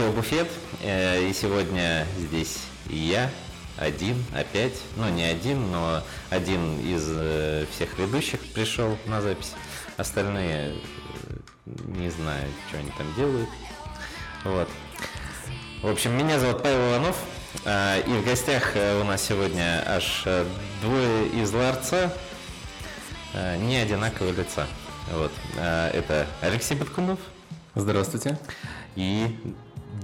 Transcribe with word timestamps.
«Радио 0.00 0.12
Буфет». 0.12 0.48
Э, 0.82 1.28
и 1.28 1.30
сегодня 1.34 2.06
здесь 2.16 2.60
я, 2.88 3.30
один, 3.76 4.24
опять. 4.34 4.80
Ну, 4.96 5.10
не 5.10 5.24
один, 5.24 5.70
но 5.70 6.02
один 6.30 6.80
из 6.80 7.04
э, 7.06 7.66
всех 7.70 7.98
ведущих 7.98 8.40
пришел 8.54 8.96
на 9.04 9.20
запись. 9.20 9.52
Остальные 9.98 10.72
э, 10.72 11.76
не 11.88 12.08
знаю, 12.08 12.48
что 12.68 12.78
они 12.78 12.90
там 12.96 13.14
делают. 13.14 13.48
Вот. 14.44 14.70
В 15.82 15.88
общем, 15.88 16.16
меня 16.16 16.40
зовут 16.40 16.62
Павел 16.62 16.92
Иванов. 16.92 17.18
И 17.66 18.20
в 18.22 18.24
гостях 18.24 18.72
у 18.74 19.04
нас 19.04 19.20
сегодня 19.20 19.84
аж 19.86 20.24
двое 20.80 21.28
из 21.28 21.52
ларца 21.52 22.10
не 23.58 23.76
одинакового 23.76 24.32
лица. 24.32 24.66
Вот. 25.12 25.32
Это 25.56 26.26
Алексей 26.40 26.76
Баткунов. 26.76 27.18
Здравствуйте. 27.74 28.38
И 28.96 29.36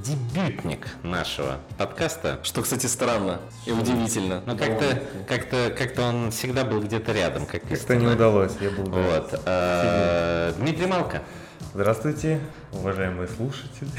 дебютник 0.07 0.87
нашего 1.03 1.59
подкаста. 1.79 2.39
Что, 2.43 2.63
кстати, 2.63 2.87
странно 2.87 3.41
и 3.67 3.73
удивительно. 3.73 4.43
Ну, 4.47 4.57
как-то, 4.57 5.03
как-то, 5.27 5.75
как-то 5.77 6.03
он 6.03 6.31
всегда 6.31 6.65
был 6.65 6.81
где-то 6.81 7.13
рядом, 7.13 7.47
как 7.47 7.69
Как-то 7.69 7.97
не 7.97 8.07
удалось, 8.07 8.53
я 8.61 8.71
был 8.71 8.85
Вот. 8.85 9.41
А, 9.47 10.53
Дмитрий 10.59 10.87
Малко. 10.87 11.23
Здравствуйте, 11.75 12.41
уважаемые 12.73 13.29
слушатели. 13.29 13.91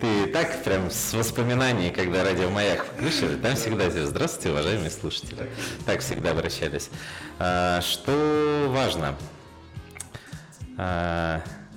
Ты 0.00 0.26
так 0.32 0.64
прям 0.64 0.90
с 0.90 1.12
воспоминаний, 1.12 1.90
когда 1.90 2.24
радио 2.24 2.50
Маяк 2.50 2.84
включили, 2.84 3.36
там 3.36 3.54
всегда 3.54 3.90
здравствуйте, 3.90 4.50
уважаемые 4.50 4.90
слушатели. 4.90 5.48
Так 5.86 6.00
всегда 6.00 6.32
обращались. 6.32 6.90
А, 7.38 7.80
что 7.80 8.66
важно? 8.70 9.14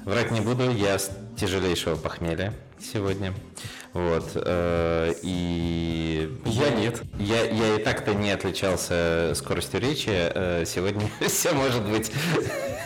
Врать 0.05 0.31
не 0.31 0.41
буду, 0.41 0.71
я 0.71 0.97
с 0.97 1.11
тяжелейшего 1.37 1.95
похмелья 1.95 2.53
сегодня. 2.79 3.33
Вот. 3.93 4.31
Э, 4.35 5.13
и 5.21 6.39
я 6.45 6.69
нет. 6.69 7.01
Я, 7.19 7.43
я 7.43 7.75
и 7.75 7.83
так-то 7.83 8.13
не 8.13 8.31
отличался 8.31 9.33
скоростью 9.35 9.79
речи. 9.79 10.09
Э, 10.09 10.63
сегодня 10.65 11.07
все 11.27 11.51
может 11.51 11.83
быть 11.83 12.11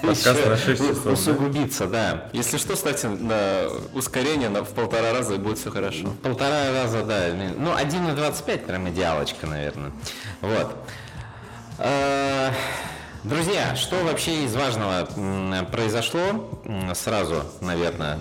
Подкаст 0.01 0.45
на 0.45 0.57
6 0.57 0.81
часов, 0.81 1.05
усугубиться, 1.05 1.87
да? 1.87 2.29
Если 2.33 2.57
что, 2.57 2.75
ставьте 2.75 3.07
на 3.07 3.67
ускорение 3.93 4.49
на, 4.49 4.63
в 4.63 4.73
полтора 4.73 5.13
раза, 5.13 5.35
и 5.35 5.37
будет 5.37 5.57
все 5.57 5.71
хорошо. 5.71 6.13
Полтора 6.21 6.71
раза, 6.73 7.03
да. 7.03 7.27
Ну, 7.57 7.71
1,25 7.71 8.65
прям 8.65 8.89
идеалочка, 8.89 9.47
наверное. 9.47 9.91
Вот. 10.41 10.75
Друзья, 13.25 13.75
что 13.75 14.03
вообще 14.03 14.45
из 14.45 14.55
важного 14.55 15.07
произошло? 15.71 16.61
Сразу, 16.93 17.41
наверное, 17.59 18.19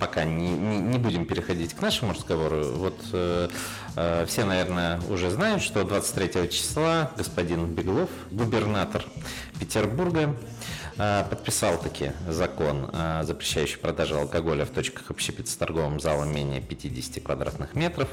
пока 0.00 0.24
не, 0.24 0.50
не, 0.50 0.78
не 0.78 0.98
будем 0.98 1.26
переходить 1.26 1.74
к 1.74 1.80
нашему 1.80 2.12
разговору. 2.12 2.72
Вот 2.72 3.00
э, 3.12 3.48
э, 3.94 4.26
все, 4.26 4.44
наверное, 4.44 5.00
уже 5.08 5.30
знают, 5.30 5.62
что 5.62 5.84
23 5.84 6.50
числа 6.50 7.12
господин 7.16 7.66
Беглов, 7.66 8.10
губернатор 8.32 9.04
Петербурга, 9.60 10.34
э, 10.98 11.24
подписал 11.30 11.78
таки 11.78 12.10
закон, 12.28 12.90
э, 12.92 13.22
запрещающий 13.22 13.78
продажу 13.78 14.18
алкоголя 14.18 14.64
в 14.64 14.70
точках 14.70 15.12
общепит 15.12 15.48
с 15.48 15.54
торговым 15.54 16.00
залом 16.00 16.34
менее 16.34 16.60
50 16.60 17.22
квадратных 17.22 17.76
метров 17.76 18.08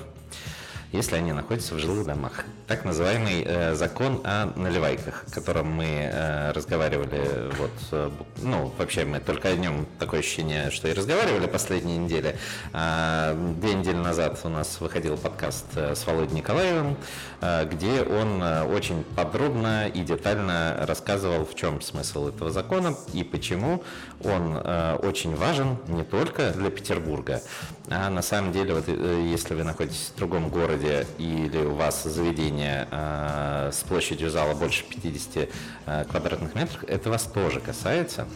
если 0.92 1.16
они 1.16 1.34
находятся 1.34 1.76
в 1.76 1.80
жилых 1.80 2.06
домах. 2.06 2.46
Так 2.68 2.86
называемый 2.86 3.44
э, 3.46 3.76
закон 3.76 4.22
о 4.24 4.52
наливайках, 4.56 5.26
о 5.28 5.32
котором 5.32 5.72
мы 5.72 5.86
э, 5.86 6.52
разговаривали, 6.52 7.52
вот, 7.58 7.72
э, 7.92 8.10
ну, 8.42 8.72
вообще 8.78 9.06
мы 9.06 9.20
только 9.20 9.50
о 9.50 9.56
нем 9.56 9.86
такое 10.00 10.20
ощущение, 10.22 10.72
что 10.72 10.88
и 10.88 10.94
разговаривали 10.94 11.48
последние 11.48 11.98
недели. 11.98 12.38
А, 12.74 13.34
две 13.60 13.74
недели 13.74 13.98
назад 13.98 14.40
у 14.44 14.50
нас 14.50 14.80
выходил 14.80 15.18
подкаст 15.18 15.66
э, 15.76 15.96
с 15.96 16.06
Володей 16.06 16.36
Николаевым, 16.36 16.98
э, 17.42 17.66
где 17.66 18.04
он 18.04 18.42
э, 18.42 18.64
очень 18.64 19.04
подробно 19.16 19.88
и 19.88 20.02
детально 20.02 20.78
рассказывал, 20.82 21.46
в 21.46 21.56
чем 21.56 21.82
смысл 21.82 22.30
этого 22.30 22.52
закона 22.52 22.96
и 23.14 23.24
почему 23.24 23.84
он 24.24 24.58
э, 24.58 24.96
очень 25.04 25.36
важен 25.36 25.78
не 25.88 26.04
только 26.04 26.52
для 26.52 26.70
Петербурга, 26.70 27.42
а 27.90 28.10
на 28.10 28.22
самом 28.22 28.52
деле, 28.52 28.74
вот, 28.74 28.84
э, 28.88 29.28
если 29.32 29.54
вы 29.54 29.64
находитесь 29.64 30.12
в 30.14 30.18
другом 30.18 30.50
городе, 30.50 30.77
городе 30.78 31.08
или 31.18 31.66
у 31.66 31.76
вас 31.76 32.04
заведение 32.04 32.88
э, 32.92 33.72
с 33.74 33.84
площадью 33.84 34.30
зала 34.30 34.54
больше 34.54 34.84
50 34.84 35.50
э, 35.86 36.06
квадратных 36.10 36.56
метров, 36.56 36.84
это 36.88 37.10
вас 37.10 37.24
тоже 37.24 37.60
касается. 37.60 38.28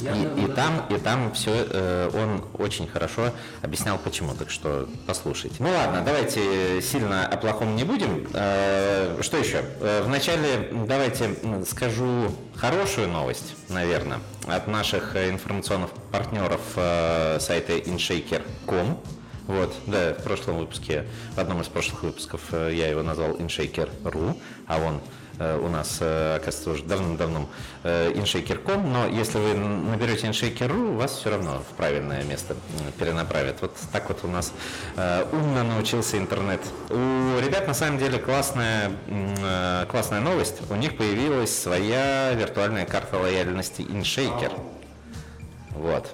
И, 0.00 0.44
и 0.44 0.46
там, 0.52 0.86
и 0.90 0.98
там 0.98 1.32
все 1.32 1.66
э, 1.68 2.10
он 2.14 2.44
очень 2.54 2.86
хорошо 2.86 3.30
объяснял 3.62 3.98
почему. 3.98 4.32
Так 4.34 4.50
что 4.50 4.88
послушайте. 5.06 5.56
Ну 5.58 5.70
ладно, 5.70 6.02
давайте 6.04 6.80
сильно 6.82 7.26
о 7.26 7.36
плохом 7.36 7.74
не 7.74 7.84
будем. 7.84 8.26
Э, 8.32 9.18
что 9.22 9.38
еще? 9.38 9.62
Э, 9.80 10.02
вначале 10.04 10.70
давайте 10.86 11.34
скажу 11.66 12.32
хорошую 12.54 13.08
новость, 13.08 13.54
наверное, 13.68 14.20
от 14.46 14.68
наших 14.68 15.16
информационных 15.16 15.90
партнеров 16.12 16.60
э, 16.76 17.38
сайта 17.40 17.74
inshaker.com. 17.74 19.00
Вот, 19.48 19.74
да, 19.86 20.12
в 20.12 20.22
прошлом 20.22 20.58
выпуске, 20.58 21.06
в 21.34 21.40
одном 21.40 21.62
из 21.62 21.68
прошлых 21.68 22.02
выпусков 22.02 22.42
э, 22.52 22.70
я 22.74 22.88
его 22.88 23.02
назвал 23.02 23.30
InShaker.ru, 23.30 24.38
а 24.66 24.78
он 24.78 25.00
э, 25.38 25.58
у 25.58 25.68
нас, 25.70 25.96
э, 26.00 26.36
оказывается, 26.36 26.70
уже 26.72 26.84
давным-давно 26.84 27.48
InShaker.com, 27.82 28.92
но 28.92 29.06
если 29.06 29.38
вы 29.38 29.54
наберете 29.54 30.26
InShaker.ru, 30.26 30.98
вас 30.98 31.12
все 31.12 31.30
равно 31.30 31.62
в 31.62 31.76
правильное 31.78 32.24
место 32.24 32.56
перенаправят. 32.98 33.62
Вот 33.62 33.74
так 33.90 34.10
вот 34.10 34.18
у 34.24 34.28
нас 34.28 34.52
умно 35.32 35.62
научился 35.62 36.18
интернет. 36.18 36.60
У 36.90 37.40
ребят 37.40 37.66
на 37.66 37.74
самом 37.74 37.98
деле 37.98 38.18
классная, 38.18 38.92
классная 39.88 40.20
новость. 40.20 40.56
У 40.68 40.74
них 40.74 40.98
появилась 40.98 41.56
своя 41.56 42.34
виртуальная 42.34 42.84
карта 42.84 43.16
лояльности 43.16 43.80
InShaker. 43.80 44.52
Вот. 45.70 46.12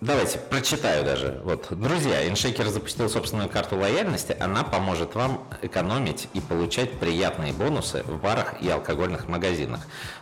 Давайте 0.00 0.38
прочитаю 0.38 1.04
даже. 1.04 1.40
Вот, 1.42 1.66
друзья, 1.70 2.24
InShaker 2.24 2.68
запустил 2.68 3.08
собственную 3.08 3.48
карту 3.48 3.76
лояльности. 3.76 4.36
Она 4.38 4.62
поможет 4.62 5.16
вам 5.16 5.48
экономить 5.60 6.28
и 6.34 6.40
получать 6.40 6.92
приятные 6.92 7.52
бонусы 7.52 8.04
в 8.04 8.20
барах 8.20 8.62
и 8.62 8.68
алкогольных 8.68 9.26
магазинах. 9.26 9.80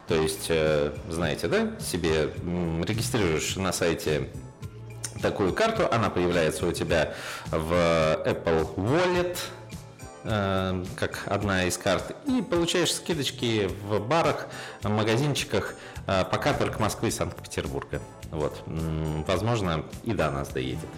То 0.08 0.14
есть, 0.14 0.46
э, 0.48 0.94
знаете, 1.10 1.48
да, 1.48 1.72
себе 1.78 2.32
регистрируешь 2.86 3.56
на 3.56 3.70
сайте 3.70 4.30
такую 5.20 5.52
карту, 5.52 5.86
она 5.92 6.08
появляется 6.08 6.66
у 6.66 6.72
тебя 6.72 7.14
в 7.50 7.72
Apple 8.24 8.76
Wallet, 8.76 9.36
э, 10.24 10.84
как 10.96 11.24
одна 11.26 11.64
из 11.64 11.76
карт, 11.76 12.16
и 12.26 12.40
получаешь 12.40 12.94
скидочки 12.94 13.68
в 13.82 13.98
барах, 13.98 14.46
магазинчиках, 14.82 15.74
пока 16.06 16.54
только 16.54 16.80
Москвы 16.80 17.08
и 17.08 17.10
Санкт-Петербурга. 17.10 18.00
Вот. 18.30 18.62
Возможно, 19.26 19.84
и 20.04 20.12
до 20.12 20.30
нас 20.30 20.48
доедет. 20.48 20.88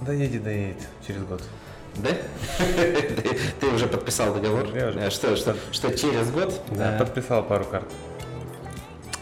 Доедет, 0.00 0.44
доедет. 0.44 0.88
Через 1.06 1.22
год. 1.24 1.42
Да? 1.96 2.10
Ты 3.60 3.66
уже 3.66 3.86
подписал 3.86 4.34
договор? 4.34 4.68
Я 4.74 4.88
уже 4.88 5.10
что, 5.10 5.36
что, 5.36 5.56
что 5.72 5.96
через 5.96 6.30
год? 6.30 6.60
Да, 6.70 6.96
подписал 6.98 7.42
пару 7.42 7.64
карт. 7.64 7.90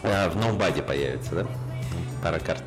А, 0.03 0.29
в 0.29 0.35
ноубаде 0.35 0.83
появится, 0.83 1.35
да? 1.35 1.47
Пара 2.23 2.39
карт. 2.39 2.63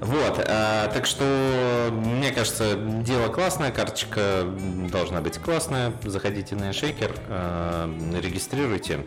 Вот, 0.00 0.44
а, 0.46 0.88
так 0.88 1.06
что, 1.06 1.88
мне 1.92 2.30
кажется, 2.30 2.74
дело 2.76 3.28
классное, 3.28 3.72
карточка 3.72 4.44
должна 4.90 5.20
быть 5.20 5.38
классная. 5.38 5.92
Заходите 6.04 6.54
на 6.54 6.72
шейкер, 6.72 7.14
а, 7.28 7.90
регистрируйте 8.20 9.06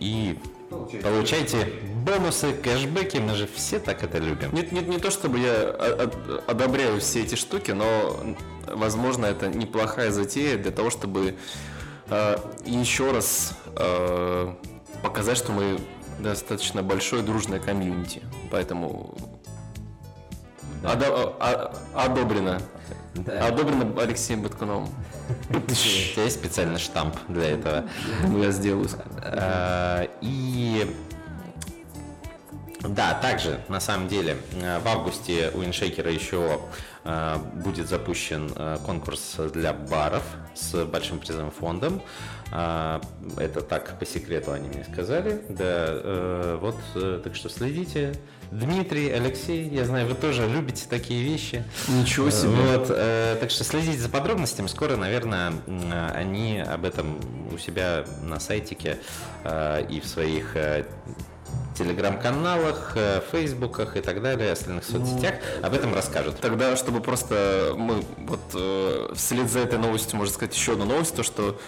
и 0.00 0.38
Получайте 0.68 1.66
бонусы, 2.04 2.52
кэшбэки, 2.52 3.18
мы 3.18 3.34
же 3.34 3.46
все 3.46 3.78
так 3.78 4.02
это 4.02 4.18
любим. 4.18 4.52
Нет, 4.52 4.72
нет, 4.72 4.88
не 4.88 4.98
то 4.98 5.10
чтобы 5.10 5.38
я 5.38 5.70
одобряю 6.46 7.00
все 7.00 7.22
эти 7.22 7.34
штуки, 7.34 7.70
но, 7.72 8.16
возможно, 8.66 9.26
это 9.26 9.48
неплохая 9.48 10.10
затея 10.10 10.56
для 10.56 10.70
того, 10.72 10.90
чтобы 10.90 11.36
э, 12.08 12.36
еще 12.64 13.12
раз 13.12 13.54
э, 13.76 14.54
показать, 15.02 15.38
что 15.38 15.52
мы 15.52 15.78
достаточно 16.18 16.82
большое 16.82 17.22
дружное 17.22 17.60
комьюнити. 17.60 18.22
Поэтому 18.50 19.14
да. 20.82 20.92
Одо- 20.92 21.74
одобрено. 21.94 22.60
Да. 23.24 23.46
Одобрено 23.46 24.00
Алексеем 24.00 24.42
Баткуновым. 24.42 24.88
У 25.50 25.60
тебя 25.60 26.24
есть 26.24 26.36
специальный 26.38 26.78
штамп 26.78 27.16
для 27.28 27.50
этого? 27.50 27.84
Я 28.36 28.50
сделаю. 28.50 28.88
А, 29.22 30.08
и 30.20 30.86
Да, 32.82 33.14
также, 33.14 33.60
на 33.68 33.80
самом 33.80 34.08
деле, 34.08 34.36
э, 34.52 34.78
в 34.78 34.86
августе 34.86 35.50
у 35.54 35.64
Иншейкера 35.64 36.10
еще 36.10 36.60
э, 37.04 37.36
будет 37.54 37.88
запущен 37.88 38.52
э, 38.54 38.78
конкурс 38.84 39.36
для 39.52 39.72
баров 39.72 40.22
с 40.54 40.84
большим 40.84 41.18
призовым 41.18 41.50
фондом. 41.50 42.00
А, 42.52 43.00
Это 43.38 43.60
так, 43.60 43.98
по 43.98 44.06
секрету 44.06 44.52
они 44.52 44.68
мне 44.68 44.86
сказали. 44.90 45.42
Да, 45.48 45.88
э, 45.88 46.58
вот, 46.60 46.76
э, 46.94 47.20
так 47.22 47.34
что 47.34 47.48
следите. 47.48 48.14
Дмитрий, 48.52 49.10
Алексей, 49.10 49.68
я 49.68 49.84
знаю, 49.84 50.06
вы 50.06 50.14
тоже 50.14 50.46
любите 50.46 50.84
такие 50.88 51.24
вещи. 51.24 51.64
Ничего 51.88 52.30
себе. 52.30 52.50
Вот, 52.50 52.86
э, 52.90 53.36
так 53.40 53.50
что 53.50 53.64
следите 53.64 53.98
за 53.98 54.08
подробностями. 54.08 54.68
Скоро, 54.68 54.96
наверное, 54.96 55.52
они 56.14 56.60
об 56.60 56.84
этом 56.84 57.18
у 57.52 57.58
себя 57.58 58.04
на 58.22 58.38
сайтике 58.38 58.98
э, 59.42 59.86
и 59.90 60.00
в 60.00 60.06
своих 60.06 60.54
э, 60.56 60.84
телеграм-каналах, 61.76 62.92
э, 62.94 63.20
фейсбуках 63.30 63.96
и 63.96 64.00
так 64.00 64.22
далее, 64.22 64.52
остальных 64.52 64.84
соцсетях 64.84 65.34
об 65.62 65.74
этом 65.74 65.94
расскажут. 65.94 66.38
Тогда, 66.40 66.76
чтобы 66.76 67.00
просто 67.00 67.74
мы 67.76 68.04
вот 68.18 68.40
э, 68.54 69.08
вслед 69.14 69.50
за 69.50 69.60
этой 69.60 69.78
новостью, 69.78 70.18
можно 70.18 70.32
сказать, 70.32 70.54
еще 70.54 70.72
одну 70.72 70.84
новость, 70.84 71.16
то 71.16 71.22
что 71.22 71.58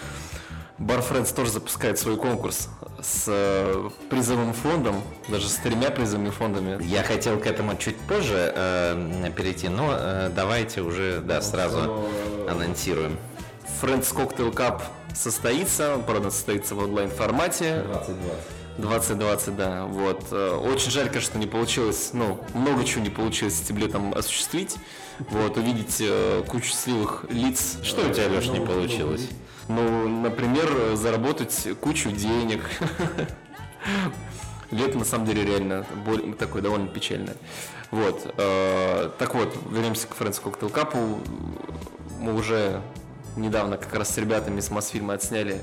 Bar 0.79 1.03
Friends 1.07 1.35
тоже 1.35 1.51
запускает 1.51 1.99
свой 1.99 2.15
конкурс 2.15 2.69
с 3.01 3.25
э, 3.27 3.89
призовым 4.09 4.53
фондом, 4.53 5.01
даже 5.27 5.49
с 5.49 5.55
тремя 5.55 5.91
призовыми 5.91 6.29
фондами. 6.29 6.81
Я 6.83 7.03
хотел 7.03 7.37
к 7.37 7.45
этому 7.47 7.75
чуть 7.75 7.97
позже 7.97 8.53
э, 8.55 9.31
перейти, 9.35 9.67
но 9.67 9.89
э, 9.91 10.31
давайте 10.33 10.81
уже 10.81 11.19
да, 11.19 11.41
сразу 11.41 12.07
анонсируем. 12.49 13.17
Friends 13.81 14.13
Cocktail 14.15 14.53
Cup 14.53 14.81
состоится, 15.13 15.97
правда, 16.07 16.29
состоится 16.31 16.75
в 16.75 16.79
онлайн 16.79 17.09
формате. 17.09 17.83
2020, 18.77 19.57
да, 19.57 19.85
вот. 19.85 20.27
Э, 20.31 20.55
Очень 20.55 20.91
жаль, 20.91 21.09
конечно, 21.09 21.37
не 21.37 21.47
получилось, 21.47 22.11
ну, 22.13 22.39
много 22.53 22.85
чего 22.85 23.03
не 23.03 23.09
получилось 23.09 23.55
с 23.55 23.61
этим 23.63 23.77
летом 23.77 24.13
осуществить. 24.13 24.77
Вот, 25.19 25.57
увидеть 25.57 25.97
э, 25.99 26.41
кучу 26.47 26.67
счастливых 26.67 27.25
лиц. 27.29 27.79
Что 27.83 28.07
у 28.07 28.13
тебя, 28.13 28.29
Леш, 28.29 28.47
не 28.47 28.61
получилось? 28.61 29.27
Ну, 29.69 30.07
например, 30.09 30.67
э, 30.71 30.95
заработать 30.95 31.67
кучу 31.79 32.11
денег. 32.11 32.61
Лето, 34.71 34.97
на 34.97 35.05
самом 35.05 35.25
деле, 35.25 35.45
реально 35.45 35.85
боль- 36.05 36.33
такое 36.35 36.61
довольно 36.61 36.87
печальное. 36.87 37.35
Вот. 37.91 38.33
э, 38.37 39.09
Так 39.17 39.35
вот, 39.35 39.55
вернемся 39.71 40.07
к 40.07 40.11
Friends 40.19 40.41
Cocktail 40.43 40.71
Cup. 40.73 40.95
Мы 42.19 42.33
уже 42.35 42.81
недавно 43.37 43.77
как 43.77 43.93
раз 43.95 44.09
с 44.13 44.17
ребятами 44.17 44.59
с 44.59 44.69
Мосфильма 44.71 45.13
отсняли 45.13 45.61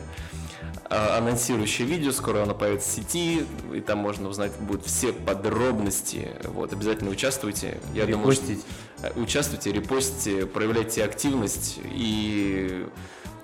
а, 0.89 1.19
анонсирующее 1.19 1.87
видео, 1.87 2.13
скоро 2.13 2.45
оно 2.45 2.55
появится 2.55 2.89
в 2.89 2.93
сети, 2.93 3.45
и 3.75 3.81
там 3.81 3.99
можно 3.99 4.29
узнать 4.29 4.53
будут 4.61 4.87
все 4.87 5.13
подробности. 5.13 6.31
Вот, 6.45 6.73
обязательно 6.73 7.11
участвуйте. 7.11 7.79
Я 7.93 8.07
думаю, 8.07 8.33
что- 8.33 8.45
Репостить. 8.47 8.67
э, 9.03 9.21
участвуйте, 9.21 9.73
репостите, 9.73 10.47
проявляйте 10.47 11.05
активность, 11.05 11.81
и 11.85 12.87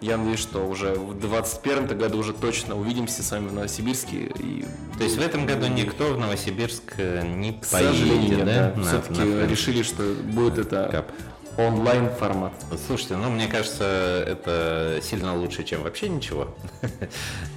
я 0.02 0.16
надеюсь, 0.18 0.40
что 0.40 0.66
уже 0.66 0.94
в 0.94 1.18
2021 1.18 1.98
году 1.98 2.18
уже 2.18 2.32
точно 2.32 2.76
увидимся 2.76 3.22
с 3.22 3.30
вами 3.30 3.48
в 3.48 3.52
Новосибирске. 3.54 4.16
И, 4.38 4.64
То 4.98 5.04
есть 5.04 5.16
в 5.16 5.20
этом 5.20 5.46
году 5.46 5.66
никто 5.68 6.12
в 6.14 6.18
Новосибирск 6.18 6.98
не 6.98 7.52
к 7.54 7.64
сожалению, 7.64 8.08
поедет, 8.16 8.36
нет, 8.38 8.46
да? 8.46 8.70
да, 8.70 8.80
на- 8.80 8.86
все-таки 8.86 9.20
на 9.22 9.46
решили, 9.46 9.82
что 9.82 10.02
будет 10.24 10.58
это 10.58 10.88
Кап. 10.90 11.12
Онлайн 11.58 12.08
формат. 12.10 12.52
Слушайте, 12.86 13.16
ну 13.16 13.28
мне 13.30 13.46
кажется, 13.46 13.84
это 14.26 15.00
сильно 15.02 15.36
лучше, 15.36 15.64
чем 15.64 15.82
вообще 15.82 16.08
ничего. 16.08 16.54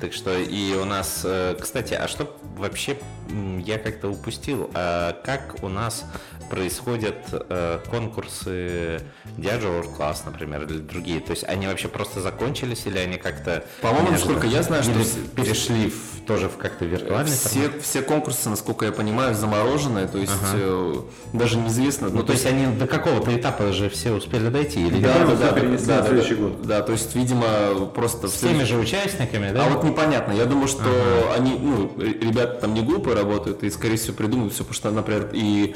Так 0.02 0.12
что 0.14 0.38
и 0.38 0.74
у 0.74 0.84
нас, 0.86 1.22
э, 1.24 1.56
кстати, 1.60 1.94
а 1.94 2.08
что 2.08 2.36
вообще 2.58 2.98
я 3.66 3.78
как-то 3.80 4.10
упустил? 4.10 4.70
А 4.74 5.14
как 5.24 5.56
у 5.64 5.70
нас 5.70 6.04
происходят 6.50 7.16
э, 7.32 7.80
конкурсы 7.90 9.02
Diageo 9.38 9.82
World 9.82 9.98
Class, 9.98 10.18
например, 10.26 10.64
или 10.64 10.80
другие? 10.80 11.22
То 11.22 11.32
есть 11.32 11.44
они 11.46 11.66
вообще 11.68 11.88
просто 11.88 12.20
закончились 12.22 12.86
или 12.86 12.98
они 13.00 13.18
как-то... 13.18 13.64
По-моему, 13.82 14.12
насколько 14.12 14.46
я 14.48 14.62
знаю, 14.64 14.84
что 14.84 14.94
перешли 15.36 15.90
в- 15.90 16.26
тоже 16.28 16.50
в 16.50 16.58
как-то 16.58 16.86
виртуальный 16.86 17.32
Все, 17.32 17.62
формат? 17.62 17.82
все 17.82 18.02
конкурсы, 18.02 18.50
насколько 18.50 18.86
я 18.86 18.92
понимаю, 18.92 19.34
замороженные, 19.34 20.08
то 20.08 20.18
есть 20.18 20.34
э, 20.54 20.96
даже 21.34 21.58
неизвестно. 21.58 22.10
Ну, 22.10 22.22
то 22.24 22.34
есть 22.34 22.46
они 22.46 22.68
до 22.76 22.86
какого-то 22.86 23.36
этапа 23.36 23.72
же 23.72 23.85
все 23.90 24.12
успели 24.12 24.50
дойти 24.50 24.82
или 24.82 25.00
да, 25.02 25.20
нет? 25.20 25.28
да, 25.28 25.36
да, 25.36 25.52
да, 25.52 25.60
перенесли 25.60 25.88
да, 25.88 25.96
на 25.96 26.02
да, 26.02 26.08
следующий 26.08 26.36
да. 26.36 26.42
год. 26.42 26.62
Да, 26.64 26.82
то 26.82 26.92
есть, 26.92 27.16
видимо, 27.16 27.46
просто 27.94 28.28
С 28.28 28.34
теми 28.34 28.64
же 28.64 28.78
участниками, 28.78 29.52
да? 29.52 29.66
А 29.66 29.70
вот 29.70 29.84
непонятно. 29.84 30.32
Я 30.32 30.46
думаю, 30.46 30.68
что 30.68 30.84
они, 31.36 31.58
ну, 31.58 31.92
ребята 31.98 32.62
там 32.62 32.74
не 32.74 32.82
глупые 32.82 33.16
работают 33.16 33.64
и, 33.64 33.70
скорее 33.70 33.98
всего, 33.98 34.16
придумают 34.16 34.54
все, 34.54 34.64
потому 34.64 34.76
что, 34.76 34.92
например, 34.92 35.30
и 35.34 35.76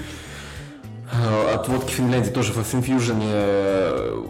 от 1.11 1.67
водки 1.67 1.91
Финляндии 1.91 2.29
тоже 2.29 2.53
в 2.53 2.57
Infusion 2.57 3.19
э, 3.21 4.23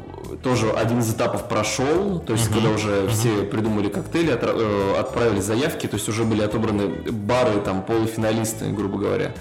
тоже 0.43 0.71
один 0.71 0.99
из 0.99 1.13
этапов 1.13 1.47
прошел, 1.47 2.19
то 2.19 2.33
есть 2.33 2.49
когда 2.49 2.69
уже 2.69 3.07
все 3.09 3.43
придумали 3.43 3.89
коктейли, 3.89 4.37
э, 4.39 4.95
отправили 4.97 5.41
заявки, 5.41 5.87
то 5.87 5.95
есть 5.95 6.07
уже 6.07 6.23
были 6.23 6.41
отобраны 6.41 6.87
бары, 7.11 7.59
там, 7.61 7.83
полуфиналисты, 7.83 8.69
грубо 8.69 8.97
говоря. 8.97 9.33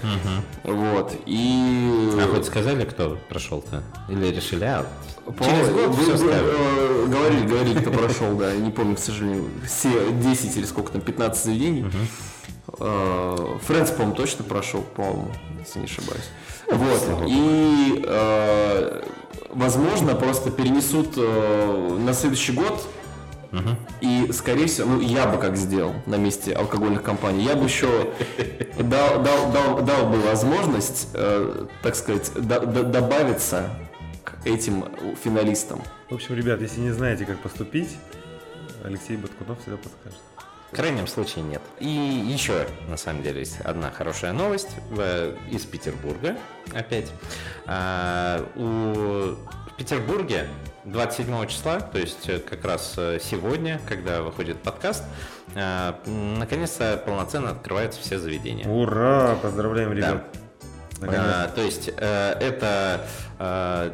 Вот. 0.63 1.15
И... 1.25 2.11
А 2.21 2.27
хоть 2.33 2.45
сказали, 2.45 2.83
кто 2.83 3.17
прошел-то? 3.29 3.83
Или 4.09 4.27
решили, 4.27 4.65
а, 4.65 4.85
По-моему, 5.25 5.57
через 5.65 5.69
год 5.73 5.87
вы- 5.87 6.03
все 6.03 6.25
вы, 6.25 6.31
э, 6.33 7.05
Говорили, 7.07 7.47
говорили, 7.47 7.79
кто 7.79 7.91
прошел, 7.91 8.35
да. 8.35 8.53
Не 8.55 8.71
помню, 8.71 8.95
к 8.95 8.99
сожалению, 8.99 9.45
все 9.65 10.11
10 10.11 10.57
или 10.57 10.65
сколько 10.65 10.91
там, 10.91 11.01
15 11.01 11.43
заведений. 11.45 11.85
Э, 12.79 13.57
Фрэнс, 13.65 13.91
по-моему, 13.91 14.15
точно 14.15 14.43
прошел, 14.43 14.81
по-моему, 14.81 15.31
если 15.59 15.79
не 15.79 15.85
ошибаюсь. 15.85 16.25
Вот. 16.71 17.23
И, 17.27 18.03
э, 18.05 19.01
возможно, 19.49 20.15
просто 20.15 20.51
перенесут 20.51 21.13
э, 21.17 21.97
на 21.99 22.13
следующий 22.13 22.53
год. 22.53 22.81
И, 24.01 24.29
скорее 24.31 24.67
всего, 24.67 24.89
ну, 24.91 24.99
я 25.01 25.25
бы 25.25 25.39
как 25.39 25.57
сделал 25.57 25.95
на 26.05 26.15
месте 26.17 26.53
алкогольных 26.53 27.01
компаний, 27.01 27.43
я 27.45 27.55
бы 27.55 27.63
еще 27.63 27.87
дал, 28.77 29.23
дал, 29.23 29.51
дал, 29.51 29.81
дал 29.81 30.05
бы 30.07 30.19
возможность, 30.19 31.07
э, 31.15 31.65
так 31.81 31.95
сказать, 31.95 32.31
до- 32.35 32.59
до- 32.67 32.83
добавиться 32.83 33.69
к 34.23 34.45
этим 34.45 34.85
финалистам. 35.23 35.81
В 36.11 36.13
общем, 36.13 36.35
ребят, 36.35 36.61
если 36.61 36.79
не 36.81 36.91
знаете, 36.91 37.25
как 37.25 37.39
поступить, 37.39 37.89
Алексей 38.83 39.17
Баткунов 39.17 39.59
всегда 39.61 39.77
подскажет. 39.77 40.19
В 40.71 40.75
крайнем 40.75 41.07
случае 41.07 41.43
нет. 41.43 41.61
И 41.79 41.87
еще, 41.87 42.67
на 42.87 42.97
самом 42.97 43.23
деле, 43.23 43.39
есть 43.39 43.59
одна 43.61 43.89
хорошая 43.89 44.33
новость 44.33 44.69
э, 44.97 45.35
из 45.49 45.65
Петербурга 45.65 46.37
опять. 46.73 47.11
А, 47.65 48.45
у... 48.55 49.35
В 49.71 49.75
Петербурге 49.77 50.47
27 50.85 51.47
числа, 51.47 51.79
то 51.79 51.97
есть 51.97 52.29
э, 52.29 52.39
как 52.39 52.65
раз 52.65 52.93
э, 52.97 53.19
сегодня, 53.21 53.79
когда 53.87 54.21
выходит 54.21 54.61
подкаст, 54.61 55.03
наконец-то 55.55 57.01
полноценно 57.03 57.49
открываются 57.51 57.99
все 57.99 58.19
заведения. 58.19 58.67
Ура! 58.67 59.35
Поздравляем, 59.41 59.93
ребят. 59.93 60.25
Наконец. 61.01 61.21
А, 61.25 61.47
то 61.47 61.61
есть 61.61 61.89
э, 61.95 62.31
это, 62.39 63.07
э, 63.39 63.91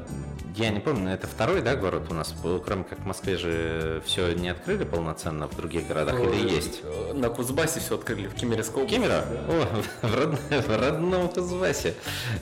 я 0.55 0.69
не 0.69 0.79
помню, 0.79 1.11
это 1.11 1.27
второй, 1.27 1.61
да, 1.61 1.75
город 1.75 2.03
у 2.09 2.13
нас, 2.13 2.33
кроме 2.65 2.83
как 2.83 2.99
в 2.99 3.05
Москве 3.05 3.37
же 3.37 4.01
все 4.05 4.33
не 4.33 4.49
открыли 4.49 4.83
полноценно 4.83 5.47
в 5.47 5.55
других 5.55 5.87
городах 5.87 6.19
или 6.19 6.49
есть? 6.49 6.79
Э, 6.83 7.13
На 7.13 7.29
Кузбассе 7.29 7.79
все 7.79 7.95
открыли, 7.95 8.27
в 8.27 8.35
Кемеровской 8.35 8.83
области. 8.83 8.95
Кемерово? 8.95 9.23
О, 9.49 9.83
в, 10.07 10.15
родном, 10.15 10.39
в 10.49 10.79
родном 10.79 11.29
Кузбассе. 11.29 11.95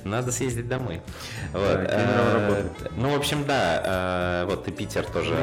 Надо 0.03 0.31
съездить 0.31 0.67
домой. 0.67 1.01
Вот. 1.53 1.61
Да, 1.61 1.85
Кемерово 1.85 2.29
э, 2.29 2.33
работает. 2.33 2.91
Ну, 2.97 3.09
в 3.09 3.15
общем, 3.15 3.45
да, 3.45 4.43
э, 4.43 4.45
вот 4.45 4.67
и 4.67 4.71
Питер 4.71 5.05
тоже. 5.05 5.35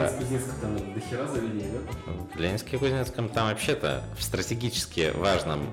там 0.61 0.77
дохера 0.95 1.27
заведений, 1.27 1.73
да? 1.73 2.13
В 2.35 2.41
Ленинске 2.41 2.79
Кузнецком 2.79 3.29
там 3.29 3.49
вообще-то 3.49 4.03
в 4.17 4.23
стратегически 4.23 5.13
важном 5.15 5.67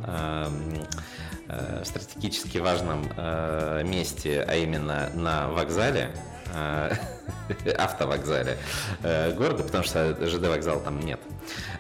в 1.47 1.85
стратегически 1.85 2.57
важном 2.57 3.09
э, 3.15 3.81
месте, 3.85 4.43
а 4.45 4.55
именно 4.55 5.09
на 5.13 5.47
вокзале, 5.47 6.11
автовокзале 7.77 8.57
э, 9.03 9.33
города, 9.33 9.63
потому 9.63 9.83
что 9.83 10.15
ЖД 10.27 10.47
вокзал 10.47 10.79
там 10.79 10.99
нет. 10.99 11.19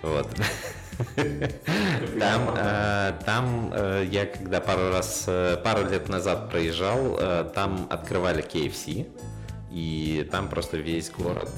Вот. 0.01 0.29
Там, 2.19 2.55
э, 2.57 3.13
там 3.23 3.71
э, 3.73 4.07
я 4.09 4.25
когда 4.25 4.59
пару 4.59 4.89
раз, 4.89 5.25
э, 5.27 5.57
пару 5.63 5.87
лет 5.87 6.09
назад 6.09 6.49
проезжал, 6.49 7.17
э, 7.19 7.51
там 7.53 7.87
открывали 7.91 8.43
KFC, 8.43 9.07
и 9.71 10.27
там 10.31 10.49
просто 10.49 10.77
весь 10.77 11.11
город 11.11 11.49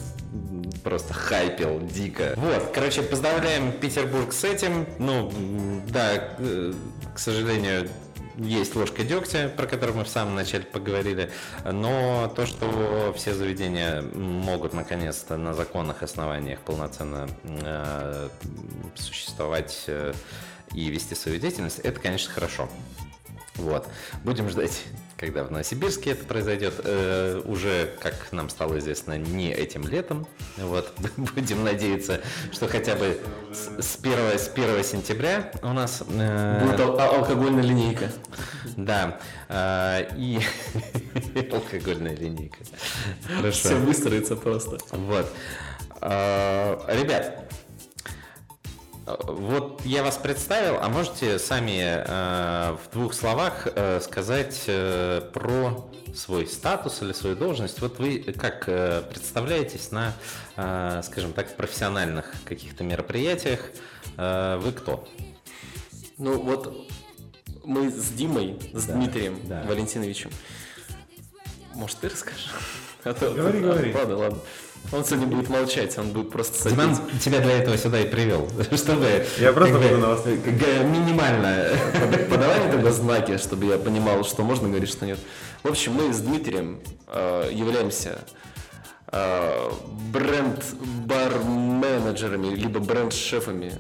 просто 0.84 1.14
хайпил 1.14 1.80
дико. 1.82 2.34
Вот, 2.36 2.72
короче, 2.74 3.02
поздравляем 3.02 3.72
Петербург 3.72 4.32
с 4.32 4.44
этим. 4.44 4.86
Ну, 5.00 5.32
да, 5.88 6.36
э, 6.38 6.74
к 7.14 7.20
сожалению, 7.20 7.90
есть 8.40 8.76
ложка 8.76 9.04
дегтя, 9.04 9.50
про 9.50 9.68
которую 9.68 9.98
мы 9.98 10.04
в 10.04 10.10
самом 10.10 10.36
начале 10.36 10.64
поговорили, 10.64 11.32
но 11.66 12.32
то, 12.36 12.46
что 12.46 13.14
все 13.16 13.34
заведения 13.34 14.02
могут 14.02 14.74
наконец-то 14.74 15.38
на 15.38 15.54
законных 15.54 16.04
основаниях 16.04 16.60
полноценно 16.60 17.28
э, 17.44 18.30
существовать 18.96 19.84
э, 19.88 20.14
и 20.74 20.90
вести 20.90 21.16
свою 21.16 21.40
деятельность, 21.40 21.80
это, 21.80 22.00
конечно, 22.00 22.34
хорошо. 22.34 22.70
Вот. 23.56 23.88
Будем 24.24 24.50
ждать, 24.50 24.84
когда 25.20 25.44
в 25.44 25.52
Новосибирске 25.52 26.12
это 26.12 26.26
произойдет. 26.26 26.76
Э, 26.84 27.42
уже, 27.44 27.92
как 28.00 28.32
нам 28.32 28.50
стало 28.50 28.80
известно, 28.80 29.18
не 29.18 29.52
этим 29.52 29.86
летом. 29.86 30.26
Вот. 30.58 30.94
Будем 31.18 31.64
надеяться, 31.64 32.22
что 32.52 32.68
хотя 32.68 32.96
бы 32.96 33.20
с, 33.52 33.84
с, 33.84 33.98
1, 34.00 34.14
с 34.40 34.48
1 34.48 34.84
сентября 34.84 35.52
у 35.62 35.74
нас... 35.74 36.04
Э, 36.10 36.66
Будет 36.66 36.80
ал- 36.80 37.00
алкогольная 37.18 37.64
линейка. 37.64 38.12
Да. 38.78 39.20
Э, 39.50 40.08
и 40.16 40.40
алкогольная 41.52 42.16
линейка. 42.16 42.60
Хорошо. 43.36 43.60
Все 43.60 43.76
выстроится 43.76 44.38
просто. 44.38 44.78
Вот. 44.92 45.30
Э, 46.02 46.80
ребят, 46.88 47.49
вот 49.18 49.82
я 49.86 50.04
вас 50.04 50.18
представил, 50.18 50.78
а 50.82 50.90
можете 50.90 51.40
сами 51.40 51.82
э, 51.82 52.72
в 52.74 52.94
двух 52.94 53.14
словах 53.14 53.68
э, 53.74 54.00
сказать 54.02 54.64
э, 54.68 55.22
про 55.34 55.90
свой 56.14 56.48
статус 56.48 57.02
или 57.02 57.14
свою 57.14 57.36
должность? 57.36 57.82
Вот 57.82 58.00
вы 58.00 58.20
как 58.20 58.66
э, 58.68 59.02
представляетесь 59.10 59.92
на, 59.92 60.14
э, 60.58 61.02
скажем 61.04 61.34
так, 61.34 61.56
профессиональных 61.56 62.34
каких-то 62.46 62.84
мероприятиях? 62.84 63.72
Э, 64.18 64.58
вы 64.58 64.72
кто? 64.72 65.08
Ну 66.18 66.42
вот 66.42 66.90
мы 67.64 67.90
с 67.90 68.12
Димой, 68.12 68.60
с 68.74 68.86
да, 68.86 68.94
Дмитрием 68.94 69.40
да. 69.46 69.64
Валентиновичем. 69.64 70.32
Может, 71.74 71.98
ты 72.00 72.10
расскажешь? 72.10 72.50
А 73.06 73.14
то, 73.14 73.32
говори, 73.32 73.62
говори. 73.62 73.94
Ладно, 73.94 74.18
ладно. 74.18 74.40
Он 74.92 75.06
сегодня 75.06 75.28
будет 75.28 75.50
молчать, 75.50 75.96
он 76.00 76.10
будет 76.10 76.32
просто 76.32 76.58
садить. 76.58 76.76
Диман 76.78 76.98
тебя 77.20 77.42
для 77.42 77.60
этого 77.60 77.78
сюда 77.78 78.00
и 78.00 78.08
привел, 78.08 78.50
чтобы... 78.76 79.24
Я 79.38 79.54
просто 79.54 79.78
буду 79.78 79.98
на 79.98 80.08
вас... 80.10 80.26
Минимально. 80.26 81.68
Подавай 82.30 82.60
мне 82.62 82.72
тогда 82.72 82.92
знаки, 82.92 83.38
чтобы 83.38 83.66
я 83.66 83.78
понимал, 83.78 84.24
что 84.24 84.42
можно 84.44 84.68
говорить, 84.68 84.90
что 84.90 85.06
нет. 85.06 85.20
В 85.62 85.68
общем, 85.68 85.94
мы 85.94 86.12
с 86.12 86.22
Дмитрием 86.22 86.80
э, 87.08 87.52
являемся 87.54 88.18
э, 89.12 89.72
бренд-бар-менеджерами, 90.12 92.56
либо 92.56 92.80
бренд-шефами. 92.80 93.74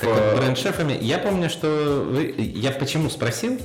Так 0.00 0.08
вот, 0.08 0.36
бренд-шефами. 0.38 0.96
Я 1.00 1.18
помню, 1.18 1.50
что 1.50 2.06
вы... 2.08 2.32
Я 2.38 2.70
почему 2.72 3.10
спросил? 3.10 3.60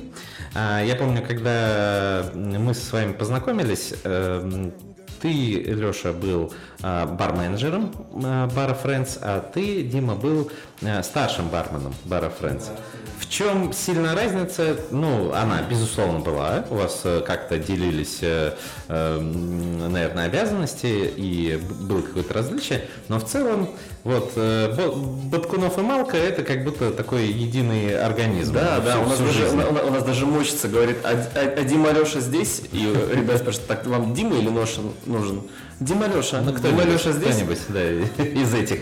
А, 0.54 0.82
я 0.82 0.96
помню, 0.96 1.22
когда 1.26 2.30
мы 2.34 2.74
с 2.74 2.92
вами 2.92 3.12
познакомились, 3.12 3.94
эм, 4.04 4.72
ты, 5.20 5.54
Леша, 5.62 6.12
был 6.12 6.52
а, 6.82 7.06
бар-менеджером 7.06 7.92
а, 8.24 8.46
бара 8.48 8.76
Friends, 8.82 9.18
а 9.20 9.40
ты, 9.40 9.82
Дима, 9.82 10.14
был 10.14 10.50
а, 10.82 11.02
старшим 11.02 11.48
барменом 11.48 11.94
бара 12.04 12.30
Friends. 12.40 12.70
В 13.18 13.28
чем 13.28 13.72
сильная 13.72 14.14
разница? 14.14 14.76
Ну, 14.90 15.32
она, 15.32 15.62
безусловно, 15.62 16.20
была. 16.20 16.64
У 16.70 16.76
вас 16.76 17.00
э, 17.04 17.20
как-то 17.26 17.58
делились, 17.58 18.18
э, 18.22 18.54
э, 18.88 19.20
наверное, 19.20 20.26
обязанности, 20.26 21.12
и 21.16 21.60
было 21.80 22.00
какое-то 22.02 22.34
различие. 22.34 22.84
Но 23.08 23.18
в 23.18 23.24
целом, 23.24 23.70
вот, 24.04 24.32
Баткунов 24.36 25.78
и 25.78 25.82
Малка– 25.82 26.16
это 26.18 26.44
как 26.44 26.62
будто 26.64 26.92
такой 26.92 27.26
единый 27.26 27.98
организм. 27.98 28.54
Да, 28.54 28.78
да, 28.80 29.00
у 29.00 29.08
нас, 29.08 29.18
даже, 29.18 29.48
у, 29.48 29.90
нас 29.90 30.04
даже 30.04 30.24
мощится, 30.24 30.68
говорит, 30.68 30.98
а, 31.02 31.10
а, 31.34 31.40
а 31.40 31.62
Дима 31.62 31.90
Леша 31.90 32.20
здесь? 32.20 32.62
И 32.72 32.84
ребята 33.12 33.38
спрашивают, 33.38 33.68
так 33.68 33.86
вам 33.86 34.14
Дима 34.14 34.36
или 34.38 34.48
Ноша 34.48 34.80
нужен? 35.06 35.42
Дима 35.80 36.06
Леша. 36.06 36.40
Ну, 36.40 36.52
кто 36.52 36.68
Дима 36.68 36.84
Леша 36.84 37.12
здесь? 37.12 37.34
Кто-нибудь, 37.34 37.58
да, 37.68 38.22
из 38.24 38.54
этих. 38.54 38.80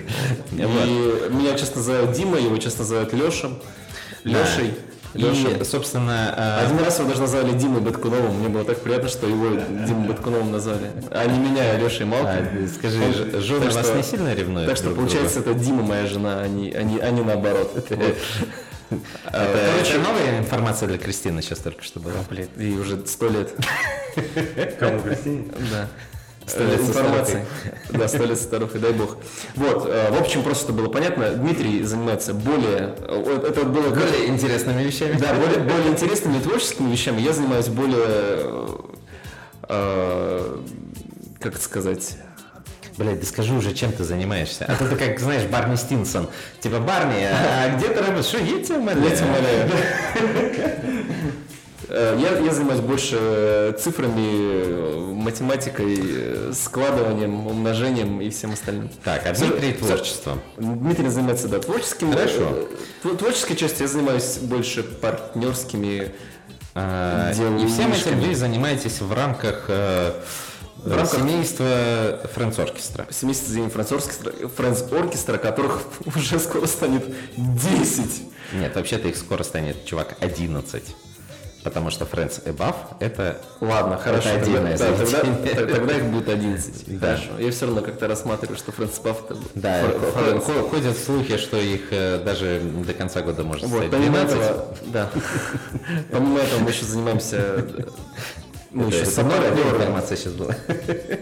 И 0.53 0.63
вот. 0.63 1.31
меня, 1.31 1.57
честно, 1.57 1.83
зовут 1.83 2.13
Дима, 2.13 2.39
его, 2.39 2.57
честно, 2.59 2.85
зовут 2.85 3.13
Леша. 3.15 3.49
Лешей. 4.27 4.75
Леша. 5.15 5.49
И, 5.49 5.65
собственно... 5.65 6.35
Э... 6.37 6.67
Один 6.67 6.79
раз 6.85 6.99
его 6.99 7.09
даже 7.09 7.23
назвали 7.23 7.53
Димой 7.53 7.81
Баткуновым. 7.81 8.39
Мне 8.39 8.49
было 8.49 8.65
так 8.65 8.81
приятно, 8.81 9.09
что 9.09 9.27
его 9.27 9.49
Димой 9.87 10.09
Баткуновым 10.09 10.53
назвали. 10.53 10.91
А 11.11 11.25
не 11.27 11.39
меня, 11.39 11.71
а 11.73 11.79
Лешей 11.79 12.05
Малкой. 12.05 12.41
А, 12.41 12.69
скажи, 12.69 12.99
Он, 13.03 13.41
жены 13.41 13.71
вас 13.71 13.87
что, 13.87 13.97
не 13.97 14.03
сильно 14.03 14.35
ревнуют? 14.35 14.69
Так 14.69 14.77
что, 14.77 14.91
получается, 14.91 15.43
друга? 15.43 15.59
это 15.59 15.65
Дима 15.65 15.83
моя 15.83 16.07
жена, 16.07 16.41
а 16.41 16.49
не, 16.49 16.71
а 16.73 16.83
не, 16.83 16.99
а 16.99 17.11
не 17.11 17.23
наоборот. 17.23 17.77
Это, 17.77 18.15
короче, 19.33 19.99
новая 19.99 20.39
информация 20.39 20.89
для 20.89 20.99
Кристины 20.99 21.43
сейчас 21.43 21.59
только 21.61 21.83
что 21.83 22.01
была. 22.01 22.15
Блин, 22.29 22.49
и 22.57 22.75
уже 22.75 23.05
сто 23.07 23.29
лет. 23.29 23.55
Кому 24.79 25.01
Кристине? 25.01 25.45
Да. 25.71 25.89
Информации. 26.55 27.45
Да, 27.91 28.09
сто 28.09 28.25
лет 28.25 28.39
дай 28.81 28.93
бог. 28.93 29.17
Вот, 29.55 29.87
э, 29.89 30.11
в 30.11 30.21
общем, 30.21 30.43
просто 30.43 30.65
чтобы 30.65 30.83
было 30.83 30.91
понятно, 30.91 31.31
Дмитрий 31.31 31.83
занимается 31.83 32.35
более... 32.35 32.95
Э, 33.01 33.43
это 33.49 33.65
было 33.65 33.91
более 33.91 34.29
интересными 34.29 34.83
вещами. 34.83 35.19
Да, 35.19 35.35
более, 35.35 35.59
более 35.59 35.89
интересными 35.89 36.41
творческими 36.41 36.91
вещами. 36.91 37.21
Я 37.21 37.33
занимаюсь 37.33 37.69
более... 37.69 38.79
Э, 39.69 40.63
как 41.41 41.55
это 41.55 41.63
сказать... 41.63 42.17
Блядь, 42.99 43.21
да 43.21 43.27
скажи 43.27 43.53
уже, 43.53 43.75
чем 43.75 43.93
ты 43.93 44.05
занимаешься. 44.05 44.65
А 44.67 44.75
ты 44.75 44.97
как, 44.97 45.21
знаешь, 45.21 45.43
Барни 45.45 45.77
Стинсон. 45.77 46.29
Типа, 46.61 46.79
Барни, 46.81 47.25
а 47.25 47.77
где 47.77 47.89
ты 47.89 48.01
работаешь? 48.01 48.25
Что, 48.25 48.39
я 48.39 48.65
тебя 48.65 48.79
умоляю? 48.79 49.05
Я 49.05 49.17
тебя 49.17 49.27
умоляю. 49.27 49.71
Э, 51.89 52.19
я, 52.21 52.39
я 52.39 52.53
занимаюсь 52.53 52.81
больше 52.81 53.17
э, 53.19 53.73
цифрами, 53.79 54.19
э, 54.19 55.13
математикой, 55.15 56.53
складыванием, 56.53 57.47
умножением 57.47 58.21
и 58.21 58.31
всем 58.31 58.53
остальным. 58.53 58.91
Так, 59.05 59.27
а 59.27 59.33
Дмитрий 59.33 59.73
творчеством? 59.73 60.41
Дмитрий 60.57 61.09
занимается, 61.09 61.49
да, 61.49 61.61
творческим. 61.61 62.13
Хорошо. 62.13 62.69
Творческой 63.03 63.57
частью 63.57 63.83
я 63.83 63.89
занимаюсь 63.89 64.39
больше 64.39 64.83
партнерскими 64.83 66.13
а, 66.75 67.31
И 67.31 67.67
всем 67.67 67.93
этим 67.93 68.21
вы 68.21 68.35
занимаетесь 68.35 69.01
в 69.01 69.13
рамках 69.13 69.69
в 69.69 70.95
рамках 70.95 71.21
семейства 71.21 72.21
Фрэнс 72.35 72.59
Оркестра. 72.61 73.07
Семейство 73.11 73.69
Фрэнс 73.71 73.93
Оркестра, 73.93 74.33
Фрэнс 74.57 74.93
Оркестра, 74.93 75.39
которых 75.39 75.83
уже 76.05 76.39
скоро 76.39 76.67
станет 76.67 77.05
10. 77.37 78.23
Нет, 78.53 78.75
вообще-то 78.77 79.09
их 79.09 79.17
скоро 79.17 79.43
станет, 79.43 79.85
чувак, 79.85 80.17
11 80.21 80.85
потому 81.67 81.91
что 81.91 82.05
Friends 82.05 82.45
Above 82.45 82.77
это 83.01 83.41
Ладно, 83.61 83.99
хорошо, 83.99 84.29
это 84.29 84.43
отдельное 84.43 84.79
тогда, 84.79 85.05
да, 85.05 85.21
тогда, 85.21 85.67
тогда 85.75 85.97
их 85.97 86.05
будет 86.05 86.29
11. 86.29 87.01
Да. 87.01 87.17
Хорошо. 87.17 87.39
Я 87.41 87.51
все 87.51 87.67
равно 87.67 87.81
как-то 87.83 88.07
рассматриваю, 88.07 88.57
что 88.57 88.71
Friends 88.71 89.03
Above 89.03 89.25
это 89.25 89.37
Да, 89.57 89.83
Friends. 89.83 90.71
ходят 90.71 90.97
слухи, 90.97 91.37
что 91.39 91.57
их 91.57 91.89
э, 91.91 92.23
даже 92.25 92.61
до 92.61 92.95
конца 92.95 93.21
года 93.23 93.43
может 93.43 93.65
вот, 93.65 93.79
стать 93.79 93.91
помимо 93.91 94.19
этого, 94.19 94.77
да. 94.87 95.11
Помимо 96.13 96.39
этого 96.39 96.61
мы 96.61 96.71
еще 96.71 96.85
занимаемся 96.85 97.67
мы 98.71 98.87
еще 98.87 99.05
сопартнеры. 99.05 99.71
информация 99.71 100.17
сейчас 100.17 100.35
была. 100.35 100.55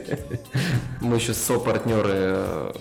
Мы 1.00 1.16
еще 1.16 1.32
сопартнеры 1.32 2.10
э, 2.12 2.72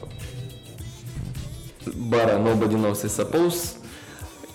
бара 1.93 2.33
Nobody 2.39 2.73
Knows 2.75 3.05
I 3.05 3.09
Suppose 3.09 3.82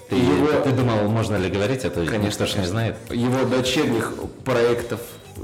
ты, 0.09 0.17
его... 0.17 0.61
ты 0.63 0.71
думал, 0.73 1.09
можно 1.09 1.37
ли 1.37 1.51
говорить, 1.51 1.85
а 1.85 1.91
то 1.91 2.05
конечно 2.05 2.47
же 2.47 2.59
не 2.59 2.67
знает. 2.67 2.97
Его 3.11 3.45
дочерних 3.45 4.15
проектов 4.45 5.01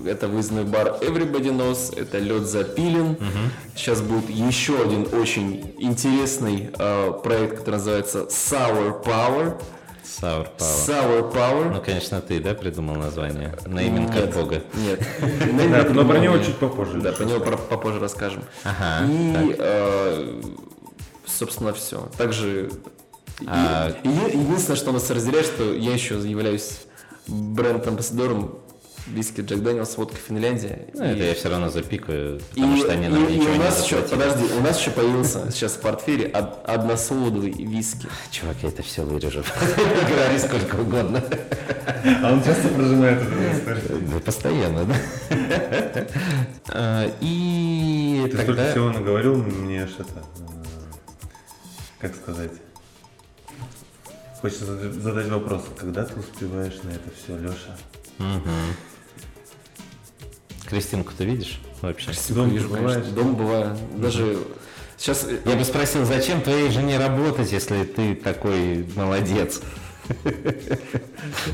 это 0.06 0.28
выездной 0.28 0.64
бар 0.64 0.98
Everybody 1.00 1.50
Knows, 1.50 1.98
это 1.98 2.18
лед 2.18 2.46
запилен. 2.46 3.12
Угу. 3.12 3.76
Сейчас 3.76 4.00
будет 4.00 4.28
еще 4.28 4.82
один 4.82 5.06
очень 5.12 5.74
интересный 5.78 6.70
э, 6.76 7.12
проект, 7.22 7.58
который 7.58 7.76
называется 7.76 8.26
Sour 8.28 9.04
Power. 9.04 9.60
Sour 10.04 10.48
Power. 10.58 10.86
Sour 10.86 11.32
Power. 11.32 11.70
Ну, 11.74 11.80
конечно, 11.80 12.20
ты, 12.20 12.40
да, 12.40 12.54
придумал 12.54 12.96
название? 12.96 13.54
Нейминг 13.66 14.14
от 14.16 14.34
Бога. 14.34 14.62
Нет. 14.74 15.00
Да, 15.70 15.84
но 15.90 16.04
про 16.04 16.18
него 16.18 16.38
чуть 16.38 16.56
попозже. 16.56 17.00
Да, 17.00 17.12
про 17.12 17.24
него 17.24 17.40
попозже 17.40 18.00
расскажем. 18.00 18.44
Ага. 18.64 19.06
И, 19.08 19.56
э, 19.58 20.42
собственно, 21.26 21.72
все. 21.72 22.08
Также 22.18 22.70
а... 23.46 23.92
Единственное, 24.04 24.76
что 24.76 24.92
нас 24.92 25.10
разделяет, 25.10 25.46
что 25.46 25.74
я 25.74 25.92
еще 25.92 26.14
являюсь 26.16 26.80
бренд-амбассадором 27.26 28.58
виски 29.06 29.42
Джек 29.42 29.60
Дэниелс, 29.60 29.96
водка 29.96 30.16
Финляндия. 30.16 30.86
Ну, 30.94 31.04
и... 31.04 31.08
это 31.08 31.24
я 31.24 31.34
все 31.34 31.48
равно 31.50 31.68
запикаю, 31.70 32.40
потому 32.50 32.76
и, 32.76 32.78
что 32.78 32.92
они 32.92 33.08
нам 33.08 33.26
и, 33.26 33.36
ничего 33.36 33.54
и 33.54 33.58
у 33.58 33.62
нас 33.62 33.78
не 33.78 33.84
еще, 33.84 33.96
Подожди, 34.02 34.44
у 34.58 34.60
нас 34.62 34.80
еще 34.80 34.90
появился 34.90 35.50
сейчас 35.50 35.72
в 35.72 35.80
портфеле 35.80 36.28
од, 36.28 36.64
односолодовый 36.64 37.52
виски. 37.52 38.08
Чувак, 38.30 38.56
я 38.62 38.68
это 38.68 38.82
все 38.82 39.02
вырежу. 39.04 39.42
Говори 40.08 40.38
сколько 40.38 40.76
угодно. 40.76 41.22
А 42.22 42.32
он 42.32 42.42
часто 42.42 42.68
прожимает 42.68 43.22
эту 43.22 43.52
историю? 43.52 44.08
Да, 44.12 44.20
постоянно, 44.20 44.84
да. 44.84 44.96
А, 46.68 47.10
и 47.20 48.28
Ты 48.30 48.42
столько 48.42 48.70
всего 48.70 48.90
наговорил, 48.90 49.36
мне 49.36 49.86
что-то, 49.86 50.20
э, 50.20 50.54
как 52.00 52.14
сказать, 52.14 52.52
Хочется 54.44 54.66
задать 54.66 55.28
вопрос, 55.28 55.62
когда 55.74 56.04
ты 56.04 56.20
успеваешь 56.20 56.74
на 56.82 56.90
это 56.90 57.08
все, 57.16 57.34
Леша? 57.38 57.78
Угу. 58.18 58.50
Кристинку 60.68 61.12
ты 61.16 61.24
видишь 61.24 61.62
вообще? 61.80 62.08
Кристинку 62.08 62.42
дом 62.42 62.50
вижу, 62.50 62.68
бываешь? 62.68 62.92
конечно. 62.92 63.12
Дом 63.14 63.36
бываю. 63.36 63.78
Даже 63.96 64.36
сейчас... 64.98 65.26
Я 65.46 65.56
бы 65.56 65.64
спросил, 65.64 66.04
зачем 66.04 66.42
твоей 66.42 66.68
жене 66.70 66.98
работать, 66.98 67.52
если 67.52 67.84
ты 67.84 68.14
такой 68.14 68.86
молодец? 68.94 69.62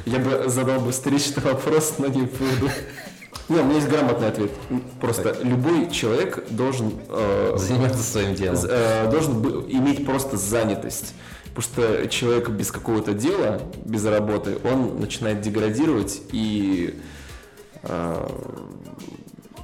Я 0.05 0.19
бы 0.19 0.49
задал 0.49 0.81
бы 0.81 0.91
встречный 0.91 1.45
вопрос, 1.45 1.95
но 1.99 2.09
не 2.09 2.23
буду. 2.23 2.73
Не, 3.49 3.61
у 3.61 3.65
меня 3.67 3.77
есть 3.77 3.89
грамотный 3.89 4.27
ответ. 4.27 4.51
Просто 5.01 5.37
любой 5.45 5.93
человек 5.93 6.45
должен 6.51 6.95
э, 7.09 7.55
Заниматься 7.57 8.03
своим 8.03 8.35
делом. 8.35 8.59
э, 8.69 9.09
должен 9.13 9.41
иметь 9.69 10.05
просто 10.05 10.37
занятость. 10.37 11.15
Потому 11.55 11.63
что 11.63 12.09
человек 12.09 12.49
без 12.51 12.71
какого-то 12.71 13.13
дела, 13.13 13.61
без 13.85 14.05
работы, 14.05 14.59
он 14.65 15.01
начинает 15.01 15.41
деградировать 15.41 16.23
и 16.33 17.01
э, 17.83 18.29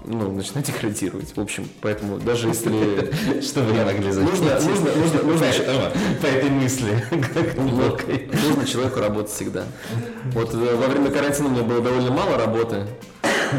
ну, 0.07 0.33
начинает 0.33 0.66
деградировать. 0.66 1.37
В 1.37 1.40
общем, 1.40 1.69
поэтому 1.81 2.19
даже 2.19 2.49
если 2.49 3.12
Что 3.43 3.62
вы 3.62 3.73
могли 3.85 4.07
нужно, 4.07 4.23
нужно, 4.23 4.55
нужно, 4.61 5.23
нужно, 5.23 5.93
по 6.21 6.26
этой 6.26 6.50
мысли 6.50 7.05
нужно 7.57 8.66
человеку 8.66 9.00
работать 9.00 9.33
всегда. 9.33 9.64
Вот 10.33 10.55
э, 10.55 10.76
во 10.76 10.87
время 10.87 11.11
карантина 11.11 11.49
у 11.49 11.50
меня 11.50 11.62
было 11.62 11.81
довольно 11.81 12.11
мало 12.11 12.38
работы, 12.38 12.87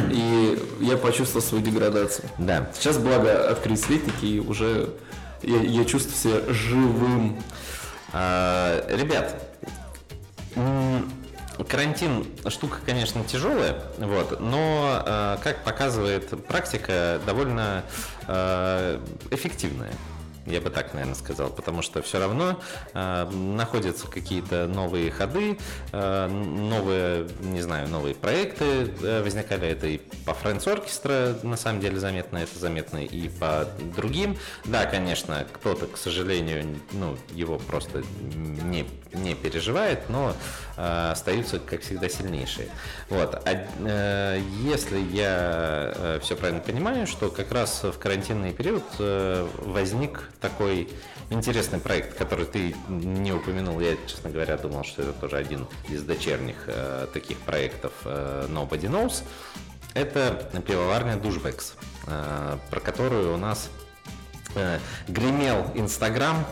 и 0.10 0.60
я 0.82 0.98
почувствовал 0.98 1.46
свою 1.46 1.64
деградацию. 1.64 2.30
Да. 2.38 2.70
Сейчас, 2.74 2.98
благо, 2.98 3.50
открыть 3.50 3.82
светники, 3.82 4.26
и 4.26 4.40
уже 4.40 4.90
я, 5.44 5.58
я 5.58 5.86
чувствую 5.86 6.16
себя 6.16 6.54
живым. 6.54 7.38
А, 8.14 8.86
Ребят, 8.90 9.36
карантин 11.68 12.26
штука, 12.48 12.78
конечно, 12.86 13.24
тяжелая, 13.24 13.76
вот, 13.98 14.40
но, 14.40 15.04
э, 15.06 15.38
как 15.44 15.64
показывает 15.64 16.46
практика, 16.46 17.20
довольно 17.26 17.84
э, 18.28 19.00
эффективная. 19.32 19.94
Я 20.48 20.62
бы 20.62 20.70
так, 20.70 20.94
наверное, 20.94 21.16
сказал, 21.16 21.50
потому 21.50 21.82
что 21.82 22.02
все 22.02 22.20
равно 22.20 22.60
э, 22.94 23.30
находятся 23.30 24.08
какие-то 24.08 24.68
новые 24.68 25.12
ходы, 25.12 25.58
э, 25.92 26.28
новые, 26.28 27.28
не 27.42 27.62
знаю, 27.62 27.90
новые 27.90 28.16
проекты 28.16 28.94
э, 29.02 29.22
возникали. 29.22 29.68
Это 29.68 29.88
и 29.88 29.98
по 30.26 30.32
Friends 30.32 30.66
Orchestra, 30.66 31.46
на 31.46 31.58
самом 31.58 31.82
деле, 31.82 32.00
заметно, 32.00 32.38
это 32.38 32.58
заметно 32.58 33.04
и 33.04 33.28
по 33.28 33.68
другим. 33.96 34.38
Да, 34.64 34.86
конечно, 34.86 35.46
кто-то, 35.52 35.86
к 35.88 35.98
сожалению, 35.98 36.80
ну, 36.94 37.18
его 37.34 37.58
просто 37.58 38.04
не, 38.34 38.88
не 39.14 39.36
переживает, 39.36 40.10
но 40.10 40.36
э, 40.78 41.12
остаются, 41.12 41.60
как 41.60 41.82
всегда, 41.82 42.10
сильнейшие. 42.10 42.70
Вот. 43.10 43.36
А, 43.36 43.68
э, 43.80 44.42
если 44.64 45.00
я 45.00 46.20
все 46.22 46.36
правильно 46.36 46.62
понимаю, 46.62 47.08
что 47.08 47.30
как 47.30 47.52
раз 47.52 47.84
в 47.84 47.98
карантинный 47.98 48.54
период 48.54 48.84
э, 49.00 49.48
возник 49.60 50.30
такой 50.42 50.90
интересный 51.30 51.80
проект, 51.80 52.18
который 52.18 52.46
ты 52.46 52.76
не 52.88 53.32
упомянул. 53.32 53.80
Я, 53.80 53.96
честно 54.08 54.30
говоря, 54.30 54.58
думал, 54.58 54.84
что 54.84 55.02
это 55.02 55.14
тоже 55.14 55.38
один 55.38 55.68
из 55.90 56.04
дочерних 56.04 56.56
э, 56.68 57.08
таких 57.14 57.38
проектов 57.40 57.94
э, 58.06 58.48
Nobody 58.50 58.90
Knows. 58.90 59.24
Это 59.94 60.50
пивоварня 60.66 61.18
Душбекс, 61.18 61.76
э, 62.08 62.58
про 62.70 62.80
которую 62.80 63.34
у 63.34 63.38
нас 63.38 63.70
э, 64.58 64.80
гремел 65.08 65.72
Инстаграм. 65.76 66.46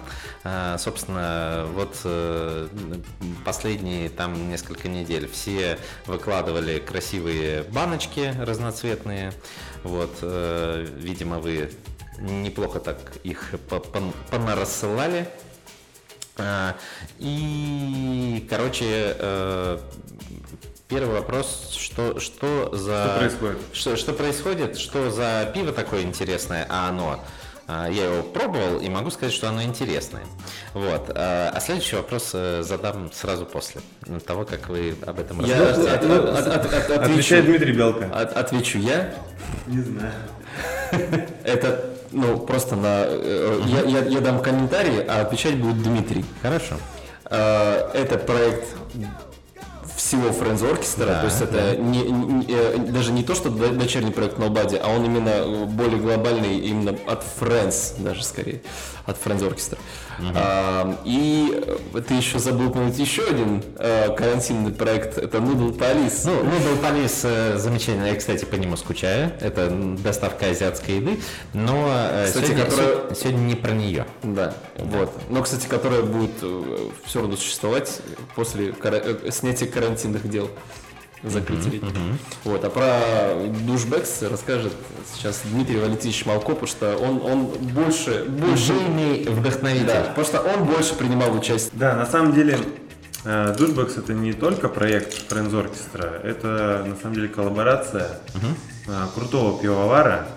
Э, 0.43 0.77
Собственно, 0.79 1.65
вот 1.74 1.97
э, 2.03 2.67
последние 3.43 4.09
там 4.09 4.50
несколько 4.50 4.88
недель 4.88 5.27
все 5.29 5.77
выкладывали 6.05 6.79
красивые 6.79 7.63
баночки 7.63 8.33
разноцветные. 8.39 9.33
Вот, 9.83 10.17
э, 10.21 10.88
видимо, 10.97 11.39
вы 11.39 11.71
неплохо 12.19 12.79
так 12.79 12.97
их 13.24 13.55
по- 13.69 13.75
пон- 13.75 14.13
понарассылали. 14.31 15.27
И, 17.19 18.45
короче, 18.50 19.15
первый 20.89 21.13
вопрос, 21.19 21.75
что, 21.79 22.19
что 22.19 22.75
за... 22.75 23.05
Что 23.05 23.17
происходит? 23.19 23.57
Что, 23.74 23.95
что 23.95 24.13
происходит? 24.13 24.77
Что 24.77 25.12
за 25.12 25.50
пиво 25.53 25.71
такое 25.71 26.01
интересное, 26.03 26.65
а 26.69 26.89
оно? 26.89 27.24
А, 27.67 27.88
Я 27.89 28.05
его 28.05 28.22
пробовал 28.24 28.79
и 28.79 28.89
могу 28.89 29.09
сказать, 29.09 29.33
что 29.33 29.50
оно 29.50 29.63
интересное. 29.63 30.24
Вот. 30.74 31.09
А 31.16 31.51
а 31.53 31.59
следующий 31.59 31.96
вопрос 31.96 32.29
э, 32.33 32.61
задам 32.63 33.11
сразу 33.11 33.46
после 33.46 33.81
того, 34.25 34.46
как 34.46 34.70
вы 34.70 34.96
об 35.05 35.20
этом 35.20 35.44
Я 35.44 35.59
расскажете. 35.70 35.92
от- 35.96 36.03
от- 36.03 36.48
от- 36.48 36.48
от- 36.48 36.66
отвечу, 36.92 37.01
Отвечает 37.11 37.46
Дмитрий 37.46 37.74
Белка. 37.74 38.05
от- 38.13 38.37
отвечу 38.37 38.77
я. 38.77 39.13
Не 39.68 39.81
знаю. 39.81 40.13
Это, 41.44 41.89
ну, 42.11 42.37
просто 42.39 42.75
на... 42.75 43.05
э, 43.07 43.61
Я, 43.66 43.81
я- 43.81 44.05
я 44.05 44.20
дам 44.22 44.42
комментарий, 44.44 45.03
а 45.03 45.22
отвечать 45.22 45.55
будет 45.57 45.81
Дмитрий. 45.81 46.24
Хорошо. 46.44 46.75
Э, 47.31 47.89
Это 47.94 48.18
проект 48.20 48.68
всего 50.05 50.27
Friends 50.29 50.61
Orchestra, 50.61 51.05
Да, 51.07 51.20
то 51.22 51.25
есть 51.25 51.41
это 51.41 51.75
не, 51.77 52.01
не- 52.03 52.46
э, 52.50 52.77
даже 52.77 53.11
не 53.11 53.24
то, 53.24 53.33
что 53.33 53.50
до- 53.50 53.70
дочерний 53.70 54.11
проект 54.11 54.37
Nobody, 54.37 54.77
а 54.81 54.89
он 54.89 55.03
именно 55.05 55.29
э, 55.29 55.65
более 55.65 55.98
глобальный, 56.00 56.59
именно 56.59 56.96
от 57.07 57.24
Friends, 57.39 57.94
даже 58.03 58.24
скорее, 58.24 58.61
от 59.05 59.18
Friends 59.24 59.41
Orchestra. 59.41 59.77
А, 60.33 60.98
и 61.03 61.61
э, 61.94 62.01
ты 62.01 62.13
еще 62.13 62.39
забыл 62.39 62.68
упомянуть 62.70 62.98
еще 63.00 63.24
один 63.24 63.61
э, 63.77 64.15
карантинный 64.15 64.72
проект, 64.72 65.18
это 65.18 65.39
Noodle 65.39 65.77
Police. 65.77 66.22
Ну, 66.25 66.41
Noodle 66.44 66.81
Police 66.81 67.57
замечательно, 67.57 68.05
я, 68.05 68.15
кстати, 68.15 68.46
по 68.46 68.55
нему 68.55 68.77
скучаю. 68.77 69.31
Это 69.41 69.70
доставка 69.70 70.48
азиатской 70.48 70.98
еды, 70.98 71.20
но 71.53 71.89
Кстати, 72.27 72.46
сегодня, 72.46 72.65
которая- 72.65 73.09
се- 73.09 73.15
сегодня 73.24 73.39
не 73.39 73.55
про 73.55 73.72
нее. 73.72 74.05
Да, 74.24 74.53
вот. 74.77 75.11
Но, 75.29 75.41
кстати, 75.41 75.68
которая 75.68 76.03
будет 76.03 76.31
все 77.05 77.20
равно 77.20 77.35
существовать 77.35 78.00
после 78.35 78.72
кара- 78.72 79.03
снятия 79.31 79.68
карантинных 80.05 80.29
дел, 80.29 80.50
закрытия 81.24 81.72
летних. 81.72 81.89
Вот, 82.44 82.63
а 82.63 82.70
про 82.70 83.35
душбекс 83.65 84.22
расскажет 84.24 84.74
сейчас 85.15 85.41
Дмитрий 85.46 85.77
Валентинович 85.77 86.25
Малко, 86.25 86.50
потому 86.53 86.68
что 86.68 86.98
он, 86.98 87.22
он 87.24 87.46
больше, 87.46 88.25
больше, 88.25 88.74
Жильный 88.74 89.24
вдохновитель. 89.27 89.87
да, 89.87 90.01
потому 90.15 90.25
что 90.27 90.39
он 90.41 90.65
больше 90.65 90.96
принимал 90.96 91.35
участие. 91.35 91.72
Да, 91.74 91.96
на 91.96 92.05
самом 92.05 92.33
деле 92.33 92.59
э, 93.24 93.55
Душбокс 93.57 93.98
это 93.98 94.13
не 94.13 94.33
только 94.33 94.70
проект 94.70 95.31
Friends 95.31 95.51
Orchestra, 95.51 96.22
это 96.24 96.85
на 96.87 96.96
самом 96.98 97.15
деле 97.15 97.27
коллаборация 97.27 98.20
э, 98.87 98.91
крутого 99.15 99.59
пивовара 99.59 100.27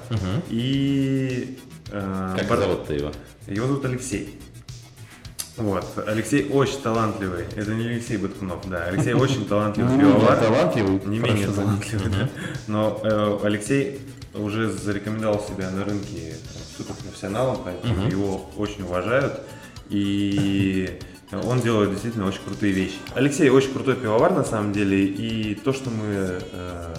и 0.49 1.59
э, 1.91 2.35
Как 2.39 2.49
бар- 2.49 2.59
зовут 2.59 2.87
ты 2.87 2.95
его? 2.95 3.13
Его 3.47 3.67
зовут 3.67 3.85
Алексей. 3.85 4.39
Вот. 5.59 5.85
Алексей 6.07 6.49
очень 6.51 6.81
талантливый. 6.81 7.45
Это 7.57 7.75
не 7.75 7.87
Алексей 7.87 8.17
Баткунов, 8.17 8.69
да. 8.69 8.85
Алексей 8.85 9.13
очень 9.15 9.47
талантливый 9.47 9.97
менее 9.97 10.15
пивовар. 10.15 10.37
талантливый, 10.39 11.01
Не 11.07 11.19
менее 11.19 11.49
талантливый, 11.49 12.11
да. 12.11 12.29
Но 12.67 13.01
э, 13.03 13.39
Алексей 13.43 14.01
уже 14.35 14.71
зарекомендовал 14.71 15.41
себя 15.41 15.71
на 15.71 15.85
рынке 15.85 16.35
суперпрофессионалом, 16.77 17.59
поэтому 17.65 18.09
его 18.09 18.51
очень 18.57 18.85
уважают. 18.85 19.41
И 19.91 20.99
он 21.33 21.61
делает 21.61 21.91
действительно 21.91 22.27
очень 22.27 22.43
крутые 22.45 22.73
вещи. 22.73 22.97
Алексей 23.15 23.49
очень 23.51 23.73
крутой 23.73 23.97
пивовар 23.97 24.33
на 24.33 24.45
самом 24.45 24.73
деле. 24.73 25.05
И 25.05 25.55
то, 25.55 25.73
что 25.73 25.91
мы 25.91 26.41
э, 26.53 26.95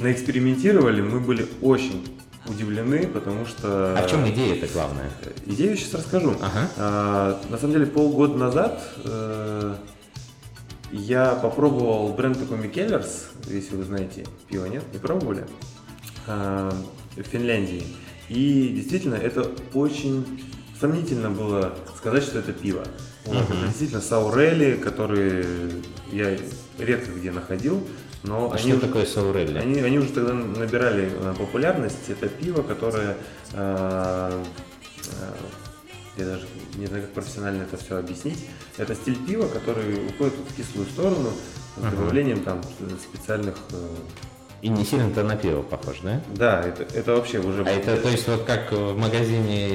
наэкспериментировали, 0.00 1.00
мы 1.00 1.20
были 1.20 1.46
очень 1.62 2.06
удивлены, 2.48 3.06
потому 3.06 3.46
что... 3.46 3.96
А 3.98 4.06
в 4.06 4.10
чем 4.10 4.28
идея 4.30 4.54
это 4.54 4.66
главное? 4.72 5.10
Идею 5.46 5.76
сейчас 5.76 5.94
расскажу. 5.94 6.34
Ага. 6.40 6.68
А, 6.76 7.40
на 7.48 7.58
самом 7.58 7.74
деле 7.74 7.86
полгода 7.86 8.36
назад 8.36 8.82
э, 9.04 9.74
я 10.92 11.34
попробовал 11.34 12.12
бренд 12.14 12.38
такой 12.38 12.58
Микеллерс, 12.58 13.28
если 13.46 13.76
вы 13.76 13.84
знаете, 13.84 14.24
пиво 14.48 14.66
нет, 14.66 14.84
не 14.92 14.98
пробовали, 14.98 15.44
А, 16.26 16.72
в 17.16 17.22
Финляндии. 17.22 17.84
И 18.28 18.72
действительно, 18.74 19.14
это 19.14 19.50
очень 19.74 20.42
сомнительно 20.78 21.30
было 21.30 21.74
сказать, 21.96 22.22
что 22.22 22.38
это 22.38 22.52
пиво. 22.52 22.84
Вот, 23.24 23.36
это 23.36 23.66
действительно 23.66 24.00
саурели, 24.00 24.76
которые 24.76 25.44
я 26.12 26.36
редко 26.78 27.10
где 27.12 27.30
находил, 27.30 27.86
но 28.24 28.50
А 28.50 28.54
они 28.54 28.70
что 28.70 28.78
уже- 28.78 28.86
такое 28.86 29.06
саурелли? 29.06 29.58
они, 29.58 29.80
они 29.80 29.98
уже 29.98 30.10
тогда 30.10 30.34
набирали 30.34 31.10
э, 31.12 31.34
популярность. 31.38 32.08
Это 32.08 32.28
пиво, 32.28 32.62
которое 32.62 33.16
э, 33.52 34.42
э, 35.06 35.32
я 36.16 36.24
даже 36.24 36.46
не 36.76 36.86
знаю, 36.86 37.04
как 37.04 37.12
профессионально 37.12 37.62
это 37.62 37.76
все 37.76 37.96
объяснить. 37.96 38.38
Это 38.76 38.94
стиль 38.94 39.16
пива, 39.26 39.46
который 39.48 40.06
уходит 40.08 40.34
в 40.34 40.56
кислую 40.56 40.86
сторону 40.86 41.30
с 41.76 41.80
добавлением 41.80 42.42
там 42.42 42.60
специальных 43.12 43.56
э, 43.72 43.76
И 44.60 44.68
не 44.68 44.84
сильно-то 44.84 45.22
на 45.22 45.36
пиво 45.36 45.62
похож, 45.62 45.98
да? 46.02 46.20
Да, 46.34 46.62
это, 46.62 46.82
это 46.92 47.14
вообще 47.14 47.38
уже... 47.38 47.62
А 47.64 47.70
это, 47.70 47.96
то 47.96 48.08
есть, 48.08 48.26
вот 48.26 48.42
как 48.42 48.72
в 48.72 48.96
магазине 48.96 49.68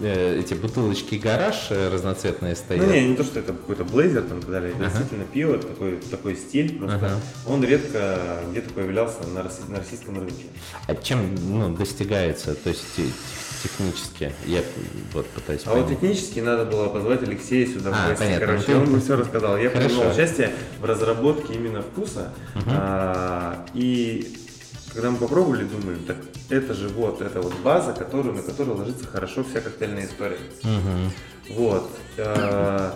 э, 0.00 0.40
эти 0.40 0.54
бутылочки 0.54 1.14
гараж 1.14 1.68
э, 1.70 1.90
разноцветные 1.92 2.56
стоят? 2.56 2.84
Ну 2.84 2.92
не, 2.92 3.08
не 3.08 3.16
то, 3.16 3.22
что 3.22 3.38
это 3.38 3.52
какой-то 3.52 3.84
блейзер 3.84 4.22
там 4.22 4.38
и 4.38 4.40
так 4.40 4.50
далее, 4.50 4.70
это 4.70 4.80
Ага. 4.80 4.88
действительно 4.88 5.24
пиво, 5.24 5.58
такой, 5.58 5.96
такой 6.10 6.34
стиль, 6.36 6.76
просто 6.76 6.96
Ага. 6.96 7.20
он 7.46 7.62
редко 7.62 8.40
где-то 8.50 8.70
появлялся 8.70 9.20
на, 9.28 9.44
на 9.68 9.78
российском 9.78 10.18
рынке. 10.18 10.44
А 10.88 10.94
чем 10.96 11.34
ну, 11.48 11.76
достигается, 11.76 12.54
то 12.54 12.70
есть 12.70 13.00
технически? 13.62 14.32
Я 14.46 14.62
вот 15.12 15.26
пытаюсь 15.28 15.62
А 15.66 15.74
вот 15.74 15.84
понять. 15.84 16.00
технически 16.00 16.40
надо 16.40 16.64
было 16.64 16.88
позвать 16.88 17.22
Алексея 17.22 17.66
сюда 17.66 17.90
А, 17.92 18.06
в 18.06 18.08
гости. 18.10 18.22
понятно. 18.24 18.46
Короче, 18.46 18.72
Ну, 18.74 18.78
он 18.82 18.92
бы 18.92 19.00
все 19.00 19.16
рассказал. 19.16 19.56
Я 19.58 19.70
Хорошо. 19.70 19.88
принимал 19.88 20.12
участие 20.12 20.52
в 20.80 20.84
разработке 20.84 21.54
именно 21.54 21.82
вкуса. 21.82 22.32
А, 22.66 23.66
и 23.74 24.36
когда 24.92 25.10
мы 25.10 25.18
попробовали, 25.18 25.64
думаем, 25.64 26.04
так 26.04 26.16
это 26.48 26.74
же 26.74 26.88
вот, 26.88 27.20
это 27.22 27.40
вот 27.40 27.54
база, 27.60 27.92
которую, 27.92 28.34
на 28.34 28.42
которую 28.42 28.76
ложится 28.78 29.06
хорошо 29.06 29.44
вся 29.44 29.60
коктейльная 29.60 30.06
история. 30.06 30.38
Мгм. 30.62 31.12
Вот. 31.50 31.90
А, 32.18 32.94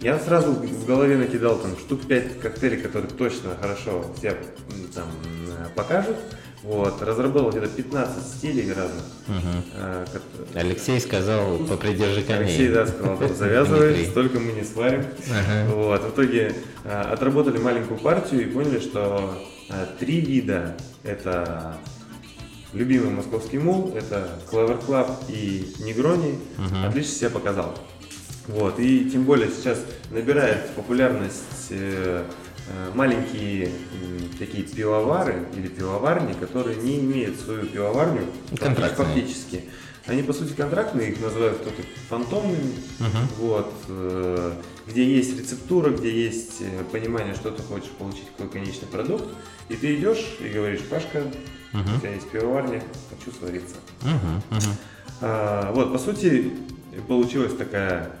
Я 0.00 0.18
сразу 0.18 0.52
в 0.52 0.86
голове 0.86 1.16
накидал 1.16 1.56
там 1.58 1.76
штук 1.78 2.02
5 2.06 2.40
коктейлей, 2.40 2.78
которые 2.82 3.10
точно 3.10 3.56
хорошо 3.60 4.04
себя 4.20 4.32
м, 4.32 4.88
там 4.94 5.06
э, 5.48 5.68
покажут. 5.74 6.16
Вот. 6.62 7.00
Разработал 7.00 7.50
где-то 7.50 7.68
15 7.68 8.22
стилей 8.26 8.72
разных. 8.72 9.04
а, 9.74 10.04
ко- 10.06 10.58
Алексей 10.58 11.00
сказал, 11.00 11.58
попридержи 11.58 12.22
коней. 12.22 12.44
Алексей, 12.44 12.68
да, 12.68 12.86
сказал, 12.86 13.16
там, 13.16 13.34
завязывай, 13.34 14.04
столько 14.06 14.38
мы 14.40 14.52
не 14.52 14.64
сварим. 14.64 15.06
Ага. 15.30 15.72
Вот, 15.74 16.02
в 16.02 16.08
итоге 16.10 16.54
а, 16.84 17.12
отработали 17.12 17.58
маленькую 17.58 17.98
партию 18.00 18.42
и 18.42 18.52
поняли, 18.52 18.80
что 18.80 19.32
а, 19.70 19.88
три 19.98 20.20
вида 20.20 20.76
это 21.04 21.76
любимый 22.72 23.10
московский 23.10 23.58
мул, 23.58 23.94
это 23.96 24.28
Clever 24.50 24.84
Club 24.86 25.10
и 25.28 25.72
Негрони, 25.78 26.38
отлично 26.84 27.12
себя 27.12 27.30
показал. 27.30 27.74
Вот, 28.48 28.78
и 28.78 29.10
тем 29.10 29.24
более 29.24 29.50
сейчас 29.50 29.84
набирает 30.10 30.70
популярность 30.70 31.66
э, 31.70 32.24
э, 32.68 32.90
маленькие 32.94 33.66
м, 33.66 33.72
такие 34.38 34.62
пивовары 34.62 35.46
или 35.56 35.66
пивоварни, 35.68 36.32
которые 36.34 36.76
не 36.76 37.00
имеют 37.00 37.40
свою 37.40 37.66
пивоварню 37.66 38.22
фактически. 38.96 39.64
Они, 40.06 40.22
по 40.22 40.32
сути, 40.32 40.52
контрактные, 40.52 41.10
их 41.10 41.20
называют 41.20 41.58
кто-то 41.58 41.82
фантомными, 42.08 42.74
вот, 43.38 43.72
э, 43.88 44.52
где 44.86 45.04
есть 45.04 45.36
рецептура, 45.36 45.90
где 45.90 46.12
есть 46.12 46.60
э, 46.60 46.84
понимание, 46.92 47.34
что 47.34 47.50
ты 47.50 47.60
хочешь 47.64 47.90
получить, 47.98 48.28
какой 48.36 48.48
конечный 48.52 48.86
продукт, 48.86 49.24
и 49.68 49.74
ты 49.74 49.96
идешь 49.96 50.36
и 50.40 50.48
говоришь, 50.48 50.82
Пашка, 50.82 51.22
у 51.72 52.00
тебя 52.00 52.14
есть 52.14 52.30
пивоварня, 52.30 52.80
хочу 53.10 53.36
свариться. 53.36 53.74
Мгм, 54.02 54.42
мгм. 54.50 54.76
А, 55.20 55.72
вот, 55.72 55.92
по 55.92 55.98
сути, 55.98 56.52
получилась 57.08 57.56
такая 57.56 58.12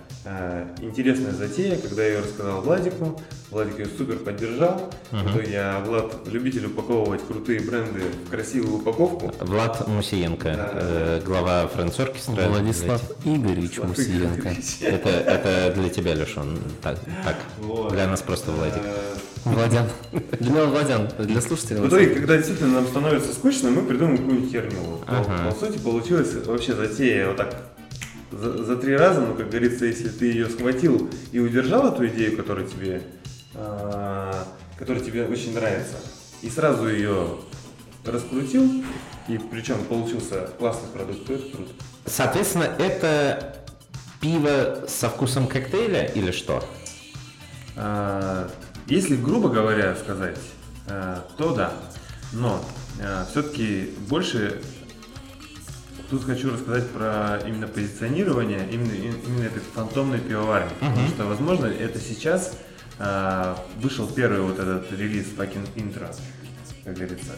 интересная 0.80 1.32
затея, 1.32 1.76
когда 1.78 2.02
я 2.02 2.14
ее 2.14 2.20
рассказал 2.20 2.60
Владику. 2.60 3.20
Владик 3.50 3.78
ее 3.78 3.86
супер 3.86 4.16
поддержал. 4.16 4.90
В 5.12 5.30
итоге 5.30 5.52
я 5.52 5.80
Влад 5.86 6.26
любитель 6.26 6.66
упаковывать 6.66 7.24
крутые 7.26 7.60
бренды 7.60 8.00
в 8.26 8.30
красивую 8.30 8.78
упаковку. 8.78 9.32
Влад 9.40 9.86
Мусиенко, 9.86 10.44
Да, 10.44 10.70
э, 10.74 11.20
глава 11.24 11.70
Friends 11.72 11.96
Orchestra. 11.98 12.48
Владислав 12.48 13.00
Игоревич 13.24 13.78
Владислав 13.78 13.88
Мусиенко. 13.88 14.40
Игоревич. 14.40 14.76
Это, 14.82 15.08
это 15.10 15.72
для 15.80 15.88
тебя, 15.88 16.14
Леша, 16.14 16.40
он 16.40 16.58
так, 16.82 16.98
так. 17.24 17.36
Вот. 17.58 17.92
Для 17.92 18.06
нас 18.08 18.20
просто 18.22 18.50
Владик. 18.50 18.82
Э, 18.84 19.16
Владян. 19.44 19.86
Для 20.40 20.50
меня 20.50 20.64
Владян, 20.64 21.08
для 21.18 21.40
слушателей. 21.40 21.80
В 21.80 21.88
итоге, 21.88 22.08
когда 22.08 22.36
действительно 22.36 22.74
нам 22.74 22.86
становится 22.88 23.32
скучно, 23.32 23.70
мы 23.70 23.82
придумаем 23.82 24.18
какую-нибудь 24.18 24.50
херню. 24.50 25.00
Ага. 25.06 25.50
По 25.52 25.66
сути, 25.66 25.78
получилась 25.78 26.34
вообще 26.44 26.74
затея 26.74 27.28
вот 27.28 27.36
так 27.36 27.54
за, 28.30 28.64
за 28.64 28.76
три 28.76 28.96
раза, 28.96 29.20
ну, 29.20 29.34
как 29.34 29.48
говорится, 29.50 29.86
если 29.86 30.08
ты 30.08 30.26
ее 30.26 30.48
схватил 30.48 31.08
и 31.32 31.38
удержал 31.38 31.92
эту 31.92 32.06
идею, 32.08 32.36
которая 32.36 32.66
тебе, 32.66 33.02
а, 33.54 34.46
которая 34.78 35.02
тебе 35.02 35.24
очень 35.24 35.54
нравится, 35.54 35.96
и 36.42 36.50
сразу 36.50 36.88
ее 36.88 37.38
раскрутил, 38.04 38.84
и 39.28 39.38
причем 39.38 39.84
получился 39.84 40.50
классный 40.58 40.88
продукт, 40.88 41.26
то 41.26 41.34
это 41.34 41.50
круто. 41.50 41.72
Соответственно, 42.04 42.68
это 42.78 43.64
пиво 44.20 44.84
со 44.88 45.08
вкусом 45.08 45.46
коктейля 45.46 46.04
или 46.06 46.30
что? 46.30 46.64
А, 47.76 48.48
Если 48.86 49.16
грубо 49.16 49.48
говоря 49.48 49.94
сказать, 49.96 50.38
а, 50.88 51.24
то 51.36 51.54
да. 51.54 51.72
Но 52.32 52.60
все-таки 53.30 53.90
больше 54.08 54.62
тут 56.10 56.24
хочу 56.24 56.52
рассказать 56.52 56.88
про 56.90 57.38
именно 57.46 57.66
позиционирование 57.66 58.66
именно, 58.70 58.92
именно 58.92 59.44
этой 59.44 59.62
фантомной 59.74 60.18
пивоварни. 60.18 60.70
Потому 60.80 61.08
что, 61.08 61.24
возможно, 61.24 61.66
это 61.66 61.98
сейчас 61.98 62.56
а, 62.98 63.62
вышел 63.80 64.06
первый 64.08 64.40
вот 64.40 64.58
этот 64.58 64.90
релиз 64.92 65.26
fucking 65.36 65.68
intro, 65.74 66.14
как 66.84 66.94
говорится. 66.94 67.32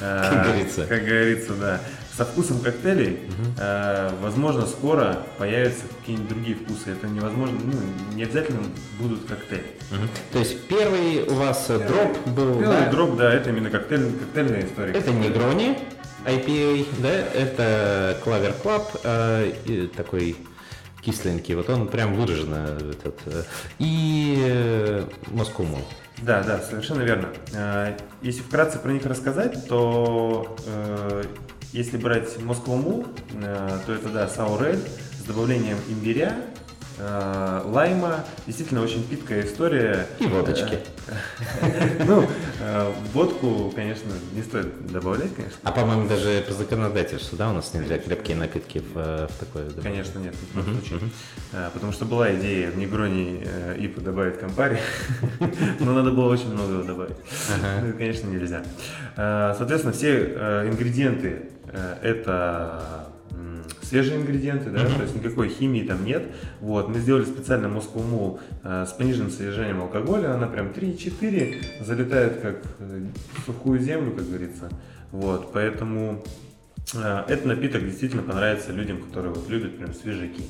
А, 0.00 0.30
Как 0.30 0.44
говорится. 0.46 0.86
Как 0.86 1.04
говорится, 1.04 1.54
да. 1.54 1.80
Со 2.16 2.24
вкусом 2.24 2.60
коктейлей, 2.60 3.20
а, 3.60 4.16
возможно, 4.20 4.66
скоро 4.66 5.18
появятся 5.38 5.82
какие-нибудь 6.00 6.28
другие 6.28 6.56
вкусы. 6.56 6.90
Это 6.90 7.06
невозможно, 7.06 7.58
ну, 7.62 7.72
не 8.14 8.22
обязательно 8.22 8.60
будут 8.98 9.24
коктейли. 9.26 9.66
Мгм. 9.90 10.08
То 10.32 10.38
есть 10.38 10.66
первый 10.68 11.24
у 11.28 11.34
вас 11.34 11.66
э, 11.68 11.78
дроп 11.78 12.28
был, 12.28 12.60
Белый 12.60 12.80
да? 12.84 12.90
дроп, 12.90 13.16
да, 13.16 13.32
это 13.32 13.50
именно 13.50 13.70
коктейль, 13.70 14.12
коктейльная 14.18 14.64
история. 14.64 14.92
Это 14.92 15.10
Негрони 15.12 15.78
IPA, 16.26 16.86
да, 17.00 17.10
это 17.10 18.16
Claver 18.24 18.54
Club, 18.62 19.56
и 19.66 19.86
такой 19.88 20.36
кисленький, 21.04 21.54
вот 21.54 21.68
он 21.68 21.86
прям 21.88 22.14
выраженно 22.14 22.78
этот, 22.90 23.20
э, 23.26 23.42
и 23.78 24.36
э, 24.42 25.04
Moscow. 25.26 25.66
Да, 26.22 26.42
да, 26.42 26.60
совершенно 26.60 27.02
верно. 27.02 27.28
Э, 27.52 27.96
Если 28.22 28.40
вкратце 28.40 28.78
про 28.78 28.90
них 28.90 29.04
рассказать, 29.04 29.68
то 29.68 30.56
э, 30.66 31.24
если 31.72 31.96
брать 31.98 32.40
Москву 32.40 32.76
Мул, 32.76 33.06
э, 33.34 33.78
то 33.86 33.92
это, 33.92 34.08
да, 34.08 34.28
саурель 34.28 34.80
с 35.18 35.24
добавлением 35.24 35.76
имбиря, 35.88 36.36
лайма. 36.98 38.24
Действительно 38.46 38.82
очень 38.82 39.04
питкая 39.04 39.44
история. 39.44 40.06
И 40.18 40.26
водочки. 40.26 40.74
Э, 40.74 40.84
Ну, 42.06 42.26
э, 42.60 42.92
водку, 43.12 43.72
конечно, 43.74 44.10
не 44.32 44.42
стоит 44.42 44.86
добавлять, 44.86 45.34
конечно. 45.34 45.58
А 45.62 45.72
по-моему, 45.72 46.08
даже 46.08 46.42
по 46.46 46.52
законодательству, 46.52 47.36
да, 47.36 47.50
у 47.50 47.52
нас 47.52 47.72
нельзя 47.74 47.98
крепкие 47.98 48.36
напитки 48.36 48.78
в, 48.78 48.96
э, 48.96 49.28
такое 49.38 49.64
добавлять? 49.64 49.84
Конечно, 49.84 50.18
нет, 50.18 50.34
ни 50.34 50.60
в 50.60 50.64
коем 50.64 50.80
случае. 50.80 51.00
Потому 51.72 51.92
что 51.92 52.04
была 52.04 52.34
идея 52.34 52.70
в 52.70 52.78
Негроне 52.78 53.42
э, 53.44 53.76
ИПа 53.78 54.00
добавить 54.00 54.38
компари, 54.38 54.78
но 55.80 55.92
надо 55.92 56.10
было 56.10 56.32
очень 56.32 56.52
много 56.52 56.82
добавить. 56.82 57.16
Ну, 57.82 57.88
и, 57.88 57.92
конечно, 57.92 58.28
нельзя. 58.28 58.62
Соответственно, 59.16 59.92
все 59.92 60.34
э, 60.36 60.68
ингредиенты 60.68 61.42
э, 61.68 61.96
это 62.02 63.08
свежие 63.94 64.20
ингредиенты, 64.20 64.70
да, 64.70 64.84
то 64.86 65.02
есть 65.02 65.14
никакой 65.14 65.48
химии 65.48 65.84
там 65.84 66.04
нет. 66.04 66.24
Вот, 66.60 66.88
мы 66.88 66.98
сделали 66.98 67.24
специально 67.24 67.66
Mule 67.66 68.40
э, 68.64 68.86
с 68.88 68.92
пониженным 68.92 69.30
содержанием 69.30 69.80
алкоголя, 69.82 70.34
она 70.34 70.48
прям 70.48 70.68
3-4 70.68 71.84
залетает 71.84 72.40
как 72.40 72.56
э, 72.80 73.02
в 73.36 73.46
сухую 73.46 73.78
землю, 73.78 74.10
как 74.10 74.26
говорится. 74.26 74.68
Вот, 75.12 75.52
поэтому 75.52 76.24
а, 76.96 77.24
Этот 77.28 77.44
напиток 77.44 77.84
действительно 77.84 78.24
понравится 78.24 78.72
людям, 78.72 79.00
которые 79.00 79.32
вот 79.32 79.48
любят 79.48 79.78
прям 79.78 79.94
свежаки. 79.94 80.42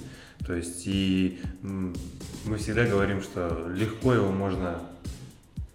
То 0.47 0.55
есть 0.55 0.87
и 0.87 1.39
мы 1.63 2.57
всегда 2.57 2.87
говорим, 2.87 3.21
что 3.21 3.71
легко 3.75 4.15
его 4.15 4.33
можно 4.33 4.79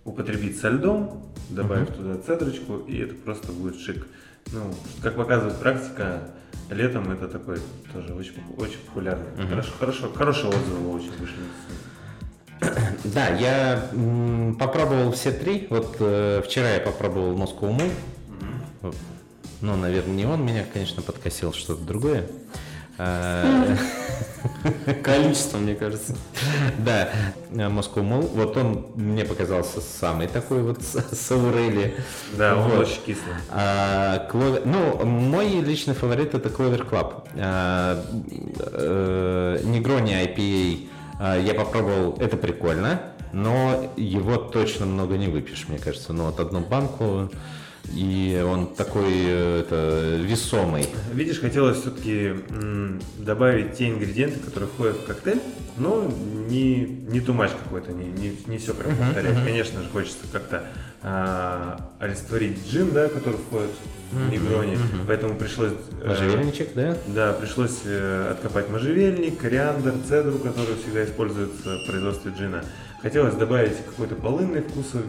употребить 0.05 0.59
со 0.59 0.69
льдом, 0.69 1.23
добавив 1.49 1.89
туда 1.89 2.17
цедрочку, 2.17 2.77
и 2.87 2.97
это 2.97 3.13
просто 3.13 3.51
будет 3.51 3.79
шик. 3.79 4.07
Ну, 4.51 4.73
как 5.03 5.15
показывает 5.15 5.59
практика, 5.59 6.31
летом 6.69 7.11
это 7.11 7.27
такой 7.27 7.59
тоже 7.93 8.13
очень, 8.13 8.33
очень 8.57 8.79
популярный. 8.79 9.25
Хорошо, 9.49 9.71
хорошо, 9.79 10.11
хорошие 10.13 10.49
отзывы 10.49 10.95
очень 10.95 11.11
вышли. 11.19 11.37
Да, 13.05 13.29
я 13.29 13.89
м, 13.93 14.55
попробовал 14.59 15.11
все 15.13 15.31
три. 15.31 15.67
Вот 15.69 15.95
э, 15.99 16.41
вчера 16.45 16.69
я 16.71 16.79
попробовал 16.81 17.33
Moscow 17.37 17.75
Mule. 17.75 17.91
Вот. 18.81 18.95
Ну, 19.61 19.75
наверное, 19.75 20.13
не 20.15 20.25
он 20.25 20.45
меня, 20.45 20.65
конечно, 20.71 21.01
подкосил, 21.01 21.53
что-то 21.53 21.83
другое. 21.83 22.25
А, 22.99 23.75
Количество, 25.03 25.57
мне 25.57 25.73
кажется. 25.75 26.15
Да, 26.79 27.09
э, 27.51 27.55
Moscow 27.69 27.95
Mule. 28.03 28.27
Вот 28.35 28.57
он 28.57 28.87
мне 28.95 29.23
показался 29.25 29.79
самый 29.81 30.27
такой 30.27 30.61
вот 30.63 30.81
с- 30.83 31.15
саурели. 31.15 31.95
Да, 32.37 32.55
он 32.57 32.69
Вот. 32.71 32.79
очень 32.87 33.01
кислый. 33.05 33.35
А, 33.51 34.27
Clover- 34.31 34.63
Ну, 34.65 35.05
мой 35.05 35.47
личный 35.61 35.93
фаворит 35.93 36.33
это 36.35 36.49
Clover 36.49 36.87
Club. 36.89 37.23
А, 37.37 38.03
э, 38.73 39.59
Negroni 39.63 40.11
IPA 40.35 41.41
я 41.41 41.53
попробовал, 41.53 42.17
это 42.19 42.37
прикольно, 42.37 43.01
но 43.33 43.91
его 43.97 44.35
точно 44.37 44.85
много 44.85 45.17
не 45.17 45.27
выпьешь, 45.27 45.65
мне 45.67 45.77
кажется. 45.77 46.13
Ну, 46.13 46.25
вот 46.25 46.39
одну 46.39 46.59
банку 46.61 47.29
и 47.93 48.43
он 48.45 48.67
такой 48.67 49.11
э, 49.11 49.61
это, 49.61 50.17
весомый. 50.21 50.87
Видишь, 51.13 51.39
хотелось 51.39 51.79
все-таки 51.79 52.33
добавить 53.17 53.73
те 53.73 53.89
ингредиенты, 53.89 54.39
которые 54.39 54.69
входят 54.69 54.97
в 54.97 55.05
коктейль, 55.05 55.41
но 55.77 56.11
не, 56.49 56.85
не 56.85 57.21
тумач 57.21 57.51
какой-то, 57.51 57.91
не, 57.91 58.05
не, 58.05 58.37
не 58.47 58.57
все 58.57 58.73
прям 58.73 58.95
повторять. 58.95 59.35
Конечно 59.43 59.81
же, 59.81 59.89
хочется 59.89 60.25
как-то 60.31 60.63
а, 61.01 61.91
олицетворить 61.99 62.57
джин, 62.69 62.91
да, 62.91 63.07
который 63.07 63.39
входит 63.39 63.69
в 64.11 64.29
негрони, 64.31 64.77
поэтому 65.07 65.35
пришлось... 65.35 65.71
э, 66.01 66.07
Можжевельничек, 66.07 66.73
да? 66.73 66.97
Да, 67.07 67.33
пришлось 67.33 67.79
э, 67.85 68.31
откопать 68.31 68.69
можжевельник, 68.69 69.37
кориандр, 69.39 69.93
цедру, 70.07 70.39
который 70.39 70.75
всегда 70.81 71.05
используется 71.05 71.77
в 71.77 71.87
производстве 71.87 72.33
джина. 72.37 72.63
Хотелось 73.01 73.35
добавить 73.35 73.77
какой-то 73.85 74.15
полынный 74.15 74.61
вкус, 74.61 74.87
э, 74.93 74.99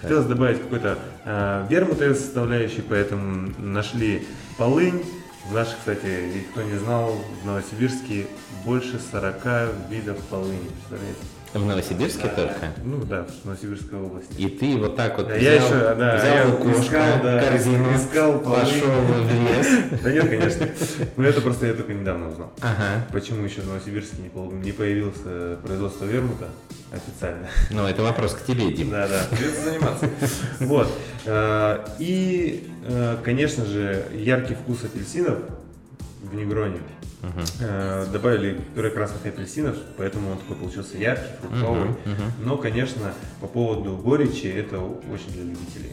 хотелось 0.00 0.26
добавить 0.26 0.62
какой-то 0.62 0.98
э, 1.24 1.66
вермутовой 1.68 2.14
составляющей, 2.14 2.82
поэтому 2.82 3.52
нашли 3.58 4.26
полынь. 4.56 5.02
В 5.50 5.54
наших, 5.54 5.76
кстати, 5.78 6.44
кто 6.52 6.62
не 6.62 6.78
знал, 6.78 7.18
в 7.42 7.46
Новосибирске 7.46 8.28
больше 8.64 9.00
40 9.10 9.90
видов 9.90 10.18
полыни, 10.30 10.68
представляете? 10.68 11.31
В 11.54 11.66
Новосибирске 11.66 12.28
только? 12.28 12.72
Ну 12.82 13.04
да, 13.04 13.26
в 13.42 13.44
Новосибирской 13.44 13.98
области. 13.98 14.32
И 14.38 14.48
ты 14.48 14.78
вот 14.78 14.96
так 14.96 15.18
вот 15.18 15.28
Да, 15.28 15.34
взял, 15.36 15.52
я 15.52 15.54
еще, 15.56 15.94
да, 15.94 16.16
взял 16.16 16.36
я 16.36 16.46
лукошко, 16.46 16.80
искал, 16.80 17.22
да, 17.22 17.42
корзину, 17.44 17.94
искал 17.94 18.38
пошел 18.40 18.88
в 18.88 19.30
лес. 19.30 20.00
Да 20.02 20.12
нет, 20.12 20.30
конечно. 20.30 20.68
Но 21.16 21.24
это 21.24 21.42
просто 21.42 21.66
я 21.66 21.74
только 21.74 21.92
недавно 21.92 22.28
узнал. 22.30 22.52
Ага. 22.62 23.06
Почему 23.12 23.44
еще 23.44 23.60
в 23.60 23.66
Новосибирске 23.66 24.22
не 24.22 24.30
э, 25.26 25.58
производство 25.62 26.06
вермута 26.06 26.48
официально? 26.90 27.46
Ну, 27.70 27.86
это 27.86 28.02
вопрос 28.02 28.32
к 28.32 28.46
тебе, 28.46 28.72
Дим. 28.72 28.88
Да, 28.88 29.06
да, 29.06 29.20
придется 29.30 29.62
заниматься. 29.62 30.08
Вот. 30.60 30.88
Э, 31.26 31.84
И, 31.98 32.66
э, 32.86 33.18
конечно 33.22 33.66
же, 33.66 34.06
яркий 34.14 34.54
вкус 34.54 34.84
апельсинов 34.84 35.38
в 36.22 36.34
негроне. 36.34 36.80
Э, 37.60 38.06
Добавили 38.12 38.60
пюре 38.74 38.90
красных 38.90 39.24
апельсинов, 39.24 39.76
поэтому 39.96 40.32
он 40.32 40.38
такой 40.38 40.56
получился 40.56 40.98
яркий, 40.98 41.30
фруктовый. 41.40 41.90
Но, 42.44 42.56
конечно, 42.56 43.14
по 43.40 43.46
поводу 43.46 43.96
горечи 43.96 44.46
это 44.46 44.78
очень 44.80 45.30
для 45.32 45.44
любителей. 45.44 45.92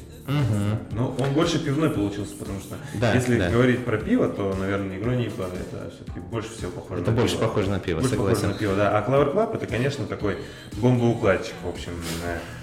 Но 0.91 1.15
он 1.19 1.33
больше 1.33 1.63
пивной 1.63 1.89
получился, 1.89 2.35
потому 2.35 2.59
что 2.59 2.75
Да, 2.95 3.13
если 3.13 3.37
да. 3.39 3.49
говорить 3.49 3.83
про 3.85 3.97
пиво, 3.97 4.27
то, 4.29 4.55
наверное, 4.59 4.97
негрони 4.97 5.25
и 5.25 5.29
пиво 5.29 5.47
это 5.53 5.91
все-таки 5.95 6.19
больше 6.19 6.49
всего 6.55 6.71
похоже 6.71 7.01
Это 7.01 7.11
на 7.11 7.17
больше 7.17 7.35
пиво. 7.37 7.47
похоже 7.47 7.69
на 7.69 7.79
пиво, 7.79 7.99
Больше 7.99 8.15
согласен. 8.15 8.35
похоже 8.41 8.53
на 8.53 8.59
пиво, 8.59 8.75
да. 8.75 8.97
А 8.97 9.09
Clover 9.09 9.33
Club 9.33 9.55
это, 9.55 9.65
конечно, 9.67 10.05
такой 10.05 10.37
бомбоукладчик, 10.81 11.53
в 11.63 11.69
общем. 11.69 11.91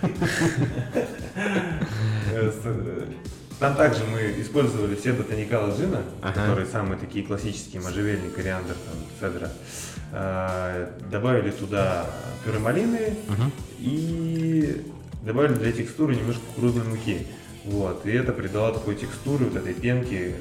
Там 3.59 3.75
также 3.75 4.05
мы 4.05 4.35
использовали 4.41 4.95
все 4.97 5.13
ботаникалы 5.15 5.75
джина, 5.75 6.03
Ага. 6.21 6.33
которые 6.41 6.67
самые 6.67 6.99
такие 6.99 7.25
классические, 7.25 7.81
можжевельник, 7.81 8.35
кориандр, 8.35 8.75
там, 8.75 8.99
цедра. 9.19 9.51
Добавили 11.11 11.51
туда 11.51 12.07
пюре 12.45 12.59
малины 12.59 13.17
и 13.79 14.85
добавили 15.23 15.55
для 15.55 15.73
текстуры 15.73 16.15
немножко 16.15 16.43
кукурузной 16.49 16.85
муки. 16.85 17.27
Вот. 17.65 18.05
И 18.07 18.13
это 18.13 18.33
придало 18.33 18.73
такой 18.75 18.95
текстуры 18.95 19.47
вот 19.47 19.57
этой 19.57 19.75
пенки 19.75 20.35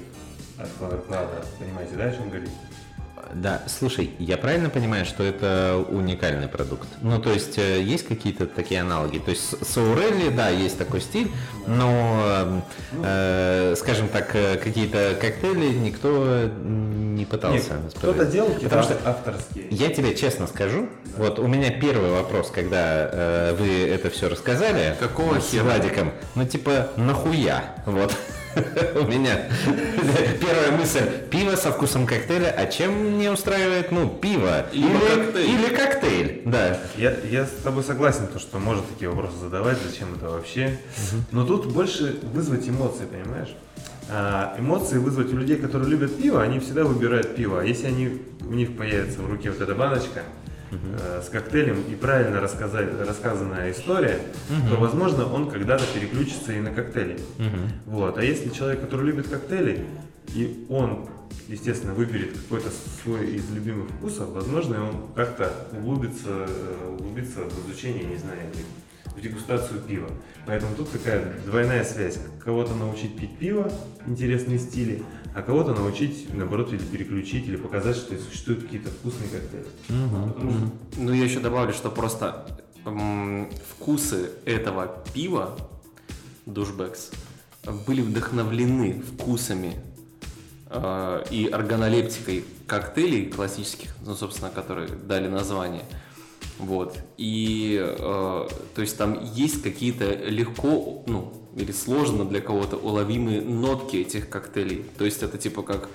от 0.58 0.68
Club. 0.80 1.02
Понимаете, 1.58 1.96
да, 1.96 2.04
о 2.06 2.12
чем 2.12 2.30
говорить? 2.30 2.52
Да, 3.34 3.64
слушай, 3.68 4.12
я 4.20 4.38
правильно 4.38 4.70
понимаю, 4.70 5.06
что 5.06 5.24
это 5.24 5.84
уникальный 5.90 6.48
продукт? 6.48 6.88
Ну, 7.02 7.20
то 7.20 7.32
есть, 7.32 7.58
э, 7.58 7.82
есть 7.82 8.08
какие-то 8.08 8.46
такие 8.46 8.82
аналоги? 8.82 9.18
То 9.18 9.32
есть, 9.32 9.66
с- 9.66 9.78
Аурелли, 9.78 10.30
да, 10.30 10.50
есть 10.50 10.78
такой 10.78 11.02
стиль, 11.02 11.32
но, 11.68 12.62
э, 13.04 13.74
скажем 13.78 14.08
так, 14.10 14.36
э, 14.36 14.58
какие-то 14.58 15.16
коктейли 15.20 15.68
никто 15.74 16.50
не 16.64 17.26
пытался. 17.26 17.74
Нет, 17.76 17.94
кто-то 17.96 18.26
делал 18.26 18.50
Потому 18.62 18.84
что 18.84 18.98
авторские. 19.06 19.68
Я 19.70 19.90
тебе 19.90 20.16
честно 20.16 20.48
скажу, 20.48 20.88
вот 21.18 21.40
у 21.40 21.48
меня 21.48 21.72
первый 21.72 22.12
вопрос, 22.12 22.52
когда 22.52 23.10
э, 23.12 23.56
вы 23.60 23.88
это 23.88 24.10
все 24.10 24.30
рассказали. 24.30 24.96
Какого 25.00 25.40
с 25.40 25.50
хера? 25.52 25.64
Владиком, 25.64 26.12
ну 26.36 26.46
типа 26.46 26.90
нахуя, 26.96 27.76
вот. 27.86 28.16
У 28.96 29.08
меня 29.08 29.50
первая 30.40 30.72
мысль, 30.78 31.02
пиво 31.30 31.56
со 31.56 31.72
вкусом 31.72 32.06
коктейля, 32.06 32.54
а 32.58 32.66
чем 32.68 33.18
не 33.20 33.30
устраивает, 33.30 33.92
ну, 33.92 34.10
пиво? 34.10 34.66
Или, 34.72 34.98
коктейль. 34.98 35.50
или 35.50 35.76
коктейль, 35.76 36.42
да. 36.46 36.80
Я, 36.98 37.16
я 37.30 37.46
с 37.46 37.52
тобой 37.64 37.84
согласен, 37.84 38.28
то, 38.28 38.40
что 38.40 38.60
может 38.60 38.88
такие 38.88 39.10
вопросы 39.10 39.38
задавать, 39.38 39.78
зачем 39.86 40.14
это 40.16 40.30
вообще. 40.30 40.80
Но 41.32 41.46
тут 41.46 41.68
больше 41.68 42.20
вызвать 42.34 42.68
эмоции, 42.70 43.06
понимаешь? 43.06 43.56
А, 44.10 44.56
эмоции 44.60 44.98
вызвать 44.98 45.34
у 45.34 45.38
людей, 45.38 45.58
которые 45.58 45.90
любят 45.90 46.16
пиво, 46.18 46.42
они 46.42 46.60
всегда 46.60 46.84
выбирают 46.84 47.36
пиво. 47.36 47.62
А 47.62 47.64
если 47.64 47.88
они, 47.88 48.22
у 48.42 48.54
них 48.54 48.78
появится 48.78 49.22
в 49.22 49.30
руке 49.30 49.52
вот 49.52 49.62
эта 49.62 49.76
баночка 49.76 50.24
э, 50.84 51.22
с 51.26 51.30
коктейлем 51.30 51.82
и 51.90 51.96
правильно 51.96 52.42
рассказать, 52.42 52.90
рассказанная 53.00 53.72
история, 53.72 54.20
то, 54.70 54.76
возможно, 54.78 55.32
он 55.32 55.50
когда-то 55.50 55.84
переключится 55.94 56.54
и 56.54 56.60
на 56.60 56.72
коктейли. 56.72 57.20
Вот. 57.86 58.18
А 58.18 58.24
если 58.24 58.50
человек, 58.50 58.82
который 58.82 59.06
любит 59.08 59.28
коктейли, 59.28 59.86
и 60.34 60.66
он, 60.70 61.08
естественно, 61.48 61.94
выберет 61.94 62.32
какой-то 62.38 62.70
свой 63.04 63.36
из 63.36 63.50
любимых 63.52 63.90
вкусов, 63.90 64.30
возможно, 64.30 64.84
он 64.84 64.96
как-то 65.16 65.52
углубится, 65.72 66.48
э, 66.48 66.96
углубится 66.98 67.42
в 67.42 67.70
изучение, 67.70 68.06
не 68.06 68.18
знаю, 68.18 68.40
в 69.16 69.22
дегустацию 69.22 69.80
пива. 69.82 70.10
Поэтому 70.46 70.76
тут 70.76 70.92
такая 70.92 71.34
двойная 71.46 71.84
связь. 71.84 72.20
Кого-то 72.44 72.74
научить 72.76 73.18
пить 73.18 73.38
пиво, 73.38 73.72
интересные 74.06 74.60
стили, 74.60 75.04
а 75.36 75.42
кого-то 75.42 75.74
научить, 75.74 76.34
наоборот, 76.34 76.72
или 76.72 76.80
переключить, 76.80 77.46
или 77.46 77.58
показать, 77.58 77.98
что 77.98 78.18
существуют 78.18 78.64
какие-то 78.64 78.90
вкусные 78.90 79.30
коктейли. 79.30 79.68
Потому 80.34 80.52
что 80.52 80.72
Ну, 80.98 81.12
я 81.12 81.26
еще 81.26 81.42
добавлю, 81.42 81.74
что 81.74 81.92
просто 81.92 82.48
м, 82.86 83.50
вкусы 83.70 84.32
этого 84.46 85.04
пива, 85.14 85.58
душбекс, 86.46 87.12
были 87.86 88.02
вдохновлены 88.02 89.02
вкусами 89.02 89.74
э, 90.70 91.24
и 91.32 91.48
органолептикой 91.48 92.46
коктейлей 92.66 93.26
классических, 93.30 93.94
ну, 94.06 94.16
собственно, 94.16 94.50
которые 94.50 94.88
дали 94.88 95.28
название. 95.28 95.84
Вот. 96.60 96.98
И, 97.18 97.78
э, 97.82 97.98
то 98.76 98.82
есть 98.82 98.98
там 98.98 99.20
есть 99.34 99.62
какие-то 99.62 100.14
легко, 100.14 101.04
ну, 101.06 101.34
или 101.56 101.72
сложно 101.72 102.26
для 102.26 102.42
кого-то 102.42 102.78
уловимые 102.78 103.42
нотки 103.42 103.98
этих 103.98 104.30
коктейлей. 104.30 104.86
То 104.98 105.06
есть 105.06 105.22
это 105.24 105.38
типа 105.38 105.64
как, 105.64 105.90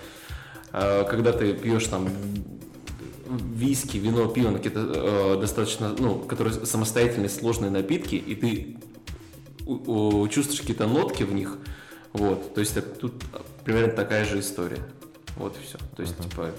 э, 0.72 1.04
когда 1.08 1.32
ты 1.32 1.54
пьешь 1.54 1.86
там 1.86 2.08
виски, 3.54 3.96
вино, 3.96 4.26
пиво, 4.26 4.52
какие-то 4.52 4.80
э, 4.80 5.40
достаточно, 5.40 5.94
ну, 5.98 6.16
которые 6.18 6.52
самостоятельные 6.66 7.28
сложные 7.28 7.70
напитки, 7.70 8.16
и 8.16 8.34
ты 8.34 8.76
у- 9.66 10.22
у- 10.22 10.28
чувствуешь 10.28 10.60
какие-то 10.60 10.86
нотки 10.86 11.22
в 11.22 11.32
них, 11.32 11.56
вот, 12.12 12.54
то 12.54 12.60
есть 12.60 12.76
это 12.76 12.88
тут 12.88 13.12
примерно 13.64 13.92
такая 13.92 14.24
же 14.24 14.40
история. 14.40 14.80
Вот 15.40 15.56
и 15.56 15.66
все. 15.66 15.78
То 15.96 16.02
есть, 16.02 16.16
типа, 16.18 16.50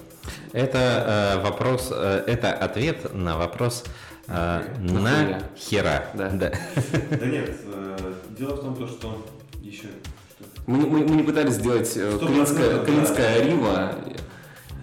Это 0.54 1.36
э, 1.38 1.42
вопрос, 1.44 1.90
э, 1.92 2.24
это 2.26 2.52
ответ 2.52 3.14
на 3.14 3.38
вопрос 3.38 3.84
э, 4.28 4.62
на 4.80 5.44
хера. 5.56 6.06
Да. 6.16 6.30
да. 6.30 6.52
Да 7.12 7.26
нет, 7.28 7.52
э, 7.66 8.14
дело 8.38 8.56
в 8.56 8.62
том, 8.62 8.76
то, 8.76 8.88
что 8.88 9.24
еще... 9.62 9.88
мы, 10.66 10.78
мы- 10.78 11.06
мы 11.08 11.16
не 11.16 11.24
пытались 11.24 11.54
сделать 11.54 11.92
э, 11.96 12.18
клинское, 12.20 13.38
да. 13.40 13.44
рива, 13.44 13.96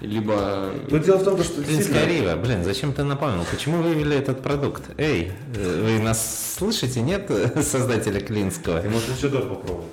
либо... 0.00 0.70
Но 0.90 0.98
дело 0.98 1.16
в 1.18 1.24
том, 1.24 1.42
что 1.42 1.61
Клинская 1.62 2.06
рива, 2.06 2.37
блин, 2.37 2.62
зачем 2.62 2.92
ты 2.92 3.02
напомнил? 3.02 3.44
Почему 3.50 3.78
вы 3.78 3.94
вывели 3.94 4.16
этот 4.16 4.42
продукт? 4.42 4.82
Эй, 4.96 5.32
э, 5.56 5.82
вы 5.82 5.98
нас 6.04 6.54
слышите, 6.56 7.00
нет, 7.00 7.28
создателя 7.62 8.20
Клинского? 8.20 8.80
Ты 8.80 8.88
можешь 8.90 9.08
Лучидор 9.08 9.42
попробовать. 9.42 9.90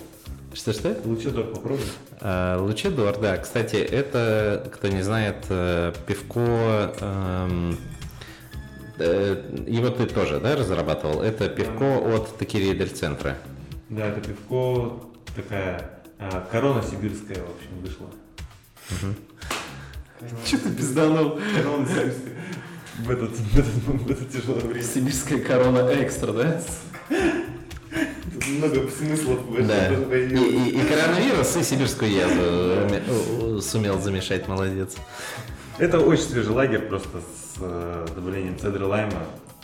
Что-что? 0.55 0.97
Лучидор 1.03 1.43
попробуй. 1.47 1.83
Э, 2.21 2.57
Лучидор, 2.57 3.19
да. 3.19 3.37
Кстати, 3.37 3.75
это, 3.75 4.71
кто 4.73 4.87
не 4.87 5.01
знает, 5.01 5.45
э, 5.49 5.91
пивко... 6.07 6.95
эм, 7.01 7.77
э, 8.97 9.65
Его 9.67 9.89
ты 9.89 10.05
тоже, 10.05 10.39
да, 10.39 10.55
разрабатывал? 10.55 11.21
Это 11.21 11.49
пивко 11.49 11.97
от 11.97 12.37
Такири 12.37 12.85
центра. 12.85 13.37
Да, 13.89 14.07
это 14.07 14.21
пивко 14.21 15.01
такая 15.35 15.91
а, 16.19 16.47
корона 16.49 16.81
сибирская, 16.81 17.43
в 17.43 17.55
общем, 17.55 17.81
вышла. 17.81 18.07
Что 20.45 20.57
ты 20.57 20.71
пизданул? 20.71 21.37
Корона 21.53 21.85
сибирская. 21.85 22.33
В 22.99 23.11
этот, 23.11 23.31
в 23.31 23.59
этот, 23.59 23.73
в 23.73 24.09
это 24.09 24.25
тяжелое 24.25 24.61
время. 24.67 24.83
Сибирская 24.83 25.39
корона 25.39 25.79
экстра, 26.01 26.31
да? 26.31 26.61
Много 28.47 28.89
смыслов 28.89 29.39
в 29.47 29.55
этом 29.55 29.67
Да. 29.67 30.17
И, 30.17 30.27
и- 30.27 30.69
и 30.69 30.79
коронавирус, 30.85 31.55
и 31.57 31.63
сибирскую 31.63 32.11
язву 32.11 33.61
сумел 33.61 33.99
замешать, 34.01 34.47
молодец. 34.47 34.95
Это 35.77 35.99
очень 35.99 36.23
свежий 36.23 36.51
лагерь, 36.53 36.79
просто 36.81 37.19
с 37.19 37.55
э, 37.59 38.05
добавлением 38.15 38.57
цедры 38.57 38.85
лайма. 38.85 39.23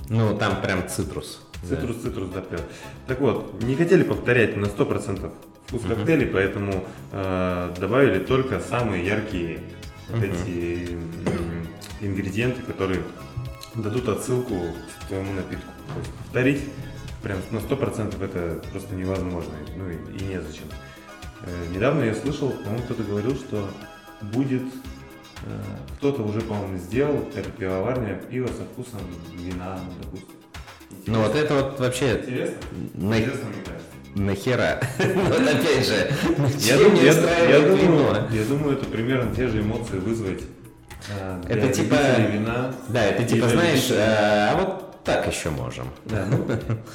Ну, 0.10 0.38
там 0.38 0.62
прям 0.62 0.88
цитрус. 0.90 1.40
Да. 1.64 1.76
Цитрус, 1.76 1.98
цитрус 1.98 2.30
допьет. 2.30 2.64
Так 3.08 3.22
вот, 3.22 3.62
не 3.64 3.76
хотели 3.76 4.04
повторять 4.04 4.58
на 4.58 4.66
100% 4.66 5.32
вкус 5.68 5.82
коктейлей, 5.88 6.26
поэтому 6.28 6.86
э, 7.12 7.74
добавили 7.80 8.20
только 8.20 8.60
самые 8.60 9.06
яркие 9.06 9.60
вот 10.10 10.24
эти 10.24 10.92
м, 10.94 11.68
ингредиенты, 12.02 12.62
которые 12.64 13.02
дадут 13.76 14.10
отсылку 14.10 14.56
к 15.04 15.08
твоему 15.08 15.32
напитку. 15.34 15.72
То 15.94 16.00
есть 16.00 16.12
повторить 16.24 16.62
прям 17.22 17.38
на 17.52 17.58
100% 17.58 18.24
это 18.24 18.62
просто 18.72 18.96
невозможно, 18.96 19.54
ну 19.76 19.90
и, 19.90 19.94
и 20.18 20.24
незачем. 20.26 20.66
Э, 21.44 21.66
недавно 21.74 22.04
я 22.04 22.14
слышал, 22.16 22.50
по-моему, 22.50 22.84
кто-то 22.86 23.04
говорил, 23.04 23.36
что 23.36 23.68
будет 24.22 24.64
э, 25.46 25.50
кто-то 25.98 26.24
уже, 26.24 26.42
по-моему, 26.42 26.78
сделал 26.78 27.26
это 27.36 27.50
пивоварня 27.52 28.16
пиво 28.30 28.48
со 28.48 28.64
вкусом 28.64 29.00
вина, 29.34 29.80
ну, 29.86 29.94
допустим. 30.04 30.30
Ну 31.08 31.22
вот 31.24 31.36
это 31.36 31.56
вот 31.56 31.80
вообще 31.80 32.20
Интересно? 32.20 32.56
на- 32.96 33.18
Интересно, 33.20 33.46
мне 33.50 33.64
кажется. 33.66 34.22
нахера. 34.22 34.82
Вот 35.30 35.42
опять 35.48 35.88
же, 35.88 36.12
Я 36.60 36.78
думаю, 36.78 38.28
я, 38.32 38.44
думаю, 38.46 38.74
это 38.78 38.86
примерно 38.86 39.34
те 39.36 39.48
же 39.48 39.62
эмоции 39.62 39.98
вызвать. 40.00 40.42
э, 41.10 41.42
Это 41.48 41.70
типа-. 41.74 41.98
Да, 42.90 43.04
это 43.06 43.24
типа, 43.24 43.48
знаешь, 43.48 43.90
э, 43.90 43.96
а 44.52 44.58
вот 44.58 44.91
так 45.04 45.28
еще 45.28 45.50
можем. 45.50 45.88
Да, 46.06 46.26
ну, 46.30 46.46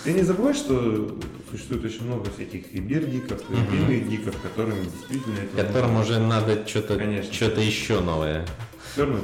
ты 0.05 0.13
не 0.13 0.23
забывай, 0.23 0.55
что 0.55 1.19
существует 1.51 1.85
очень 1.85 2.05
много 2.05 2.31
всяких 2.31 2.73
и 2.73 2.81
бир-гиков, 2.81 3.41
и 3.51 3.99
гиков, 4.01 4.41
которым 4.41 4.83
действительно 4.85 5.39
это 5.39 5.67
Которым 5.67 6.01
уже 6.01 6.19
надо 6.19 6.67
что-то 6.67 7.23
что-то 7.33 7.61
еще 7.61 8.01
новое. 8.01 8.47
все 8.93 9.03
равно 9.03 9.21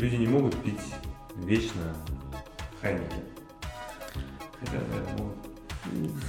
люди 0.00 0.16
не 0.16 0.26
могут 0.26 0.56
пить 0.62 0.80
вечно 1.44 1.94
хайники. 2.80 3.04
Хотя, 4.60 4.72
да, 4.72 5.22
могут. 5.22 5.36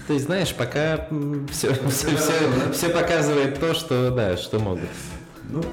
Ты 0.07 0.19
знаешь, 0.19 0.53
пока 0.53 1.07
все, 1.51 1.73
все, 1.89 2.15
все, 2.17 2.71
все 2.73 2.89
показывает 2.89 3.60
то, 3.60 3.73
что 3.73 4.12
да, 4.12 4.38
что 4.38 4.60
могут. 4.60 4.89
Ну, 5.49 5.63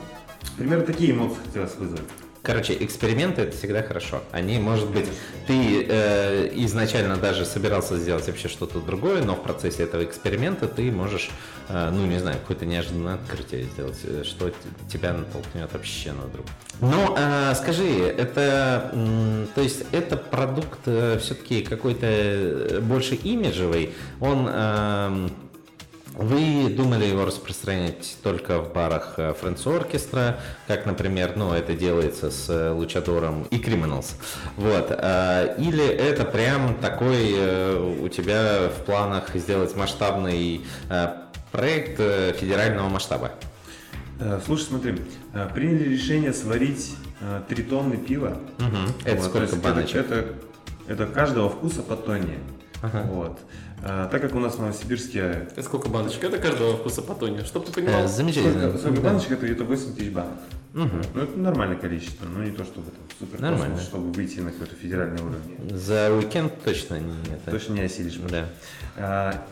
примерно 0.56 0.84
такие 0.84 1.12
эмоции 1.12 1.38
хотелось 1.46 1.74
вызвать. 1.76 2.02
Короче, 2.48 2.74
эксперименты 2.80 3.42
это 3.42 3.54
всегда 3.54 3.82
хорошо. 3.82 4.22
Они, 4.32 4.58
может 4.58 4.88
быть, 4.88 5.04
ты 5.46 5.87
э, 5.87 6.48
изначально 6.64 7.18
даже 7.18 7.44
собирался 7.44 7.98
сделать 7.98 8.26
вообще 8.26 8.48
что-то 8.48 8.80
другое, 8.80 9.22
но 9.22 9.34
в 9.34 9.42
процессе 9.42 9.82
этого 9.82 10.02
эксперимента 10.02 10.66
ты 10.66 10.90
можешь, 10.90 11.28
э, 11.68 11.90
ну 11.92 12.06
не 12.06 12.18
знаю, 12.18 12.38
какое-то 12.38 12.64
неожиданное 12.64 13.16
открытие 13.16 13.64
сделать, 13.64 13.98
э, 14.02 14.22
что 14.24 14.50
тебя 14.90 15.12
натолкнет 15.12 15.70
вообще 15.70 16.12
на 16.12 16.22
другое. 16.22 16.54
Ну, 16.80 17.14
э, 17.18 17.54
скажи, 17.54 17.84
это, 17.84 18.92
м, 18.94 19.46
то 19.54 19.61
есть 19.61 19.84
это 19.92 20.16
продукт 20.16 20.80
все-таки 21.20 21.61
какой-то 21.61 22.06
э, 22.06 22.80
больше 22.80 23.14
имиджевый, 23.16 23.92
он 24.20 24.48
эм, 24.48 25.30
вы 26.18 26.68
думали 26.68 27.04
его 27.07 27.24
распространять 27.24 28.16
только 28.24 28.61
в 28.61 28.72
барах 28.72 29.14
э, 29.18 29.33
Friends 29.40 29.64
Orchestra, 29.64 30.37
как, 30.66 30.85
например, 30.85 31.35
ну, 31.37 31.52
это 31.52 31.74
делается 31.74 32.31
с 32.33 32.48
э, 32.50 32.70
Лучадором 32.72 33.44
и 33.44 33.57
Criminals. 33.59 34.14
Вот. 34.57 34.88
э, 34.90 35.54
Или 35.59 35.87
это 35.87 36.24
прям 36.24 36.74
такой 36.81 37.98
у 38.00 38.09
тебя 38.09 38.68
в 38.68 38.85
планах 38.85 39.35
сделать 39.37 39.76
масштабный 39.76 40.62
проект 41.52 41.98
федерального 42.37 42.88
масштаба? 42.88 43.31
Слушай, 44.44 44.62
смотри, 44.64 44.96
приняли 45.54 45.88
решение 45.90 46.33
сварить 46.33 46.96
э, 47.20 47.42
3 47.48 47.62
тонны 47.62 47.96
пива. 47.96 48.38
Мгм. 48.59 48.92
Это 49.04 49.22
Вот, 49.22 49.31
сколько 49.31 49.57
баночек? 49.57 49.96
Это, 49.96 50.14
это, 50.14 50.35
это 50.88 51.07
каждого 51.07 51.48
вкуса 51.48 51.83
по 51.83 51.94
тонне. 51.94 52.38
Вот. 52.83 53.38
А, 53.83 54.09
так 54.09 54.21
как 54.23 54.35
у 54.35 54.41
нас 54.41 54.57
в 54.57 54.61
Новосибирске 54.61 55.47
Это 55.51 55.62
сколько 55.62 55.88
баночек? 55.88 56.25
Это 56.25 56.38
каждого 56.38 56.77
вкуса 56.77 57.03
по 57.03 57.14
тоне. 57.14 57.45
Чтоб 57.45 57.64
ты 57.64 57.73
понимал. 57.73 58.05
Э, 58.05 58.09
Замечательно. 58.09 58.61
сколько, 58.61 58.79
сколько 58.79 59.01
баночек, 59.01 59.31
это 59.33 59.47
где-то 59.47 59.64
8 59.64 59.95
тысяч 59.95 60.11
банок. 60.11 60.38
Ну, 60.75 60.87
это 61.14 61.37
нормальное 61.38 61.77
количество, 61.77 62.27
но 62.27 62.45
не 62.45 62.51
то, 62.51 62.64
чтобы 62.64 62.91
там 62.91 63.01
супер 63.19 63.41
Нормально. 63.41 63.75
космос, 63.77 63.88
чтобы 63.88 64.12
выйти 64.12 64.41
на 64.41 64.51
какой-то 64.53 64.75
федеральный 64.77 65.21
уровень. 65.23 65.77
За 65.77 66.12
уикенд 66.12 66.53
точно 66.64 66.99
не 67.01 67.12
это. 67.33 67.51
Точно 67.51 67.73
не 67.75 67.81
осилишь. 67.83 68.17
Да. 68.31 68.47
А, 68.97 69.45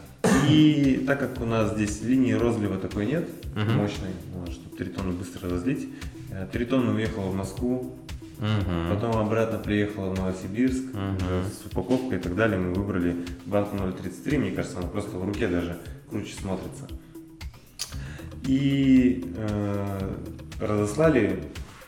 И 0.49 1.05
так 1.07 1.21
как 1.21 1.41
у 1.41 1.45
нас 1.47 1.73
здесь 1.75 2.03
линии 2.03 2.33
розлива 2.33 2.77
такой 2.79 3.07
нет, 3.07 3.29
мощной, 3.55 4.11
вот, 4.35 4.51
чтобы 4.53 4.77
3 4.77 4.87
тонны 4.91 5.13
быстро 5.13 5.49
разлить, 5.49 5.89
3 6.53 6.65
тонны 6.67 6.93
уехало 6.93 7.29
в 7.31 7.35
Москву, 7.35 7.95
Мгм. 8.39 8.91
потом 8.95 9.17
обратно 9.17 9.59
приехала 9.59 10.11
в 10.11 10.15
Новосибирск 10.15 10.85
с 11.51 11.67
упаковкой 11.67 12.19
и 12.19 12.21
так 12.21 12.35
далее. 12.37 12.59
Мы 12.59 12.73
выбрали 12.75 13.17
банку 13.47 13.77
0,33, 13.77 14.39
мне 14.39 14.51
кажется, 14.51 14.79
она 14.79 14.89
просто 14.89 15.17
в 15.17 15.25
руке 15.25 15.49
даже 15.49 15.79
круче 16.11 16.35
смотрится. 16.35 16.87
И 18.45 19.33
э, 19.37 20.13
разослали 20.61 21.43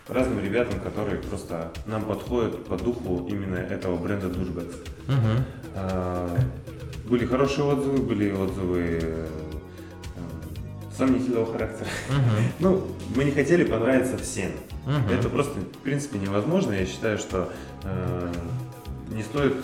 разным 0.08 0.42
ребятам, 0.42 0.80
которые 0.80 1.18
просто 1.18 1.70
нам 1.87 2.04
подходят 2.04 2.64
по 2.64 2.76
духу 2.76 3.26
именно 3.28 3.56
этого 3.56 3.96
бренда 3.98 4.26
Douchebags. 4.28 4.74
Мгм. 5.06 5.44
А, 5.74 6.38
Были 7.08 7.26
хорошие 7.26 7.64
отзывы, 7.64 7.98
были 7.98 8.30
отзывы 8.32 8.98
э, 9.00 9.26
э, 10.16 10.96
сомнительного 10.96 11.46
характера. 11.52 11.88
Ну, 12.58 12.87
мы 13.14 13.24
не 13.24 13.30
хотели 13.30 13.64
понравиться 13.64 14.18
всем. 14.18 14.50
Это 15.11 15.29
просто, 15.29 15.61
в 15.61 15.79
принципе, 15.79 16.18
невозможно. 16.18 16.72
Я 16.72 16.87
считаю, 16.87 17.18
что 17.18 17.53
э, 17.85 18.33
не 19.11 19.22
стоит 19.22 19.55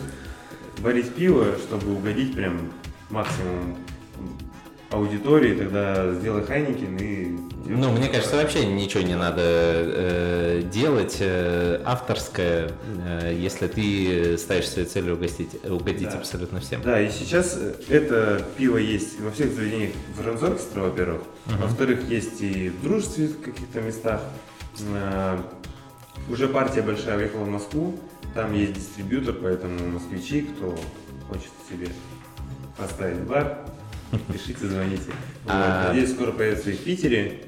варить 0.78 1.14
пиво, 1.14 1.46
чтобы 1.66 1.94
угодить 1.94 2.34
прям 2.34 2.72
максимум 3.10 3.76
аудитории, 4.90 5.54
тогда 5.54 6.12
сделай 6.14 6.44
Хайникин 6.44 6.96
и... 6.96 7.38
Ну, 7.66 7.90
мне 7.92 8.08
кажется, 8.08 8.36
вообще 8.36 8.66
ничего 8.66 9.02
не 9.02 9.16
надо 9.16 9.40
э, 9.42 10.62
делать 10.70 11.16
э, 11.20 11.80
авторское, 11.84 12.70
э, 13.04 13.34
если 13.36 13.66
ты 13.66 14.36
ставишь 14.36 14.68
себе 14.68 14.84
целью 14.84 15.14
угостить, 15.14 15.48
угодить 15.64 16.10
Да. 16.10 16.18
абсолютно 16.18 16.60
всем. 16.60 16.82
Да, 16.82 17.00
и 17.00 17.10
сейчас 17.10 17.56
э, 17.58 17.74
это 17.88 18.44
пиво 18.58 18.76
есть 18.76 19.18
во 19.20 19.30
всех 19.30 19.52
заведениях 19.54 19.92
Франц 20.16 20.42
Оркестра, 20.42 20.82
во-первых. 20.82 21.22
Во-вторых, 21.46 22.00
есть 22.08 22.40
и 22.42 22.68
в 22.68 22.82
дружестве 22.82 23.28
в 23.28 23.40
каких-то 23.40 23.80
местах. 23.80 24.20
Э, 24.80 25.38
Уже 26.28 26.48
партия 26.48 26.82
большая 26.82 27.18
уехала 27.18 27.44
в 27.44 27.48
Москву. 27.50 27.98
Там 28.34 28.54
есть 28.54 28.72
дистрибьютор, 28.72 29.34
поэтому 29.34 29.78
москвичи, 29.90 30.42
кто 30.42 30.76
хочет 31.28 31.50
себе 31.68 31.88
поставить 32.76 33.20
бар, 33.20 33.58
пишите, 34.32 34.66
звоните. 34.66 35.02
Вот, 35.44 35.52
А- 35.52 35.88
Надеюсь, 35.88 36.10
скоро 36.12 36.32
появится 36.32 36.70
и 36.70 36.74
в 36.74 36.80
Питере. 36.80 37.42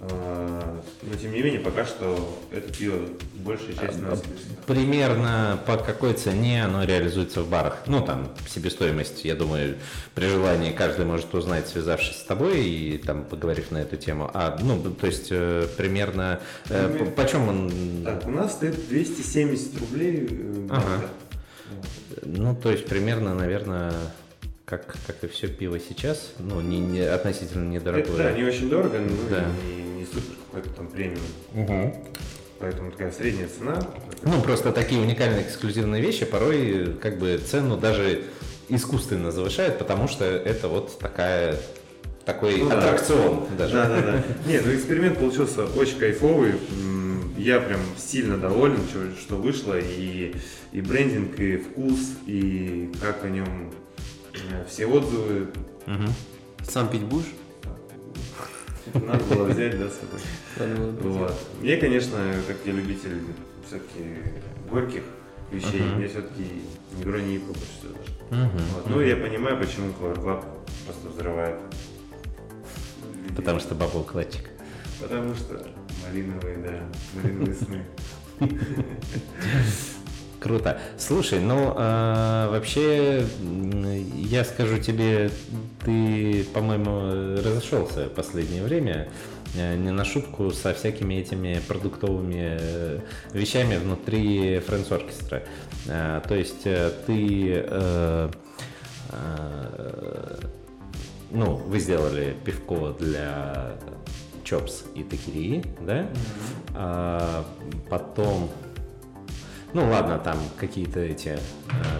Э, 0.00 0.80
Но 1.02 1.14
тем 1.16 1.32
не 1.32 1.40
менее, 1.42 1.60
пока 1.60 1.84
что 1.86 2.38
это 2.50 2.72
пиво 2.72 2.98
большая 3.46 3.74
часть 3.76 4.00
Новосибирска. 4.02 4.46
Примерно 4.66 5.58
по 5.66 5.76
какой 5.76 6.12
цене 6.14 6.64
оно 6.64 6.84
реализуется 6.84 7.42
в 7.42 7.48
барах? 7.48 7.78
Ну, 7.86 8.04
там, 8.04 8.28
себестоимость, 8.48 9.24
я 9.24 9.34
думаю, 9.34 9.76
при 10.14 10.26
желании 10.26 10.72
каждый 10.72 11.06
может 11.06 11.32
узнать, 11.34 11.68
связавшись 11.68 12.16
с 12.18 12.24
тобой 12.24 12.64
и 12.64 12.98
там 12.98 13.24
поговорив 13.24 13.70
на 13.70 13.78
эту 13.78 13.96
тему. 13.96 14.30
А, 14.34 14.58
ну, 14.60 14.82
то 14.82 15.06
есть, 15.06 15.28
э, 15.30 15.66
примерно, 15.76 16.40
э, 16.68 16.96
по- 16.98 17.04
почем 17.22 17.48
он... 17.48 17.70
Так, 18.04 18.26
у 18.26 18.30
нас 18.30 18.52
стоит 18.52 18.88
270 18.88 19.80
рублей. 19.80 20.26
э, 20.30 20.68
Ага. 20.70 21.06
Ну, 22.22 22.54
то 22.56 22.70
есть, 22.70 22.86
примерно, 22.86 23.34
наверное, 23.34 23.92
как, 24.64 24.96
как 25.06 25.22
и 25.22 25.28
все 25.28 25.46
пиво 25.48 25.78
сейчас, 25.78 26.32
ну, 26.38 26.60
не, 26.60 26.78
не- 26.80 27.00
относительно 27.00 27.68
недорогое. 27.70 28.02
Это, 28.14 28.16
да, 28.16 28.32
не 28.32 28.42
очень 28.44 28.68
дорого, 28.68 28.98
но 28.98 29.28
Да. 29.30 29.44
не, 29.64 30.00
не 30.00 30.04
супер 30.06 30.34
какой-то 30.50 30.70
там 30.70 30.88
премиум. 30.88 31.94
Поэтому 32.58 32.90
такая 32.90 33.12
средняя 33.12 33.48
цена. 33.48 33.80
Ну, 34.22 34.40
просто 34.40 34.72
такие 34.72 35.00
уникальные 35.00 35.42
эксклюзивные 35.42 36.00
вещи 36.00 36.24
порой 36.24 36.94
как 37.02 37.18
бы 37.18 37.38
цену 37.38 37.76
даже 37.76 38.22
искусственно 38.68 39.30
завышают, 39.30 39.78
потому 39.78 40.08
что 40.08 40.24
это 40.24 40.68
вот 40.68 40.98
такая 40.98 41.56
такой 42.24 42.56
Ну 42.58 42.68
да. 42.70 42.78
аттракцион 42.78 43.46
даже. 43.56 43.74
Да, 43.74 43.88
да, 43.88 44.00
да. 44.02 44.22
Не, 44.46 44.58
ну 44.60 44.74
эксперимент 44.74 45.18
получился 45.18 45.64
очень 45.66 45.98
кайфовый. 45.98 46.54
Я 47.36 47.60
прям 47.60 47.80
сильно 47.98 48.38
доволен, 48.38 48.78
что, 48.88 49.14
что 49.20 49.36
вышло. 49.36 49.78
И, 49.78 50.34
и 50.72 50.80
брендинг, 50.80 51.38
и 51.38 51.58
вкус, 51.58 52.00
и 52.26 52.90
как 53.00 53.24
о 53.24 53.28
нем 53.28 53.70
э, 54.32 54.64
все 54.68 54.86
отзывы. 54.86 55.48
Мгм. 55.84 56.08
Сам 56.66 56.88
пить 56.88 57.02
будешь? 57.02 57.26
Надо 58.94 59.24
было 59.24 59.44
взять, 59.44 59.78
да, 59.78 59.88
с 59.88 59.98
собой. 59.98 60.20
Вот. 61.02 61.34
Мне, 61.60 61.76
конечно, 61.76 62.18
как 62.46 62.56
я 62.64 62.72
любитель 62.72 63.20
все-таки 63.66 64.04
горьких 64.70 65.02
вещей, 65.50 65.82
мне 65.82 66.08
все-таки 66.08 66.62
не 66.98 67.38
всего 67.38 67.92
даже. 67.92 68.44
Мгм. 68.44 68.62
Вот. 68.74 68.90
Ну, 68.90 69.00
я 69.00 69.16
понимаю, 69.16 69.58
почему 69.58 69.92
Color 69.92 70.22
Club 70.22 70.44
просто 70.84 71.08
взрывает. 71.08 71.56
Потому 73.36 73.60
что 73.60 73.74
бабл 73.74 74.02
клатчик. 74.02 74.50
Потому 75.00 75.34
что 75.34 75.66
малиновые, 76.06 76.56
да, 76.58 76.82
малиновые 77.14 77.54
сны. 77.54 77.84
Круто. 80.40 80.78
Слушай, 80.98 81.40
ну 81.40 81.74
э, 81.76 82.48
вообще 82.50 83.24
я 84.16 84.44
скажу 84.44 84.78
тебе, 84.78 85.30
ты, 85.84 86.44
по-моему, 86.52 87.36
разошелся 87.36 88.06
в 88.06 88.10
последнее 88.10 88.62
время 88.62 89.08
э, 89.54 89.76
не 89.76 89.90
на 89.90 90.04
шутку 90.04 90.50
со 90.50 90.74
всякими 90.74 91.14
этими 91.14 91.60
продуктовыми 91.66 92.58
э, 92.60 93.00
вещами 93.32 93.76
внутри 93.76 94.56
Orchestra. 94.58 95.42
Э, 95.86 96.20
то 96.26 96.34
есть 96.34 96.64
ты 96.64 97.64
э, 97.66 98.30
э, 99.10 100.36
ну, 101.30 101.56
вы 101.56 101.80
сделали 101.80 102.36
пивко 102.44 102.94
для 102.98 103.76
Чопс 104.44 104.84
и 104.94 105.02
Текирии, 105.02 105.64
да? 105.80 106.02
Mm-hmm. 106.02 106.08
А, 106.74 107.44
потом 107.90 108.48
ну 109.72 109.90
ладно, 109.90 110.18
там 110.18 110.38
какие-то 110.58 111.00
эти 111.00 111.28
э, 111.28 111.38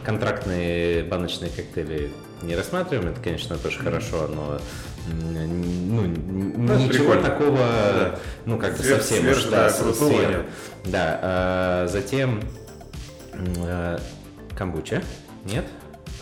контрактные 0.05 1.05
баночные 1.05 1.51
коктейли 1.51 2.11
не 2.43 2.55
рассматриваем, 2.55 3.11
это, 3.11 3.21
конечно, 3.21 3.57
тоже 3.57 3.79
хорошо, 3.79 4.29
но 4.29 4.59
ну, 5.09 6.03
ну, 6.03 6.79
ничего 6.79 6.89
прикольно. 6.89 7.23
такого, 7.23 7.59
да. 7.59 8.19
ну, 8.45 8.59
как 8.59 8.77
бы 8.77 8.83
Сверх, 8.83 9.03
совсем 9.03 9.23
сверх, 9.23 9.39
уж, 9.39 9.45
да, 9.45 9.71
нет. 10.09 10.47
Да, 10.85 11.21
а, 11.23 11.87
затем 11.89 12.43
а, 13.33 14.01
камбуча, 14.57 15.03
нет? 15.45 15.65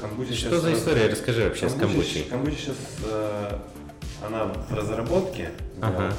Камбуча 0.00 0.34
Что 0.34 0.60
за 0.60 0.74
история? 0.74 1.08
Расскажи 1.08 1.44
вообще 1.44 1.68
камбуча, 1.68 1.78
с 1.78 1.92
камбучей. 1.92 2.22
Камбуча 2.24 2.56
сейчас, 2.56 2.76
э, 3.04 3.58
она 4.26 4.44
в 4.44 4.74
разработке. 4.74 5.50
Ага. 5.80 6.10
Да. 6.10 6.12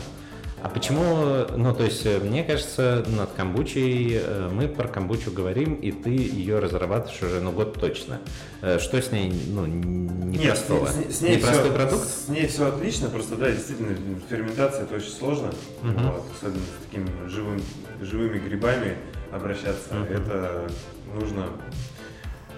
А 0.66 0.68
почему, 0.68 1.46
ну, 1.56 1.76
то 1.76 1.84
есть, 1.84 2.08
э, 2.08 2.18
мне 2.18 2.44
кажется, 2.44 3.06
над 3.06 3.32
камбучей, 3.34 4.20
э, 4.20 4.50
мы 4.52 4.68
про 4.68 4.88
камбучу 4.88 5.30
говорим, 5.30 5.76
и 5.76 5.92
ты 5.92 6.10
ее 6.10 6.58
разрабатываешь 6.58 7.22
уже, 7.22 7.40
ну, 7.40 7.52
год 7.52 7.80
точно. 7.80 8.20
Э, 8.64 8.80
что 8.80 9.00
с 9.00 9.12
ней, 9.12 9.32
ну, 9.50 9.68
непростого? 9.68 10.88
Нет, 10.88 11.12
с, 11.12 11.18
с 11.18 11.22
ней 11.22 11.36
Непростой 11.36 11.70
все, 11.70 11.72
продукт? 11.72 12.08
С 12.08 12.28
ней 12.30 12.48
все 12.48 12.68
отлично, 12.68 13.10
просто, 13.10 13.36
да, 13.36 13.52
действительно, 13.52 13.96
ферментация 14.28 14.86
это 14.86 14.96
очень 14.96 15.12
сложно, 15.12 15.50
угу. 15.84 16.02
вот, 16.02 16.26
особенно 16.36 16.64
с 16.64 16.86
такими 16.86 17.10
живым, 17.28 17.62
живыми 18.02 18.40
грибами 18.40 18.98
обращаться. 19.32 19.90
Угу. 19.92 20.14
Это 20.16 20.68
нужно 21.14 21.46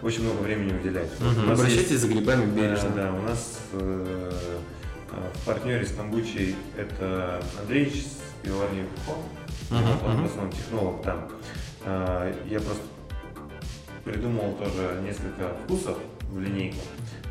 очень 0.02 0.24
много 0.24 0.38
времени 0.44 0.80
уделять. 0.80 1.10
Угу. 1.20 1.52
Обращайтесь 1.52 1.92
есть, 1.92 2.02
за 2.04 2.08
грибами 2.08 2.46
бережно. 2.46 2.90
Да, 2.96 3.04
да, 3.04 3.14
у 3.14 3.22
нас 3.24 3.60
э, 3.74 4.32
в 5.12 5.46
партнере 5.46 5.86
с 5.86 5.92
Камбучей 5.94 6.56
это 6.76 7.42
Андрей 7.62 7.90
с 7.90 8.22
пивоварней 8.44 8.84
uh-huh, 9.70 10.06
он 10.06 10.16
uh-huh. 10.16 10.22
в 10.24 10.26
основном 10.26 10.52
технолог 10.52 11.02
там. 11.02 11.30
А, 11.86 12.34
я 12.46 12.60
просто 12.60 12.84
придумал 14.04 14.54
тоже 14.54 15.02
несколько 15.02 15.56
вкусов 15.64 15.98
в 16.30 16.40
линейку. 16.40 16.80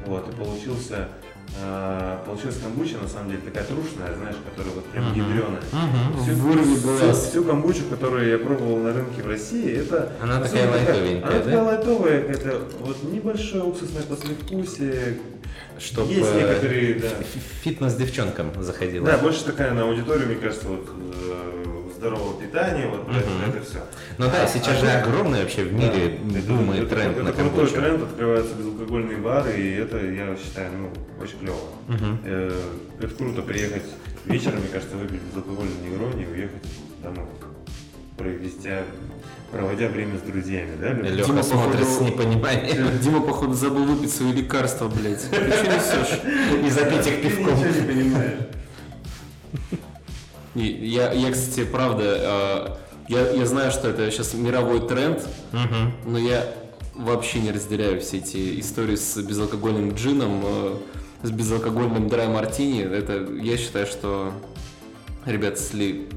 Вот, 0.04 0.28
и 0.28 0.36
получился 0.36 1.08
а, 1.08 1.10
получилась 2.24 2.58
камбуча, 2.58 2.98
на 2.98 3.08
самом 3.08 3.30
деле, 3.30 3.42
такая 3.42 3.64
трушная, 3.64 4.14
знаешь, 4.14 4.36
которая 4.48 4.74
вот 4.74 4.84
прям 4.86 5.04
uh-huh. 5.04 5.18
ядреная. 5.18 5.62
Uh-huh. 5.72 6.22
Всю, 6.22 7.12
всю, 7.14 7.30
всю 7.30 7.44
камбучу, 7.44 7.84
которую 7.88 8.28
я 8.28 8.38
пробовал 8.38 8.78
на 8.78 8.92
рынке 8.92 9.22
в 9.22 9.28
России, 9.28 9.76
это... 9.76 10.12
Она 10.20 10.40
такая 10.40 10.70
лайтовенькая, 10.70 11.30
Она 11.30 11.40
такая 11.40 11.62
лайтовая, 11.62 12.20
это 12.22 12.60
вот 12.80 13.02
небольшое 13.04 13.64
уксусное 13.64 14.02
послевкусие, 14.02 15.18
чтобы 15.78 16.12
Есть 16.12 16.34
некоторые, 16.34 16.94
да. 16.94 17.08
фитнес 17.62 17.94
девчонкам 17.94 18.50
заходила. 18.62 19.06
Да, 19.06 19.18
больше 19.18 19.44
такая 19.44 19.72
на 19.72 19.82
аудиторию, 19.82 20.26
мне 20.26 20.36
кажется, 20.36 20.66
вот 20.68 20.88
э, 20.88 21.65
здорового 21.96 22.40
питания, 22.40 22.86
вот 22.86 23.02
угу. 23.02 23.10
это, 23.10 23.28
это 23.48 23.64
все. 23.64 23.78
Ну 24.18 24.26
да, 24.26 24.44
а, 24.44 24.46
сейчас 24.46 24.76
а 24.76 24.80
же 24.80 24.90
огромный 24.90 25.40
вообще 25.40 25.64
в 25.64 25.72
мире 25.72 26.18
да, 26.22 26.40
бум 26.46 26.72
и 26.72 26.86
тренд 26.86 27.16
это, 27.16 27.22
на 27.22 27.28
это 27.28 27.42
крутой 27.42 27.70
тренд, 27.70 28.02
открываются 28.02 28.54
безалкогольные 28.54 29.16
бары, 29.18 29.60
и 29.60 29.72
это, 29.74 29.98
я 29.98 30.36
считаю, 30.36 30.70
ну, 30.78 30.90
очень 31.22 31.38
клево. 31.38 31.56
Угу. 31.88 32.18
Э, 32.24 32.62
это 33.00 33.14
круто 33.14 33.42
приехать 33.42 33.84
вечером, 34.24 34.60
мне 34.60 34.68
кажется, 34.68 34.96
выпить 34.96 35.20
безалкогольный 35.22 35.76
негрони 35.84 36.22
и 36.24 36.26
уехать 36.26 36.62
домой 37.02 37.26
провести 38.16 38.70
проводя 39.50 39.88
время 39.88 40.18
с 40.18 40.22
друзьями, 40.22 40.76
да? 40.80 40.92
Леха 40.92 41.26
Дима, 41.28 41.42
смотрит 41.42 41.80
походу, 41.80 41.98
с 41.98 42.00
непониманием. 42.00 42.98
Дима, 43.02 43.20
походу, 43.20 43.54
забыл 43.54 43.84
выпить 43.84 44.12
свои 44.12 44.32
лекарства, 44.32 44.88
блядь. 44.88 45.22
Ты 45.30 45.36
что 45.36 45.66
несешь? 45.66 46.20
И 46.64 46.70
запить 46.70 47.06
их 47.06 47.22
пивком. 47.22 47.58
Ты 47.60 47.68
ничего 47.68 47.80
не 47.80 47.86
понимаешь. 47.86 48.38
Я, 50.56 51.12
я, 51.12 51.30
кстати, 51.32 51.64
правда, 51.64 52.04
а, 52.04 52.78
я, 53.08 53.30
я 53.30 53.46
знаю, 53.46 53.70
что 53.70 53.88
это 53.88 54.10
сейчас 54.10 54.34
мировой 54.34 54.86
тренд, 54.86 55.18
угу. 55.52 56.10
но 56.10 56.18
я 56.18 56.46
вообще 56.94 57.40
не 57.40 57.50
разделяю 57.50 58.00
все 58.00 58.18
эти 58.18 58.58
истории 58.58 58.96
с 58.96 59.20
безалкогольным 59.22 59.94
джином, 59.94 60.42
а, 60.44 60.78
с 61.22 61.30
безалкогольным 61.30 62.08
драй 62.08 62.28
мартини. 62.28 62.82
Это 62.82 63.26
я 63.34 63.56
считаю, 63.58 63.86
что 63.86 64.32
ребят, 65.26 65.58
если 65.58 66.08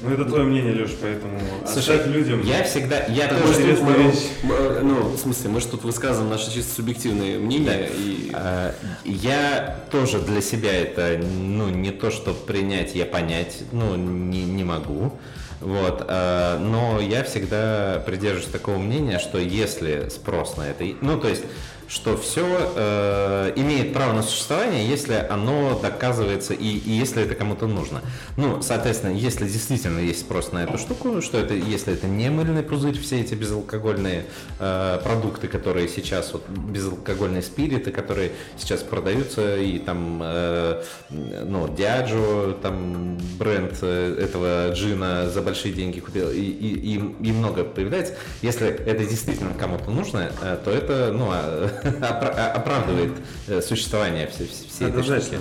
ну, 0.00 0.10
это 0.10 0.24
твое 0.24 0.44
мнение, 0.44 0.74
Леш, 0.74 0.90
поэтому 1.00 1.40
Слушай, 1.66 2.06
людям. 2.06 2.42
Я 2.42 2.62
всегда, 2.62 3.04
я 3.06 3.28
тоже 3.28 3.74
тут, 3.74 3.82
мы, 3.82 4.12
мы, 4.44 4.80
ну, 4.82 5.08
в 5.08 5.18
смысле, 5.18 5.50
мы 5.50 5.60
же 5.60 5.66
тут 5.66 5.82
высказываем 5.84 6.30
наши 6.30 6.52
чисто 6.52 6.76
субъективные 6.76 7.38
мнения. 7.38 7.66
Да. 7.66 7.96
И... 7.96 8.30
А, 8.32 8.74
я 9.04 9.80
тоже 9.90 10.20
для 10.20 10.40
себя 10.40 10.72
это, 10.72 11.20
ну, 11.20 11.68
не 11.68 11.90
то, 11.90 12.10
что 12.10 12.32
принять, 12.32 12.94
я 12.94 13.06
понять, 13.06 13.64
ну, 13.72 13.96
не, 13.96 14.44
не 14.44 14.64
могу. 14.64 15.18
Вот, 15.60 16.04
э, 16.06 16.58
но 16.60 17.00
я 17.00 17.24
всегда 17.24 18.00
придерживаюсь 18.06 18.46
такого 18.46 18.78
мнения, 18.78 19.18
что 19.18 19.38
если 19.38 20.08
спрос 20.08 20.56
на 20.56 20.70
это, 20.70 20.84
ну, 21.00 21.18
то 21.18 21.28
есть 21.28 21.42
что 21.88 22.16
все 22.18 22.46
э, 22.76 23.52
имеет 23.56 23.94
право 23.94 24.12
на 24.12 24.22
существование, 24.22 24.86
если 24.86 25.14
оно 25.14 25.78
доказывается 25.80 26.52
и, 26.52 26.76
и 26.78 26.90
если 26.90 27.22
это 27.22 27.34
кому-то 27.34 27.66
нужно. 27.66 28.02
Ну, 28.36 28.60
соответственно, 28.60 29.12
если 29.12 29.48
действительно 29.48 29.98
есть 29.98 30.20
спрос 30.20 30.52
на 30.52 30.64
эту 30.64 30.76
штуку, 30.76 31.22
что 31.22 31.38
это, 31.38 31.54
если 31.54 31.94
это 31.94 32.06
не 32.06 32.28
мыльный 32.30 32.62
пузырь, 32.62 32.98
все 32.98 33.20
эти 33.20 33.34
безалкогольные 33.34 34.26
э, 34.58 35.00
продукты, 35.02 35.48
которые 35.48 35.88
сейчас, 35.88 36.32
вот, 36.34 36.46
безалкогольные 36.48 37.42
спириты, 37.42 37.90
которые 37.90 38.32
сейчас 38.58 38.82
продаются, 38.82 39.56
и 39.56 39.78
там, 39.78 40.20
э, 40.22 40.82
ну, 41.08 41.74
Диаджо, 41.74 42.52
там 42.60 43.18
бренд 43.38 43.78
э, 43.80 44.16
этого 44.20 44.72
джина 44.74 45.30
за 45.30 45.40
большие 45.40 45.72
деньги 45.72 46.00
купил, 46.00 46.30
и, 46.30 46.36
и, 46.38 46.96
и, 46.96 47.28
и 47.28 47.32
много 47.32 47.64
появляется. 47.64 48.14
Если 48.42 48.68
это 48.68 49.06
действительно 49.06 49.54
кому-то 49.54 49.90
нужно, 49.90 50.30
э, 50.42 50.58
то 50.62 50.70
это, 50.70 51.12
ну, 51.14 51.30
а, 51.32 51.77
оправдывает 52.02 53.12
э, 53.46 53.60
существование 53.60 54.26
всей, 54.28 54.48
всей 54.48 54.88
этой 54.88 55.02
штуки. 55.02 55.38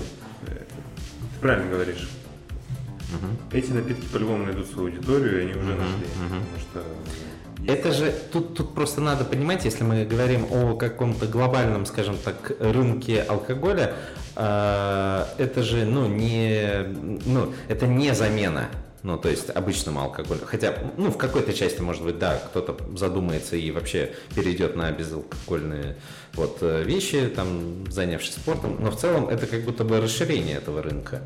Правильно 1.41 1.71
говоришь. 1.71 2.09
Угу. 3.13 3.57
Эти 3.57 3.71
напитки 3.71 4.05
по-любому 4.07 4.45
найдут 4.45 4.67
свою 4.67 4.89
аудиторию, 4.89 5.39
и 5.39 5.41
они 5.43 5.51
уже 5.53 5.71
угу. 5.73 5.81
нашли. 5.81 6.05
Угу. 6.05 6.43
Потому 6.45 6.59
что 6.59 6.83
это 7.67 7.91
же 7.91 8.13
тут, 8.31 8.55
тут 8.55 8.73
просто 8.73 9.01
надо 9.01 9.25
понимать, 9.25 9.65
если 9.65 9.83
мы 9.83 10.05
говорим 10.05 10.45
о 10.51 10.75
каком-то 10.75 11.25
глобальном, 11.25 11.85
скажем 11.85 12.17
так, 12.17 12.51
рынке 12.59 13.21
алкоголя, 13.21 13.93
э, 14.35 15.25
это 15.37 15.63
же 15.63 15.85
ну 15.85 16.07
не 16.07 16.85
ну 17.25 17.53
это 17.67 17.87
не 17.87 18.13
замена 18.13 18.69
ну, 19.03 19.17
то 19.17 19.29
есть 19.29 19.49
обычному 19.49 20.01
алкоголю. 20.01 20.41
Хотя, 20.45 20.73
ну, 20.97 21.11
в 21.11 21.17
какой-то 21.17 21.53
части, 21.53 21.79
может 21.81 22.03
быть, 22.03 22.19
да, 22.19 22.35
кто-то 22.35 22.77
задумается 22.97 23.55
и 23.55 23.71
вообще 23.71 24.13
перейдет 24.35 24.75
на 24.75 24.91
безалкогольные 24.91 25.95
вот 26.37 26.59
э, 26.61 26.83
вещи, 26.83 27.31
там, 27.35 27.85
занявшись 27.89 28.35
спортом. 28.35 28.77
Но 28.79 28.91
в 28.91 28.97
целом 28.97 29.27
это 29.27 29.47
как 29.47 29.63
будто 29.63 29.83
бы 29.83 29.99
расширение 29.99 30.57
этого 30.57 30.81
рынка. 30.81 31.21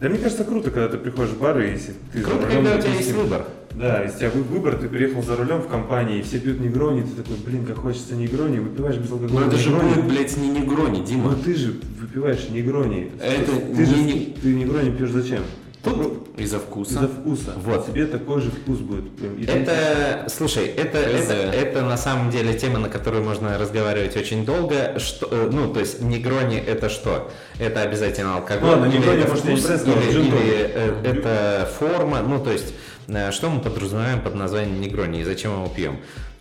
Да 0.00 0.08
мне 0.08 0.18
кажется, 0.18 0.44
круто, 0.44 0.70
когда 0.70 0.88
ты 0.88 0.96
приходишь 0.96 1.32
в 1.32 1.40
бар, 1.40 1.60
и 1.60 1.72
если 1.72 1.94
ты 2.12 2.22
Круто, 2.22 2.46
рулем, 2.46 2.64
когда 2.64 2.76
у 2.76 2.80
тебя 2.80 2.94
есть 2.94 3.12
выбор. 3.12 3.46
Да, 3.74 4.02
если 4.02 4.26
у 4.26 4.30
тебя 4.30 4.42
выбор, 4.42 4.76
ты 4.76 4.88
приехал 4.88 5.22
за 5.22 5.36
рулем 5.36 5.60
в 5.60 5.68
компании, 5.68 6.18
и 6.18 6.22
все 6.22 6.38
пьют 6.38 6.58
негрони, 6.58 7.02
ты 7.02 7.22
такой, 7.22 7.36
блин, 7.36 7.66
как 7.66 7.76
хочется 7.76 8.14
негрони, 8.14 8.58
выпиваешь 8.58 8.96
безалкогольный 8.96 9.40
Но 9.40 9.46
это 9.46 9.58
же 9.58 9.70
будет, 9.70 10.04
блядь, 10.04 10.36
не 10.38 10.48
негрони, 10.48 11.04
Дима. 11.04 11.30
Но 11.30 11.42
ты 11.42 11.54
же 11.54 11.74
выпиваешь 12.00 12.48
негрони. 12.48 13.12
Это 13.20 13.52
ты 13.52 13.76
не... 13.76 13.84
же, 13.84 14.26
ты 14.40 14.54
негрони 14.54 14.90
пьешь 14.90 15.10
зачем? 15.10 15.42
Тут 15.82 16.38
из-за 16.38 16.58
вкуса. 16.58 16.94
Из-за 16.94 17.08
вкуса. 17.08 17.52
Вот. 17.56 17.86
Тебе 17.86 18.06
такой 18.06 18.42
же 18.42 18.50
вкус 18.50 18.78
будет. 18.78 19.04
Это, 19.48 20.26
слушай, 20.28 20.66
это, 20.66 20.98
это, 20.98 21.32
это 21.32 21.82
на 21.82 21.96
самом 21.96 22.30
деле 22.30 22.52
тема, 22.54 22.78
на 22.78 22.88
которую 22.88 23.24
можно 23.24 23.56
разговаривать 23.56 24.16
очень 24.16 24.44
долго. 24.44 24.98
Что, 24.98 25.28
э, 25.30 25.48
ну, 25.50 25.72
то 25.72 25.80
есть 25.80 26.02
негрони 26.02 26.58
это 26.58 26.90
что? 26.90 27.30
Это 27.58 27.80
обязательно 27.80 28.36
алкоголь. 28.36 28.70
Ладно, 28.70 28.86
негрони, 28.86 29.24
может, 29.26 29.44
вкус, 29.44 29.64
или, 29.64 30.10
или, 30.10 30.26
или 30.26 30.70
э, 30.74 31.02
это 31.02 31.70
форма. 31.78 32.20
Ну, 32.20 32.42
то 32.42 32.52
есть, 32.52 32.74
э, 33.08 33.30
что 33.30 33.48
мы 33.48 33.60
подразумеваем 33.60 34.20
под 34.20 34.34
названием 34.34 34.80
негрони 34.80 35.20
и 35.20 35.24
зачем 35.24 35.52
его 35.52 35.68
пьем? 35.68 35.98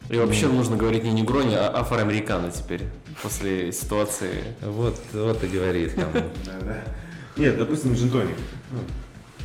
И 0.09 0.17
вообще 0.17 0.47
нужно 0.47 0.75
говорить 0.75 1.03
не 1.03 1.11
негрони, 1.11 1.55
а 1.55 1.71
афроамерикано 1.79 2.51
теперь, 2.51 2.81
после 3.21 3.71
ситуации. 3.71 4.43
Вот, 4.61 4.99
вот 5.13 5.43
и 5.43 5.47
говорит 5.47 5.95
там. 5.95 6.07
Нет, 7.37 7.57
допустим, 7.57 7.93
джинтоник. 7.93 8.35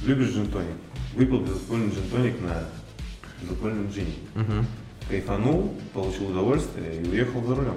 Любишь 0.02 0.28
джин-тоник? 0.28 0.76
Выпил 1.14 1.40
безалкогольный 1.40 1.94
джин-тоник 1.94 2.40
на 2.40 2.68
безалкогольном 3.40 3.90
джине. 3.90 4.14
Угу. 4.34 4.66
кайфанул, 5.08 5.74
получил 5.92 6.30
удовольствие 6.30 7.02
и 7.02 7.08
уехал 7.08 7.44
за 7.44 7.54
рулем. 7.54 7.76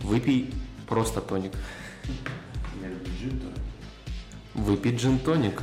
Выпей 0.00 0.52
просто 0.86 1.20
тоник. 1.20 1.52
Я 2.82 2.88
люблю 2.88 3.12
джин, 3.20 3.40
то. 3.40 4.60
Выпей 4.60 4.96
джин-тоник. 4.96 5.62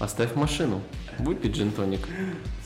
Оставь 0.00 0.34
машину. 0.34 0.82
Выпей 1.18 1.50
джин-тоник. 1.50 2.00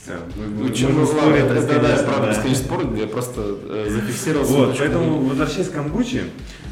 Чё, 0.05 0.19
можем 0.37 0.97
ну, 0.97 1.07
спорить 1.07 1.45
ладно, 1.45 1.59
это, 1.59 1.81
да, 1.81 1.97
да, 1.97 2.03
правда, 2.03 2.27
да. 2.27 2.31
бесконечный 2.31 2.65
спор, 2.65 2.95
я 2.95 3.07
просто 3.07 3.41
э, 3.41 3.89
зафиксировал 3.89 4.45
Вот, 4.45 4.77
поэтому, 4.77 5.21
возвращаясь 5.21 5.69
к 5.69 5.73
камбуче, 5.75 6.25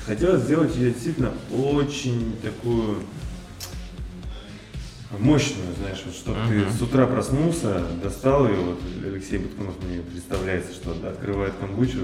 хотелось 0.05 0.43
сделать 0.43 0.75
ее 0.75 0.91
действительно 0.91 1.33
очень 1.53 2.35
такую 2.43 2.97
мощную, 5.19 5.75
знаешь, 5.79 6.03
вот 6.05 6.15
чтобы 6.15 6.39
ты 6.49 6.71
с 6.71 6.81
утра 6.81 7.07
проснулся, 7.07 7.83
достал 8.03 8.49
ее, 8.49 8.57
вот 8.57 8.81
Алексей 9.05 9.39
Буткунов 9.39 9.75
мне 9.83 10.03
представляется, 10.03 10.73
что 10.73 10.93
открывает 11.07 11.55
камбучу 11.61 11.99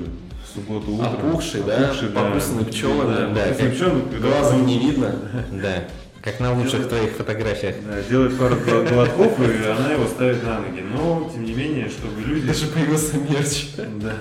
в 0.44 0.54
субботу 0.54 0.92
утром. 0.92 1.28
Опухший, 1.28 1.62
да, 1.62 1.94
покусанный 2.14 2.64
пчелами, 2.64 3.34
да, 3.34 3.46
да, 3.46 3.54
пчелами, 3.54 4.18
Глазом 4.18 4.66
не 4.66 4.78
видно. 4.78 5.14
Да, 5.52 5.84
как 6.22 6.40
на 6.40 6.52
лучших 6.52 6.88
твоих 6.88 7.12
фотографиях. 7.12 7.76
Да, 7.86 8.02
делает 8.02 8.36
пару 8.36 8.56
глотков, 8.56 9.38
и 9.40 9.68
она 9.68 9.92
его 9.92 10.06
ставит 10.06 10.42
на 10.42 10.58
ноги. 10.58 10.80
Но, 10.80 11.30
тем 11.32 11.44
не 11.44 11.54
менее, 11.54 11.88
чтобы 11.88 12.20
люди... 12.20 12.46
Даже 12.46 12.66
появился 12.66 13.16
мерч. 13.18 13.68
Да. 13.76 14.14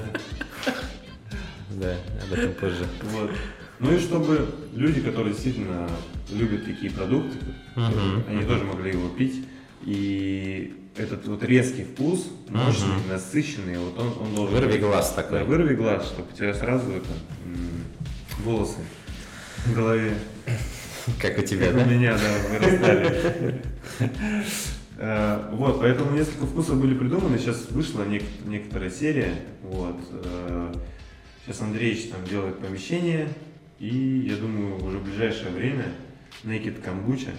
Да, 1.71 1.95
об 2.23 2.37
этом 2.37 2.53
позже. 2.53 2.85
Вот. 3.11 3.31
Ну 3.79 3.93
и 3.93 3.99
чтобы 3.99 4.47
люди, 4.73 5.01
которые 5.01 5.33
действительно 5.33 5.89
любят 6.31 6.65
такие 6.65 6.91
продукты, 6.91 7.37
Мгм. 7.75 8.23
они 8.29 8.43
тоже 8.45 8.63
могли 8.65 8.91
его 8.91 9.09
пить. 9.09 9.45
И 9.83 10.73
этот 10.97 11.27
вот 11.27 11.43
резкий 11.43 11.83
вкус, 11.83 12.27
мощный, 12.49 12.87
насыщенный, 13.09 13.77
вот 13.77 13.97
он, 13.99 14.27
он 14.27 14.35
должен 14.35 14.55
Вырви 14.55 14.71
быть. 14.73 14.81
глаз 14.81 15.13
такой. 15.13 15.39
Да, 15.39 15.45
вырви 15.45 15.75
глаз, 15.75 16.07
чтобы 16.07 16.29
у 16.33 16.35
тебя 16.35 16.53
сразу 16.53 16.89
это, 16.91 17.07
волосы 18.43 18.77
в 19.65 19.73
голове, 19.75 20.13
Как 21.21 21.37
у 21.37 21.41
тебя, 21.43 21.67
как 21.67 21.75
у 21.75 21.79
да? 21.79 21.85
меня, 21.85 22.17
да, 22.17 22.59
вырастали. 22.59 23.61
Э, 24.97 25.49
Вот, 25.51 25.79
поэтому 25.81 26.11
несколько 26.15 26.45
вкусов 26.45 26.79
были 26.79 26.93
придуманы. 26.93 27.37
Сейчас 27.37 27.69
вышла 27.69 28.03
нек- 28.03 28.23
некоторая 28.47 28.89
серия. 28.89 29.33
Вот. 29.61 29.97
э, 30.11 30.73
Сейчас 31.45 31.61
Андреевич 31.61 32.09
там 32.09 32.21
делает 32.27 32.57
помещение. 32.59 33.27
И 33.77 34.25
я 34.29 34.37
думаю, 34.37 34.83
уже 34.83 34.97
в 34.99 35.03
ближайшее 35.03 35.51
время 35.51 35.85
Naked 36.43 36.83
Kombucha 36.83 37.33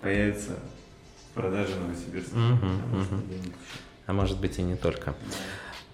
появится 0.00 0.52
в 1.30 1.34
продаже 1.34 1.72
в 1.74 1.80
Новосибирске. 1.80 2.36
Мгм, 2.36 2.82
Потому 2.82 3.04
что 3.04 3.14
мгм. 3.14 3.26
где-нибудь 3.26 3.52
А 4.06 4.12
может 4.12 4.40
быть 4.40 4.58
и 4.58 4.62
не 4.62 4.76
только. 4.76 5.14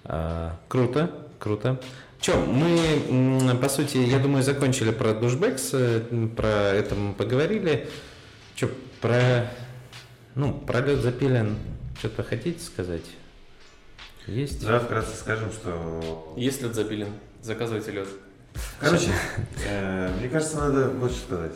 А, 0.04 0.58
круто, 0.68 1.28
круто. 1.38 1.80
Че, 2.20 2.36
мы, 2.36 3.56
по 3.56 3.68
сути, 3.70 3.96
я 3.96 4.18
думаю, 4.18 4.42
закончили 4.42 4.90
про 4.90 5.14
душбекс, 5.14 5.70
э, 5.72 6.28
про 6.36 6.48
это 6.48 6.94
мы 6.94 7.14
поговорили. 7.14 7.88
Че, 8.56 8.68
про, 9.00 9.50
ну, 10.34 10.52
про 10.52 10.80
лед 10.80 11.00
запилен, 11.00 11.56
что-то 11.98 12.22
хотите 12.22 12.60
сказать? 12.60 13.04
Есть? 14.26 14.66
Да, 14.66 14.80
вкратце 14.80 15.16
скажем, 15.16 15.50
что... 15.50 16.34
Есть 16.36 16.60
лед 16.60 16.74
запилен, 16.74 17.08
заказывайте 17.42 17.90
лед. 17.92 18.08
Короче, 18.80 19.10
э, 19.66 20.10
мне 20.18 20.28
кажется, 20.28 20.56
надо 20.58 20.88
вот 20.88 21.10
что 21.12 21.20
сказать. 21.26 21.52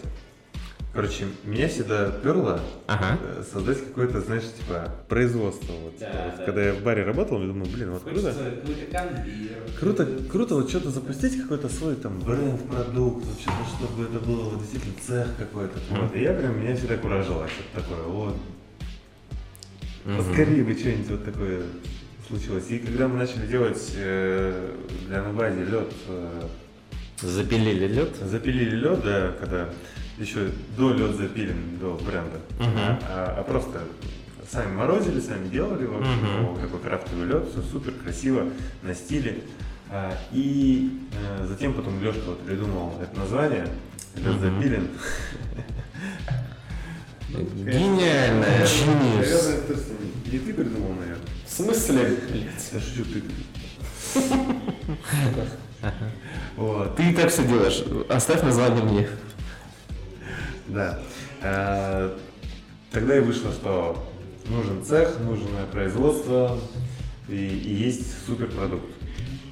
Короче, 0.93 1.25
меня 1.43 1.67
всегда 1.67 2.09
перло 2.23 2.61
Ага. 2.87 3.19
э, 3.21 3.43
создать 3.53 3.85
какое-то, 3.85 4.21
знаешь, 4.21 4.45
типа 4.45 4.95
производство. 5.09 5.73
Вот, 5.73 5.95
Да, 5.99 6.07
типа, 6.07 6.23
вот. 6.37 6.45
Когда 6.45 6.63
я 6.67 6.73
в 6.73 6.83
баре 6.83 7.03
работал, 7.03 7.41
я 7.41 7.49
думаю, 7.49 7.67
блин, 7.67 7.91
вот 7.91 8.05
круто. 8.05 8.33
Круто, 9.81 10.07
круто 10.31 10.55
вот 10.55 10.69
что-то 10.69 10.91
запустить, 10.91 11.41
какой-то 11.43 11.69
свой 11.69 11.97
там 11.97 12.21
бренд, 12.21 12.63
продукт, 12.71 13.25
вот 13.25 13.41
что-то, 13.41 13.65
чтобы 13.77 14.05
это 14.05 14.25
было 14.25 14.51
вот 14.51 14.61
действительно 14.61 14.95
цех 15.05 15.29
какой-то. 15.37 15.79
Вот. 15.91 16.15
И 16.15 16.21
я 16.21 16.33
прям, 16.33 16.61
меня 16.61 16.77
всегда 16.77 16.97
куражило 16.97 17.49
что-то 17.49 17.83
такое, 17.83 18.03
вот. 18.05 18.37
Поскорее 20.05 20.63
бы 20.63 20.75
что-нибудь 20.79 21.11
вот 21.11 21.25
такое 21.25 21.63
случилось. 22.29 22.67
И 22.71 22.79
когда 22.79 23.09
мы 23.09 23.19
начали 23.19 23.47
делать 23.47 23.93
э, 23.97 24.77
для 25.09 25.23
Нобади 25.23 25.61
лед, 25.65 25.93
э, 26.09 26.43
Запилили 27.25 27.87
лед? 27.87 28.17
запилили 28.23 28.77
лед, 28.77 29.03
да, 29.03 29.33
когда 29.41 29.69
еще 30.19 30.51
до 30.77 30.93
лед 30.93 31.17
запилен, 31.17 31.79
до 31.81 31.95
бренда, 31.95 32.39
Мгм. 32.61 32.99
а, 33.09 33.37
а 33.39 33.43
просто 33.43 33.81
сами 34.51 34.73
морозили, 34.77 35.21
сами 35.21 35.49
делали, 35.49 35.87
в 35.87 35.97
общем, 35.97 36.47
вот 36.47 36.61
такой 36.61 36.81
крафтовый 36.81 37.27
лед, 37.27 37.49
все 37.51 37.63
супер 37.63 37.93
красиво, 37.93 38.49
на 38.83 38.95
стиле. 38.95 39.41
А, 39.91 40.13
и 40.33 41.01
э, 41.13 41.47
затем 41.47 41.73
потом 41.75 42.03
Лешка 42.03 42.23
вот 42.27 42.41
придумал 42.41 42.95
это 43.03 43.19
название, 43.19 43.67
лед 44.17 44.35
Мгм. 44.35 44.41
запилен. 44.41 44.89
Гениальная. 47.31 48.61
Есть 48.61 48.87
не 50.31 50.39
ты 50.39 50.53
придумал, 50.55 50.93
наверное. 50.95 51.19
В 51.47 51.51
смысле? 51.51 52.17
Я 52.73 52.81
шучу, 52.81 53.05
ты. 53.05 53.23
Вот. 56.57 56.97
Ты 56.97 57.11
и 57.11 57.15
так 57.15 57.31
все 57.31 57.45
делаешь. 57.47 57.83
Оставь 58.09 58.43
название 58.43 58.85
мне. 58.85 59.09
Да. 60.69 61.01
А, 61.43 62.19
Тогда 62.95 63.17
и 63.17 63.21
вышло, 63.21 63.51
что 63.51 64.09
нужен 64.47 64.85
цех, 64.85 65.19
нужно 65.19 65.67
производство 65.73 66.57
и, 67.29 67.35
и 67.35 67.75
есть 67.75 68.25
суперпродукт. 68.25 68.87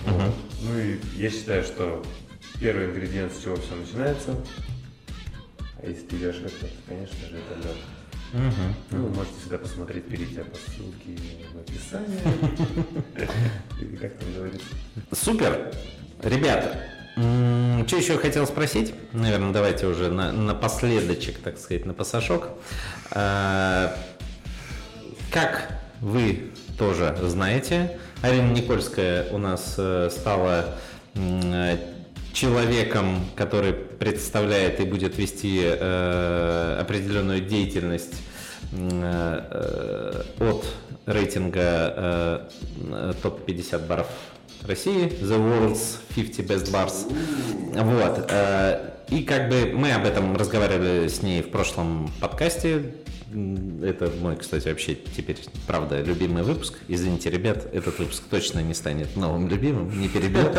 Мгм. 0.07 0.33
Ну 0.63 0.79
и 0.79 1.01
я 1.17 1.29
считаю, 1.29 1.65
что 1.65 2.05
первый 2.61 2.87
ингредиент, 2.87 3.33
с 3.33 3.43
чего 3.43 3.57
все 3.57 3.75
начинается, 3.75 4.37
а 5.83 5.89
если 5.89 6.03
ты 6.03 6.17
идешь 6.19 6.37
это, 6.37 6.51
то, 6.51 6.67
конечно 6.87 7.17
же, 7.29 7.37
это 7.37 7.67
лед. 7.67 7.77
Мгм. 8.33 8.75
Ну, 8.91 9.03
вы 9.05 9.15
можете 9.15 9.35
всегда 9.41 9.59
посмотреть, 9.59 10.07
перейдя 10.07 10.43
по 10.45 10.57
ссылке 10.57 11.19
в 11.53 11.59
описании. 11.59 12.21
Или 13.81 13.97
как 13.97 14.15
там 14.15 14.33
говорится. 14.35 14.67
Супер. 15.13 15.73
Ребята, 16.23 16.79
что 17.15 17.97
еще 17.97 18.17
хотел 18.17 18.47
спросить? 18.47 18.95
Наверное, 19.13 19.53
давайте 19.53 19.87
уже 19.87 20.11
на, 20.11 20.33
напоследочек, 20.33 21.39
так 21.39 21.59
сказать, 21.59 21.85
на 21.85 21.93
пасашок. 21.93 22.49
А, 23.11 23.95
Как 25.31 25.81
вы 26.01 26.51
тоже 26.79 27.15
знаете, 27.25 27.99
Арина 28.23 28.53
Никольская 28.53 29.29
у 29.31 29.39
нас 29.39 29.75
э, 29.77 30.09
стала 30.11 30.79
человеком, 32.33 33.25
который 33.37 33.73
представляет 33.73 34.81
и 34.81 34.85
будет 34.85 35.19
вести 35.19 35.61
э, 35.63 36.79
определенную 36.81 37.41
деятельность 37.41 38.15
э, 38.73 40.23
от 40.41 40.67
рейтинга 41.07 42.49
э, 42.81 43.13
топ-50 43.23 43.87
баров 43.87 44.07
России, 44.67 45.09
The 45.21 45.39
World's 45.39 45.99
50 46.15 46.47
Best 46.47 46.73
Bars. 46.73 47.13
Вот. 47.75 48.27
э, 48.31 48.91
И 49.11 49.25
как 49.25 49.49
бы 49.49 49.73
мы 49.75 49.93
об 49.93 50.07
этом 50.07 50.37
разговаривали 50.37 51.09
с 51.09 51.23
ней 51.23 51.43
в 51.43 51.51
прошлом 51.51 52.11
подкасте. 52.21 52.95
Это 53.83 54.13
мой, 54.21 54.37
кстати, 54.37 54.69
вообще 54.69 54.95
теперь, 54.95 55.39
правда, 55.67 56.03
любимый 56.03 56.43
выпуск. 56.43 56.75
Извините, 56.89 57.31
ребят, 57.31 57.67
этот 57.73 57.99
выпуск 57.99 58.25
точно 58.31 58.61
не 58.61 58.75
станет 58.75 59.17
новым 59.17 59.49
любимым, 59.49 59.99
не 59.99 60.09
перебил. 60.09 60.51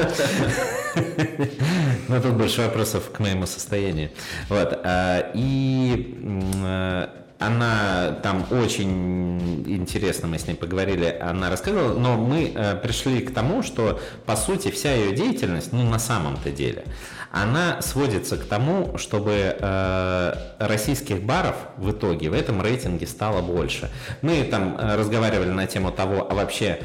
Но 2.08 2.22
тут 2.22 2.34
больше 2.34 2.62
вопросов 2.62 3.12
к 3.12 3.20
моему 3.20 3.46
состоянию. 3.46 4.10
Вот. 4.50 4.80
а, 4.84 5.32
И 5.36 6.18
э, 6.22 7.08
она 7.40 8.20
там 8.24 8.46
очень 8.52 9.68
интересно, 9.68 10.28
мы 10.28 10.40
с 10.40 10.48
ней 10.48 10.56
поговорили, 10.56 11.18
она 11.22 11.50
рассказывала, 11.50 11.98
но 11.98 12.18
мы 12.18 12.52
э, 12.54 12.76
пришли 12.78 13.22
к 13.22 13.34
тому, 13.34 13.64
что 13.64 14.00
по 14.26 14.36
сути 14.36 14.72
вся 14.72 14.94
ее 14.94 15.16
деятельность, 15.16 15.74
ну 15.74 15.84
на 15.84 16.00
самом-то 16.00 16.52
деле, 16.52 16.86
она 17.34 17.82
сводится 17.82 18.38
к 18.38 18.46
тому, 18.46 19.00
чтобы 19.00 19.58
э, 19.60 20.34
российских 20.60 21.24
баров 21.24 21.56
в 21.78 21.90
итоге 21.90 22.30
в 22.30 22.34
этом 22.34 22.62
рейтинге 22.62 23.08
стало 23.08 23.42
больше. 23.42 23.90
Мы 24.22 24.44
там 24.44 24.78
э, 24.78 24.96
разговаривали 24.96 25.50
на 25.50 25.66
тему 25.66 25.92
того, 25.92 26.28
а 26.30 26.36
вообще 26.36 26.80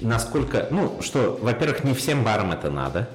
насколько, 0.00 0.68
ну 0.70 1.02
что, 1.02 1.36
во-первых, 1.42 1.82
не 1.82 1.92
всем 1.92 2.22
барам 2.22 2.52
это 2.52 2.70
надо, 2.70 3.08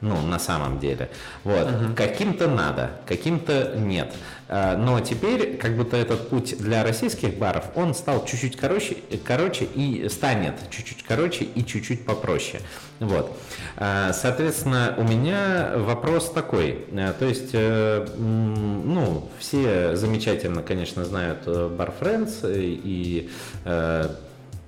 ну, 0.00 0.20
на 0.22 0.38
самом 0.38 0.78
деле. 0.78 1.10
Вот. 1.44 1.68
Каким-то 1.96 2.48
надо, 2.48 2.90
каким-то 3.06 3.74
нет. 3.76 4.14
А, 4.48 4.76
Но 4.76 5.00
теперь, 5.00 5.56
как 5.58 5.76
будто 5.76 5.96
этот 5.96 6.28
путь 6.30 6.56
для 6.58 6.82
российских 6.82 7.38
баров, 7.38 7.66
он 7.74 7.94
стал 7.94 8.24
чуть-чуть 8.24 8.56
короче, 8.56 8.96
короче 9.24 9.64
и 9.64 10.08
станет 10.08 10.54
чуть-чуть 10.70 11.04
короче 11.04 11.44
и 11.44 11.64
чуть-чуть 11.64 12.04
попроще. 12.04 12.60
Вот. 12.98 13.36
А, 13.76 14.12
Соответственно, 14.12 14.94
у 14.96 15.02
меня 15.02 15.72
вопрос 15.76 16.30
такой. 16.30 16.84
А, 16.92 17.12
То 17.12 17.26
есть, 17.26 17.50
э, 17.52 18.06
ну, 18.16 19.28
все 19.38 19.96
замечательно, 19.96 20.62
конечно, 20.62 21.04
знают 21.04 21.42
э, 21.46 21.50
Bar 21.50 21.92
Friends 22.00 22.50
и 22.54 23.30
э, 23.64 24.08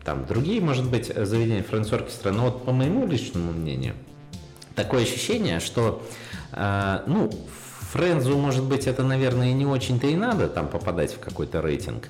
там 0.04 0.26
другие, 0.26 0.60
может 0.60 0.90
быть, 0.90 1.06
заведения 1.06 1.62
Orchestra, 1.62 2.32
но 2.32 2.44
вот 2.44 2.64
по 2.64 2.72
моему 2.72 3.06
личному 3.06 3.52
мнению, 3.52 3.94
такое 4.74 5.02
ощущение, 5.02 5.60
что, 5.60 6.02
э, 6.52 7.00
ну, 7.06 7.30
Френзу, 7.92 8.38
может 8.38 8.64
быть, 8.64 8.86
это, 8.86 9.02
наверное, 9.02 9.52
не 9.52 9.66
очень-то 9.66 10.06
и 10.06 10.16
надо 10.16 10.48
там 10.48 10.68
попадать 10.68 11.12
в 11.14 11.18
какой-то 11.18 11.60
рейтинг. 11.60 12.08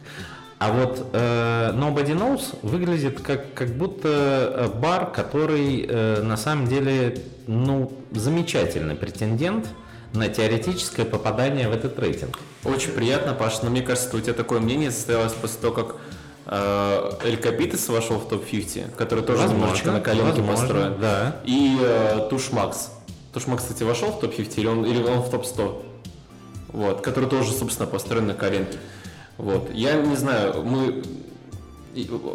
А 0.60 0.70
вот 0.70 1.08
э, 1.12 1.72
Nobody 1.74 2.16
Knows 2.16 2.56
выглядит 2.62 3.20
как, 3.20 3.52
как 3.52 3.70
будто 3.70 4.08
э, 4.08 4.68
бар, 4.78 5.10
который 5.10 5.84
э, 5.88 6.22
на 6.22 6.36
самом 6.36 6.68
деле 6.68 7.18
ну, 7.48 7.92
замечательный 8.12 8.94
претендент 8.94 9.66
на 10.12 10.28
теоретическое 10.28 11.04
попадание 11.04 11.68
в 11.68 11.72
этот 11.72 11.98
рейтинг. 11.98 12.38
Очень 12.62 12.92
приятно, 12.92 13.34
Паш, 13.34 13.62
но 13.62 13.70
мне 13.70 13.82
кажется, 13.82 14.16
у 14.16 14.20
тебя 14.20 14.34
такое 14.34 14.60
мнение 14.60 14.92
состоялось 14.92 15.32
после 15.32 15.60
того, 15.60 15.74
как 15.74 15.96
Эль 16.46 17.36
Капитес 17.36 17.88
вошел 17.88 18.18
в 18.18 18.28
топ-50, 18.28 18.96
который 18.96 19.22
тоже 19.24 19.42
Возможно, 19.42 19.62
немножечко 19.62 19.92
на 19.92 20.00
коленке 20.00 20.40
возможно, 20.42 20.52
построен. 20.52 21.00
да. 21.00 21.36
И 21.44 21.78
э, 21.80 22.26
Туш 22.30 22.50
Макс. 22.52 22.90
Туш 23.32 23.46
Макс, 23.46 23.62
кстати, 23.62 23.84
вошел 23.84 24.10
в 24.10 24.20
топ-50 24.20 24.54
или 24.56 24.66
он, 24.66 24.84
или 24.84 25.02
он 25.02 25.20
в 25.20 25.30
топ-100? 25.30 25.82
Вот, 26.68 27.00
который 27.02 27.28
тоже, 27.28 27.52
собственно, 27.52 27.86
построен 27.86 28.26
на 28.26 28.34
коленке. 28.34 28.78
Вот. 29.38 29.70
Я 29.72 29.94
не 29.94 30.16
знаю, 30.16 30.62
мы, 30.64 31.02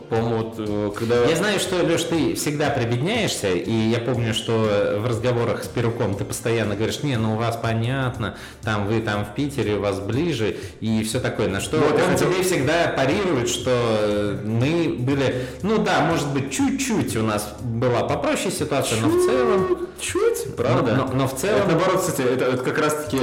по-моему, 0.09 0.37
вот, 0.37 0.55
э, 0.59 0.91
когда... 0.95 1.23
Я 1.25 1.35
знаю, 1.35 1.59
что, 1.59 1.77
Леш, 1.77 2.03
ты 2.03 2.35
всегда 2.35 2.69
прибедняешься, 2.69 3.49
и 3.49 3.71
я 3.71 3.99
помню, 3.99 4.33
что 4.33 4.99
в 5.01 5.07
разговорах 5.07 5.63
с 5.63 5.67
Перуком 5.67 6.15
ты 6.15 6.25
постоянно 6.25 6.75
говоришь, 6.75 7.01
не, 7.01 7.17
ну 7.17 7.33
у 7.33 7.37
вас 7.37 7.57
понятно, 7.57 8.35
там 8.63 8.85
вы 8.87 9.01
там 9.01 9.25
в 9.25 9.33
Питере, 9.33 9.75
у 9.77 9.81
вас 9.81 9.99
ближе, 9.99 10.57
и 10.79 11.03
все 11.03 11.19
такое. 11.19 11.47
На 11.47 11.59
что 11.59 11.77
я 11.77 11.83
он 12.05 12.11
хотел- 12.11 12.31
тебе 12.31 12.43
всегда 12.43 12.93
парирует, 12.95 13.49
что 13.49 13.71
э, 13.71 14.39
мы 14.45 14.95
были, 14.99 15.47
ну 15.63 15.79
да, 15.79 16.01
может 16.01 16.27
быть, 16.33 16.51
чуть-чуть 16.51 17.15
у 17.17 17.23
нас 17.23 17.55
была 17.61 18.03
попроще 18.03 18.51
ситуация, 18.51 19.01
но 19.01 19.07
в 19.09 19.25
целом... 19.25 19.77
Чуть, 19.99 20.55
правда? 20.55 20.93
Но, 20.95 21.05
но- 21.07 21.13
но 21.13 21.27
в 21.27 21.35
целом... 21.35 21.61
Это, 21.61 21.67
наоборот, 21.71 22.01
кстати, 22.01 22.21
это, 22.21 22.45
это 22.45 22.63
как 22.63 22.77
раз-таки 22.77 23.17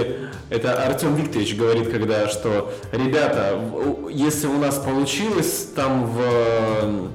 это 0.51 0.85
Артем 0.85 1.15
Викторович 1.15 1.55
говорит, 1.57 1.91
когда 1.91 2.29
что, 2.29 2.73
ребята, 2.93 3.59
если 4.11 4.47
у 4.49 4.59
нас 4.59 4.77
получилось 4.77 5.69
там 5.75 6.07
в 6.07 6.24
э, 6.25 7.07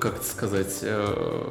как 0.00 0.16
это 0.16 0.24
сказать, 0.24 0.78
э, 0.82 1.44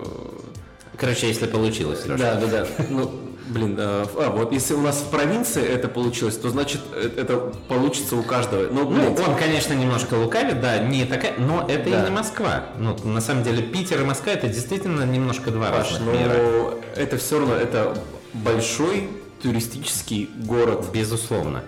Короче, 0.97 1.27
если 1.27 1.47
получилось, 1.47 2.05
Леша. 2.05 2.17
да, 2.17 2.35
да, 2.35 2.47
да, 2.47 2.67
ну, 2.89 3.11
блин, 3.47 3.75
э, 3.79 4.05
а, 4.17 4.29
вот 4.29 4.51
если 4.51 4.75
у 4.75 4.81
нас 4.81 4.97
в 4.97 5.09
провинции 5.09 5.63
это 5.63 5.87
получилось, 5.87 6.37
то 6.37 6.49
значит 6.49 6.81
это 6.93 7.37
получится 7.67 8.15
у 8.15 8.23
каждого. 8.23 8.67
Ну, 8.71 8.89
Ну, 8.89 9.15
он, 9.15 9.35
конечно, 9.35 9.73
немножко 9.73 10.13
лукавит, 10.15 10.61
да, 10.61 10.77
не 10.79 11.05
такая, 11.05 11.33
но 11.39 11.65
это 11.67 11.89
Да. 11.89 12.01
и 12.01 12.09
не 12.09 12.15
Москва. 12.15 12.65
Ну, 12.77 12.95
на 13.03 13.21
самом 13.21 13.43
деле, 13.43 13.63
Питер 13.63 14.01
и 14.01 14.03
Москва 14.05 14.31
это 14.33 14.47
действительно 14.47 15.03
немножко 15.03 15.49
два 15.49 15.69
Паш, 15.71 15.91
разных 15.91 16.01
но 16.01 16.11
мира. 16.19 16.73
это 16.95 17.17
все 17.17 17.39
равно, 17.39 17.55
это 17.55 17.97
большой 18.33 19.09
туристический 19.41 20.29
город. 20.45 20.85
Безусловно. 20.93 21.63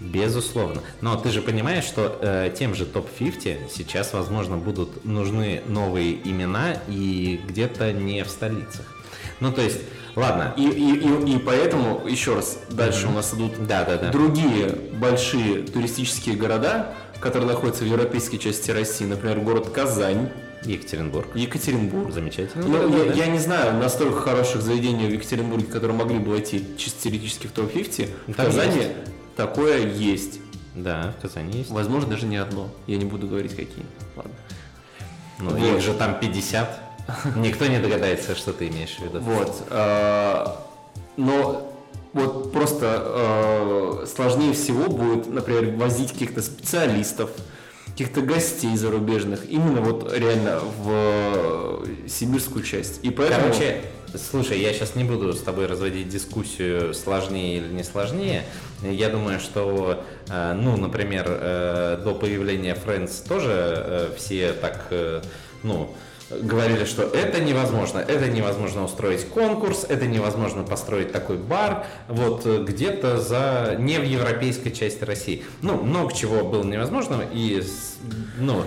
Безусловно. 0.00 0.82
Но 1.00 1.16
ты 1.16 1.30
же 1.30 1.40
понимаешь, 1.40 1.84
что 1.84 2.18
э, 2.20 2.52
тем 2.58 2.74
же 2.74 2.84
топ-50 2.84 3.70
сейчас, 3.70 4.12
возможно, 4.12 4.56
будут 4.56 5.04
нужны 5.04 5.62
новые 5.66 6.14
имена 6.28 6.78
и 6.88 7.40
где-то 7.46 7.92
не 7.92 8.22
в 8.24 8.28
столицах. 8.28 8.86
Ну, 9.40 9.52
то 9.52 9.62
есть, 9.62 9.80
ладно. 10.16 10.54
И, 10.56 10.66
и, 10.66 10.98
и, 10.98 11.36
и 11.36 11.38
поэтому, 11.38 12.06
еще 12.06 12.34
раз, 12.34 12.58
дальше 12.70 13.08
у 13.08 13.12
нас 13.12 13.32
идут 13.34 13.66
Да, 13.66 13.84
да, 13.84 13.96
да. 13.96 14.10
другие 14.10 14.68
большие 14.92 15.62
туристические 15.62 16.36
города, 16.36 16.94
которые 17.20 17.48
находятся 17.48 17.84
в 17.84 17.86
европейской 17.86 18.36
части 18.38 18.70
России, 18.70 19.04
например, 19.04 19.40
город 19.40 19.70
Казань, 19.70 20.28
Екатеринбург. 20.64 21.28
Екатеринбург. 21.34 22.12
Замечательно. 22.12 22.64
Ну, 22.66 22.88
Да, 22.90 22.98
я, 22.98 23.04
да. 23.04 23.12
я 23.12 23.26
не 23.26 23.38
знаю, 23.38 23.78
настолько 23.78 24.20
хороших 24.20 24.62
заведений 24.62 25.06
в 25.06 25.12
Екатеринбурге, 25.12 25.66
которые 25.66 25.96
могли 25.96 26.18
бы 26.18 26.30
войти 26.30 26.64
чисто 26.78 27.02
теоретически 27.04 27.46
в 27.46 27.52
топ-50, 27.52 28.08
в 28.28 28.34
Казани 28.34 28.76
есть. 28.76 28.90
Такое 29.36 29.86
есть. 29.86 30.40
Да, 30.74 31.14
в 31.18 31.22
Казани 31.22 31.58
есть. 31.58 31.70
Возможно, 31.70 32.10
даже 32.10 32.26
не 32.26 32.36
одно. 32.36 32.68
Я 32.86 32.96
не 32.96 33.04
буду 33.04 33.26
говорить, 33.28 33.52
какие. 33.52 33.86
Ладно. 34.16 34.32
Ну, 35.38 35.50
Вот. 35.50 35.76
их 35.76 35.80
же 35.82 35.94
там 35.94 36.18
50. 36.18 36.80
Никто 37.36 37.66
не 37.66 37.78
догадается, 37.78 38.34
что 38.34 38.52
ты 38.52 38.68
имеешь 38.68 38.96
в 38.96 39.00
виду. 39.00 39.20
Вот. 39.20 39.54
а, 39.70 40.64
Но 41.16 41.70
вот 42.12 42.52
просто 42.52 43.02
э, 43.04 44.06
сложнее 44.06 44.52
всего 44.52 44.88
будет, 44.88 45.26
например, 45.26 45.74
возить 45.76 46.12
каких-то 46.12 46.42
специалистов, 46.42 47.30
каких-то 47.86 48.22
гостей 48.22 48.76
зарубежных, 48.76 49.48
именно 49.50 49.80
вот 49.80 50.12
реально 50.12 50.60
в 50.60 50.88
э, 50.88 51.84
сибирскую 52.08 52.64
часть. 52.64 53.00
И 53.04 53.10
поэтому... 53.10 53.48
Короче, 53.48 53.82
слушай, 54.16 54.60
я 54.60 54.72
сейчас 54.72 54.94
не 54.94 55.04
буду 55.04 55.32
с 55.32 55.40
тобой 55.40 55.66
разводить 55.66 56.08
дискуссию, 56.08 56.94
сложнее 56.94 57.58
или 57.58 57.68
не 57.68 57.82
сложнее. 57.82 58.44
Я 58.82 59.08
думаю, 59.08 59.40
что, 59.40 60.04
э, 60.28 60.52
ну, 60.54 60.76
например, 60.76 61.26
э, 61.28 62.00
до 62.02 62.14
появления 62.14 62.74
Friends 62.74 63.26
тоже 63.26 63.50
э, 63.50 64.10
все 64.16 64.52
так, 64.52 64.92
ну, 65.62 65.94
говорили, 66.30 66.84
что 66.84 67.02
это 67.02 67.40
невозможно, 67.40 67.98
это 67.98 68.28
невозможно 68.28 68.84
устроить 68.84 69.28
конкурс, 69.28 69.84
это 69.88 70.06
невозможно 70.06 70.62
построить 70.62 71.12
такой 71.12 71.36
бар, 71.36 71.86
вот 72.08 72.46
где-то 72.46 73.18
за 73.18 73.76
не 73.78 73.98
в 73.98 74.04
европейской 74.04 74.70
части 74.70 75.04
России. 75.04 75.44
Ну, 75.62 75.76
много 75.82 76.14
чего 76.14 76.44
было 76.44 76.64
невозможно, 76.64 77.22
и, 77.32 77.62
ну, 78.38 78.64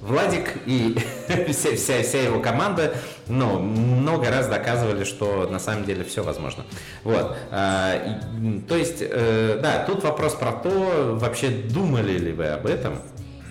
Владик 0.00 0.50
и 0.66 0.96
вся, 1.48 1.74
вся, 1.76 2.02
вся 2.02 2.22
его 2.22 2.40
команда, 2.40 2.94
ну, 3.28 3.58
много 3.58 4.30
раз 4.30 4.48
доказывали, 4.48 5.04
что 5.04 5.48
на 5.50 5.58
самом 5.58 5.84
деле 5.84 6.04
все 6.04 6.22
возможно. 6.22 6.64
Вот. 7.04 7.36
а, 7.50 7.96
и, 7.96 8.60
то 8.60 8.76
есть, 8.76 8.98
э, 9.00 9.58
да, 9.62 9.84
тут 9.84 10.02
вопрос 10.04 10.34
про 10.34 10.52
то, 10.52 11.16
вообще 11.20 11.48
думали 11.48 12.18
ли 12.18 12.32
вы 12.32 12.46
об 12.46 12.66
этом. 12.66 12.98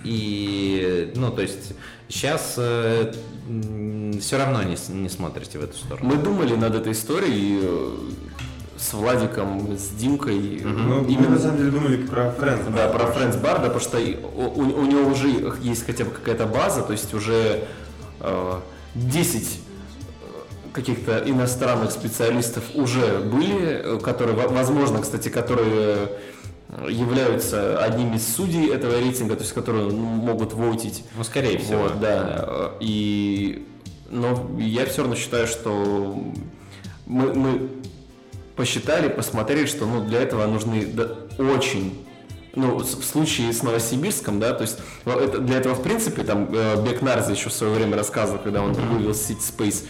И, 0.04 1.12
ну, 1.14 1.30
то 1.30 1.42
есть, 1.42 1.74
сейчас 2.08 2.58
все 4.20 4.38
равно 4.38 4.62
не, 4.62 4.76
не 4.92 5.08
смотрите 5.08 5.58
в 5.58 5.64
эту 5.64 5.76
сторону. 5.76 6.08
Мы 6.08 6.16
думали 6.16 6.54
над 6.54 6.74
этой 6.74 6.92
историей 6.92 7.60
э, 7.62 7.96
с 8.82 8.92
Владиком, 8.94 9.76
с 9.78 9.88
Димкой. 9.90 10.60
Ну, 10.64 11.02
мы 11.02 11.12
именно 11.12 11.30
на 11.30 11.38
самом 11.38 11.58
деле 11.58 11.70
думали 11.70 11.96
про 11.98 12.24
Friends. 12.38 12.74
Да, 12.74 12.88
про 12.88 13.04
Friends 13.04 13.40
Bar, 13.40 13.60
да, 13.62 13.70
потому 13.70 13.80
что 13.80 13.98
у, 13.98 14.60
у- 14.60 14.86
него 14.86 15.08
уже 15.10 15.28
есть 15.62 15.86
хотя 15.86 16.04
бы 16.04 16.10
какая-то 16.10 16.46
база, 16.46 16.82
то 16.82 16.92
есть 16.92 17.14
уже 17.14 17.64
э, 18.20 18.52
10 18.94 19.42
э, 19.42 20.26
каких-то 20.72 21.22
иностранных 21.24 21.92
специалистов 21.92 22.64
уже 22.74 23.18
были, 23.20 23.96
э, 23.96 23.98
которые, 24.02 24.34
во- 24.36 24.48
возможно, 24.48 25.00
кстати, 25.00 25.28
которые 25.28 26.08
э, 26.68 26.88
являются 26.90 27.78
одними 27.78 28.16
из 28.16 28.34
судей 28.34 28.68
этого 28.68 28.98
рейтинга, 28.98 29.36
то 29.36 29.42
есть 29.42 29.52
которые 29.54 29.84
ну, 29.92 29.94
могут 30.06 30.54
вотить. 30.54 31.04
Ну, 31.16 31.22
скорее 31.22 31.58
всего. 31.58 31.84
Вот, 31.84 32.00
да. 32.00 32.44
э, 32.48 32.70
И, 32.80 33.64
но 34.10 34.50
я 34.58 34.86
все 34.86 35.02
равно 35.02 35.14
считаю, 35.14 35.46
что 35.46 36.20
мы, 37.06 37.32
мы 37.34 37.68
посчитали, 38.56 39.08
посмотрели, 39.08 39.66
что 39.66 39.86
ну, 39.86 40.04
для 40.04 40.20
этого 40.20 40.46
нужны 40.46 40.86
да, 40.86 41.08
очень 41.38 41.98
ну, 42.54 42.76
в 42.78 42.84
случае 43.04 43.52
с 43.52 43.62
Новосибирском, 43.62 44.38
да, 44.38 44.52
то 44.52 44.62
есть 44.62 44.78
ну, 45.06 45.18
это, 45.18 45.38
для 45.38 45.56
этого, 45.56 45.74
в 45.74 45.82
принципе, 45.82 46.22
там 46.22 46.48
э, 46.52 46.84
Бек 46.84 47.00
Нарзи 47.00 47.32
еще 47.32 47.48
в 47.48 47.52
свое 47.52 47.72
время 47.72 47.96
рассказывал, 47.96 48.40
когда 48.42 48.62
он 48.62 48.72
вывел 48.74 49.12
City 49.12 49.38
Space 49.40 49.84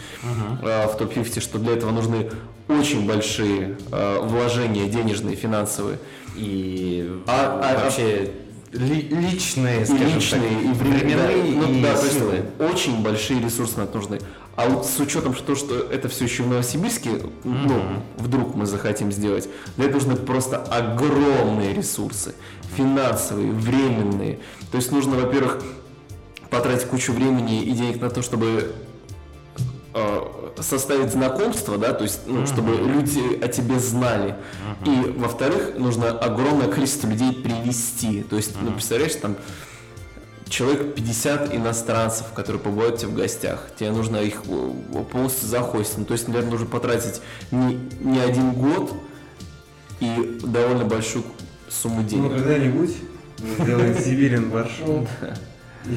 э, 0.63 0.87
в 0.87 0.97
топ-50, 0.97 1.41
что 1.41 1.59
для 1.59 1.73
этого 1.73 1.91
нужны 1.91 2.31
очень 2.69 3.07
большие 3.07 3.77
э, 3.91 4.19
вложения 4.23 4.87
денежные, 4.87 5.35
финансовые. 5.35 5.99
И 6.37 7.21
А- 7.27 7.61
а- 7.63 7.85
вообще 7.85 8.31
ли- 8.73 9.09
личные, 9.11 9.83
и 9.85 9.93
личные, 10.15 10.41
так, 10.41 10.63
и 10.63 10.73
временные, 10.73 11.17
временные, 11.17 11.55
ну, 11.57 11.73
и 11.79 11.83
да, 11.83 11.95
то 11.97 12.05
есть 12.05 12.19
силы. 12.19 12.45
очень 12.61 13.03
большие 13.03 13.41
ресурсы 13.43 13.79
на 13.79 13.83
это 13.83 13.97
нужны. 13.99 14.21
А 14.55 14.69
вот 14.69 14.87
с 14.87 15.01
учетом 15.01 15.35
того, 15.35 15.57
что 15.57 15.75
это 15.75 16.09
все 16.09 16.25
еще 16.25 16.43
в 16.43 16.49
Новосибирске, 16.49 17.23
ну, 17.45 17.83
вдруг 18.19 18.55
мы 18.55 18.67
захотим 18.67 19.11
сделать, 19.11 19.49
для 19.77 19.87
этого 19.87 20.01
нужны 20.01 20.17
просто 20.17 20.59
огромные 20.59 21.73
ресурсы, 21.73 22.35
финансовые, 22.77 23.53
временные. 23.53 24.39
То 24.71 24.77
есть 24.77 24.93
нужно, 24.93 25.17
во-первых, 25.17 25.63
потратить 26.51 26.87
кучу 26.87 27.13
времени 27.13 27.63
и 27.63 27.73
денег 27.73 28.01
на 28.01 28.11
то, 28.11 28.21
чтобы 28.21 28.75
э, 29.95 30.21
составить 30.61 31.13
знакомство, 31.13 31.79
да, 31.79 31.95
то 31.95 32.05
есть, 32.05 32.21
ну, 32.27 32.47
чтобы 32.47 32.75
люди 32.75 33.43
о 33.43 33.49
тебе 33.49 33.79
знали. 33.79 34.37
И, 34.85 35.15
во-вторых, 35.17 35.79
нужно 35.79 36.11
огромное 36.11 36.69
количество 36.69 37.09
людей 37.09 37.33
привести. 37.33 38.23
То 38.23 38.37
есть, 38.37 38.55
ну, 38.61 38.73
представляешь, 38.73 39.15
там 39.15 39.37
человек 40.53 40.95
50 40.95 41.55
иностранцев, 41.55 42.27
которые 42.35 42.61
побывают 42.63 42.97
у 42.97 42.99
тебя 42.99 43.09
в 43.11 43.15
гостях. 43.15 43.67
Тебе 43.77 43.91
нужно 43.91 44.19
их 44.19 44.43
э, 44.47 45.05
полностью 45.11 45.49
захостить. 45.49 45.99
Ну, 45.99 46.05
то 46.05 46.13
есть, 46.13 46.29
наверное, 46.29 46.51
нужно 46.53 46.67
потратить 46.67 47.21
не, 47.51 47.75
не 48.01 48.21
один 48.21 48.53
год 48.53 48.93
и 50.01 50.39
довольно 50.45 50.85
большую 50.85 51.25
сумму 51.69 52.03
Ну, 52.03 52.09
денег. 52.09 52.33
когда-нибудь 52.35 52.97
мы 53.39 53.65
сделаем 53.65 53.99
Сибирин 53.99 54.51
бар-шоу. 54.51 55.09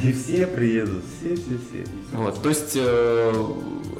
И 0.03 0.13
все 0.13 0.47
приедут, 0.47 1.03
все, 1.19 1.35
все, 1.35 1.43
все. 1.43 1.85
Вот, 2.13 2.41
то 2.41 2.49
есть, 2.49 2.71
э, 2.75 3.45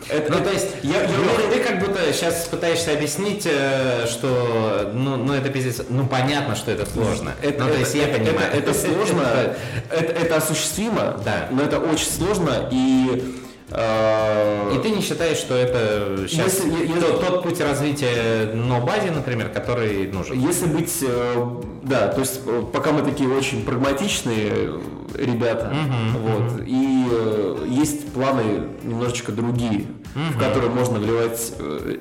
это, 0.10 0.32
Ну, 0.32 0.38
это- 0.40 0.46
то 0.46 0.52
есть, 0.54 0.68
я, 0.82 1.02
я- 1.04 1.08
ну, 1.10 1.54
ты 1.54 1.60
как 1.60 1.80
будто 1.80 2.12
сейчас 2.12 2.46
пытаешься 2.48 2.92
объяснить, 2.94 3.44
э, 3.46 4.08
что, 4.08 4.92
ну, 4.96 5.16
ну, 5.18 5.34
это 5.34 5.50
пиздец, 5.50 5.84
ну, 5.90 6.08
понятно, 6.08 6.56
что 6.56 6.72
это 6.72 6.88
сложно. 6.88 7.34
Это, 7.42 7.60
ну, 7.64 7.68
то 7.68 7.72
это- 7.74 7.80
есть, 7.82 7.94
я 7.96 8.08
это- 8.08 8.18
понимаю. 8.18 8.48
Это, 8.52 8.72
это 8.72 8.74
сложно, 8.74 9.56
это, 9.92 10.12
это 10.14 10.36
осуществимо, 10.38 11.22
Да. 11.24 11.50
но 11.52 11.62
это 11.62 11.80
очень 11.80 12.08
сложно, 12.12 12.68
и... 12.72 13.36
э, 13.70 13.76
не 14.96 15.02
считаешь, 15.02 15.38
что 15.38 15.54
это 15.56 16.28
сейчас 16.28 16.54
Если- 16.64 16.88
если- 16.88 17.00
тот, 17.00 17.20
тот 17.26 17.44
путь 17.44 17.60
развития 17.62 18.52
Nobody, 18.54 19.12
например, 19.12 19.50
который 19.50 20.08
нужен? 20.12 20.40
Если 20.40 20.66
быть, 20.66 20.94
э, 21.02 21.62
да, 21.84 22.08
то 22.08 22.22
есть 22.22 22.42
э, 22.46 22.64
пока 22.74 22.92
мы 22.92 23.02
такие 23.04 23.30
очень 23.30 23.64
прагматичные 23.66 24.52
э, 24.54 24.80
ребята, 25.16 25.74
вот, 26.20 26.62
и 26.66 27.08
э, 27.12 27.66
есть 27.70 28.12
планы 28.14 28.68
немножечко 28.84 29.32
другие, 29.32 29.86
в 30.16 30.38
которые 30.40 30.70
можно 30.72 31.00
вливать 31.00 31.54
э, 31.60 31.98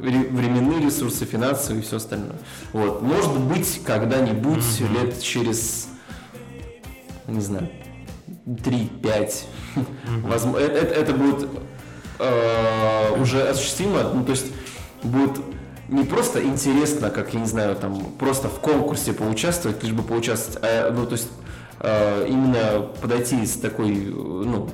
ре- 0.00 0.28
временные 0.30 0.84
ресурсы, 0.84 1.24
финансовые 1.24 1.82
и 1.82 1.84
все 1.86 1.96
остальное. 1.96 2.38
Вот, 2.72 3.02
может 3.02 3.38
быть, 3.38 3.80
когда-нибудь 3.84 4.64
лет 4.94 5.20
через, 5.22 5.88
не 7.26 7.40
знаю, 7.40 7.68
3-5, 8.46 9.44
возможно, 10.22 10.64
это, 10.64 10.78
это- 10.78 10.94
это 10.94 11.12
будет 11.12 11.48
э, 12.18 13.20
уже 13.20 13.42
осуществимо, 13.48 14.02
ну, 14.14 14.24
то 14.24 14.32
есть 14.32 14.46
будет 15.02 15.38
не 15.88 16.04
просто 16.04 16.44
интересно, 16.44 17.10
как, 17.10 17.32
я 17.34 17.40
не 17.40 17.46
знаю, 17.46 17.74
там, 17.76 17.98
просто 18.18 18.48
в 18.48 18.60
конкурсе 18.60 19.12
поучаствовать, 19.12 19.82
лишь 19.82 19.92
бы 19.92 20.02
поучаствовать, 20.02 20.58
а, 20.62 20.90
ну, 20.92 21.06
то 21.06 21.12
есть 21.12 21.28
э, 21.80 22.26
именно 22.28 22.88
подойти 23.00 23.44
с 23.46 23.54
такой, 23.54 23.94
ну, 23.94 24.68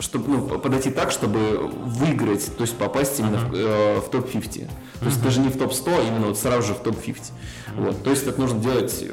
чтобы, 0.00 0.28
ну, 0.28 0.58
подойти 0.58 0.90
так, 0.90 1.12
чтобы 1.12 1.68
выиграть, 1.68 2.56
то 2.56 2.62
есть 2.62 2.76
попасть 2.76 3.20
именно 3.20 3.38
в, 3.38 3.54
э, 3.54 4.00
в 4.00 4.10
топ-50. 4.10 4.68
То 5.00 5.06
есть 5.06 5.22
даже 5.22 5.40
не 5.40 5.48
в 5.48 5.56
топ-100, 5.56 6.00
а 6.00 6.02
именно 6.02 6.26
вот 6.26 6.38
сразу 6.38 6.68
же 6.68 6.74
в 6.74 6.78
топ-50. 6.78 7.22
Вот, 7.76 8.02
то 8.02 8.10
есть 8.10 8.26
это 8.26 8.40
нужно 8.40 8.60
делать 8.60 9.04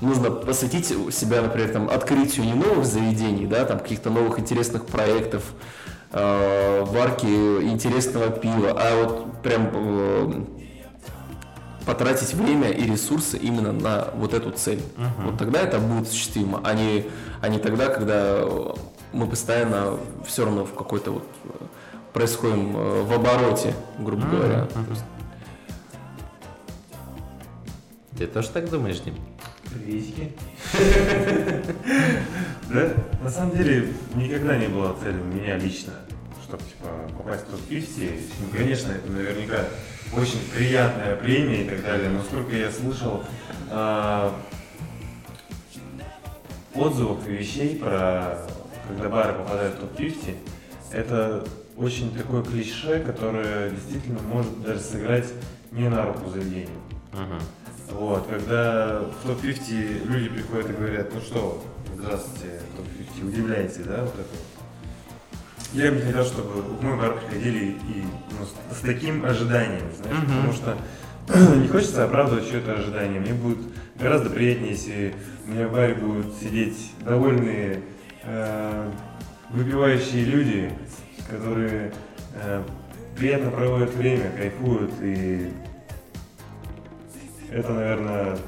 нужно 0.00 0.30
посвятить 0.30 0.86
себя, 1.14 1.42
например, 1.42 1.70
там, 1.70 1.88
открытию 1.88 2.44
не 2.44 2.54
новых 2.54 2.84
заведений, 2.84 3.46
да, 3.46 3.64
там, 3.64 3.78
каких-то 3.78 4.10
новых 4.10 4.38
интересных 4.38 4.86
проектов, 4.86 5.42
э, 6.12 6.84
варки 6.84 7.26
интересного 7.26 8.30
пива, 8.30 8.76
а 8.76 9.04
вот 9.04 9.42
прям 9.42 9.70
э, 9.72 10.44
потратить 11.84 12.34
время 12.34 12.70
и 12.70 12.84
ресурсы 12.84 13.36
именно 13.36 13.72
на 13.72 14.08
вот 14.14 14.34
эту 14.34 14.50
цель. 14.50 14.82
Вот 15.24 15.38
тогда 15.38 15.60
это 15.60 15.78
будет 15.78 16.08
осуществимо, 16.08 16.60
а 16.64 16.74
не, 16.74 17.06
а 17.40 17.48
не 17.48 17.58
тогда, 17.58 17.88
когда 17.88 18.44
мы 19.12 19.26
постоянно 19.26 19.98
все 20.26 20.44
равно 20.44 20.64
в 20.64 20.74
какой-то 20.74 21.12
вот 21.12 21.24
э, 21.44 21.48
происходим 22.12 22.72
в 23.04 23.12
обороте, 23.12 23.74
грубо 23.98 24.26
говоря. 24.26 24.66
То 24.66 24.80
есть 24.90 25.04
Ты 28.18 28.26
тоже 28.26 28.48
так 28.48 28.70
думаешь, 28.70 28.98
Дим? 29.00 29.14
Приветики. 29.78 30.32
Да, 32.68 32.92
на 33.22 33.30
самом 33.30 33.56
деле 33.56 33.92
никогда 34.16 34.56
не 34.56 34.66
было 34.66 34.96
целью 35.00 35.22
у 35.22 35.26
меня 35.26 35.56
лично, 35.56 35.92
чтобы 36.42 36.64
типа 36.64 36.88
попасть 37.16 37.46
в 37.46 37.50
топ-50. 37.52 38.20
Ну, 38.40 38.58
конечно, 38.58 38.90
это 38.90 39.08
наверняка 39.08 39.64
очень 40.12 40.40
приятная 40.52 41.14
премия 41.14 41.64
и 41.64 41.68
так 41.68 41.82
далее, 41.82 42.10
но 42.10 42.22
сколько 42.24 42.56
я 42.56 42.72
слышал 42.72 43.22
а, 43.70 44.34
отзывов 46.74 47.26
и 47.28 47.32
вещей 47.32 47.76
про 47.76 48.44
когда 48.88 49.08
бары 49.08 49.34
попадают 49.34 49.76
в 49.76 49.80
топ-50, 49.80 50.36
это 50.92 51.44
очень 51.76 52.14
такое 52.16 52.42
клише, 52.42 53.00
которое 53.00 53.70
действительно 53.70 54.20
может 54.22 54.62
даже 54.62 54.80
сыграть 54.80 55.32
не 55.72 55.88
на 55.88 56.04
руку 56.06 56.30
заведению. 56.30 56.80
Вот, 57.90 58.26
когда 58.26 59.00
в 59.00 59.26
топ-50 59.26 60.06
люди 60.08 60.28
приходят 60.28 60.70
и 60.70 60.72
говорят, 60.72 61.14
ну 61.14 61.20
что, 61.20 61.64
здравствуйте, 61.96 62.60
топ-50, 62.76 63.28
удивляете, 63.28 63.82
да, 63.84 64.02
вот 64.02 64.14
это. 64.14 64.56
Я 65.72 65.90
бы 65.90 65.96
не 65.96 66.02
хотел, 66.02 66.24
чтобы 66.24 66.62
в 66.62 66.82
мой 66.82 66.96
бар 66.96 67.18
приходили 67.18 67.64
и 67.64 68.04
ну, 68.30 68.46
с, 68.46 68.78
с 68.78 68.80
таким 68.80 69.24
ожиданием, 69.24 69.84
знаешь, 69.94 70.24
потому 70.26 70.52
что 70.52 70.76
не 71.60 71.68
хочется 71.68 72.04
оправдывать 72.04 72.48
чье-то 72.48 72.74
ожидание. 72.74 73.20
Мне 73.20 73.34
будет 73.34 73.58
гораздо 73.96 74.30
приятнее, 74.30 74.72
если 74.72 75.14
у 75.46 75.50
меня 75.50 75.68
в 75.68 75.72
баре 75.72 75.94
будут 75.94 76.34
сидеть 76.40 76.92
довольные, 77.00 77.82
э, 78.24 78.90
выпивающие 79.50 80.24
люди, 80.24 80.72
которые 81.28 81.92
э, 82.34 82.62
приятно 83.16 83.50
проводят 83.50 83.94
время, 83.94 84.30
кайфуют 84.36 84.92
и 85.02 85.52
это, 87.50 87.72
наверное, 87.72 88.38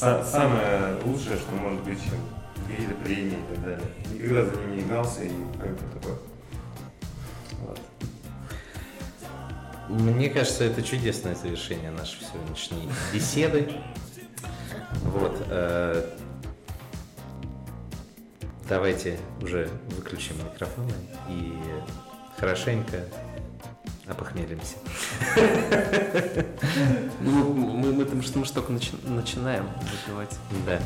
са- 0.00 0.24
самое 0.24 0.96
лучшее, 1.04 1.36
что 1.36 1.52
может 1.54 1.82
быть, 1.82 1.98
чем 2.02 2.18
какие-то 2.68 2.94
премии 3.04 3.38
и 3.38 3.54
так 3.54 3.64
далее. 3.64 3.86
Никогда 4.12 4.44
за 4.44 4.56
ними 4.60 4.76
не 4.76 4.82
гнался 4.82 5.22
и 5.24 5.30
как 5.60 5.70
бы 5.70 6.00
такое. 6.00 6.16
Мне 9.88 10.30
кажется, 10.30 10.64
это 10.64 10.82
чудесное 10.82 11.34
завершение 11.34 11.90
нашей 11.90 12.20
сегодняшней 12.24 12.88
беседы. 13.12 13.68
Вот. 15.04 15.36
э, 15.48 16.08
Давайте 18.68 19.18
уже 19.42 19.68
выключим 19.90 20.36
микрофоны 20.38 20.92
и 21.28 21.52
хорошенько 22.38 23.04
опохмелимся. 24.06 24.76
Ну, 27.20 27.52
мы, 27.54 27.92
мы, 27.92 28.04
мы, 28.04 28.04
мы 28.04 28.22
же 28.44 28.52
только 28.52 28.72
начи- 28.72 29.08
начинаем 29.08 29.68
выпивать. 29.80 30.36
Да. 30.66 30.80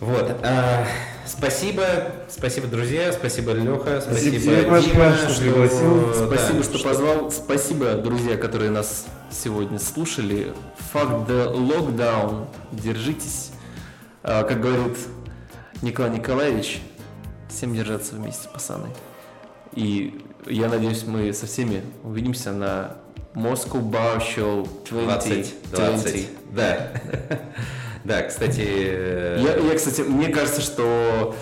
Вот. 0.00 0.36
а, 0.42 0.84
спасибо, 1.26 1.84
спасибо, 2.28 2.66
друзья, 2.66 3.12
спасибо, 3.12 3.52
Леха, 3.52 4.00
спасибо, 4.00 4.68
Пашка, 4.68 4.90
Дима, 4.90 5.16
что 5.16 5.40
пригласил. 5.40 6.06
да, 6.08 6.26
Спасибо, 6.26 6.62
что 6.64 6.78
позвал. 6.82 7.30
Спасибо, 7.30 7.92
друзья, 7.94 8.36
которые 8.36 8.72
нас 8.72 9.06
сегодня 9.30 9.78
слушали. 9.78 10.52
Fuck 10.92 11.28
the 11.28 11.54
lockdown. 11.54 12.48
Держитесь. 12.72 13.52
А, 14.24 14.42
как 14.42 14.60
говорит 14.60 14.98
Николай 15.82 16.10
Николаевич, 16.10 16.82
всем 17.48 17.72
держаться 17.74 18.16
вместе, 18.16 18.48
пацаны. 18.48 18.88
И 19.74 20.20
я 20.46 20.68
надеюсь, 20.68 21.04
мы 21.06 21.32
со 21.32 21.46
всеми 21.46 21.82
увидимся 22.04 22.52
на 22.52 22.96
Moscow 23.34 23.82
Bar 23.82 24.20
Show 24.20 24.68
20, 24.90 25.54
20. 25.70 25.70
20, 25.70 26.28
да. 26.52 26.92
Да, 28.04 28.22
кстати, 28.22 28.64
э, 28.66 29.38
Я, 29.40 29.54
я, 29.56 29.76
кстати, 29.76 30.00
мне 30.00 30.26
кажется, 30.26 30.60
что 30.60 31.36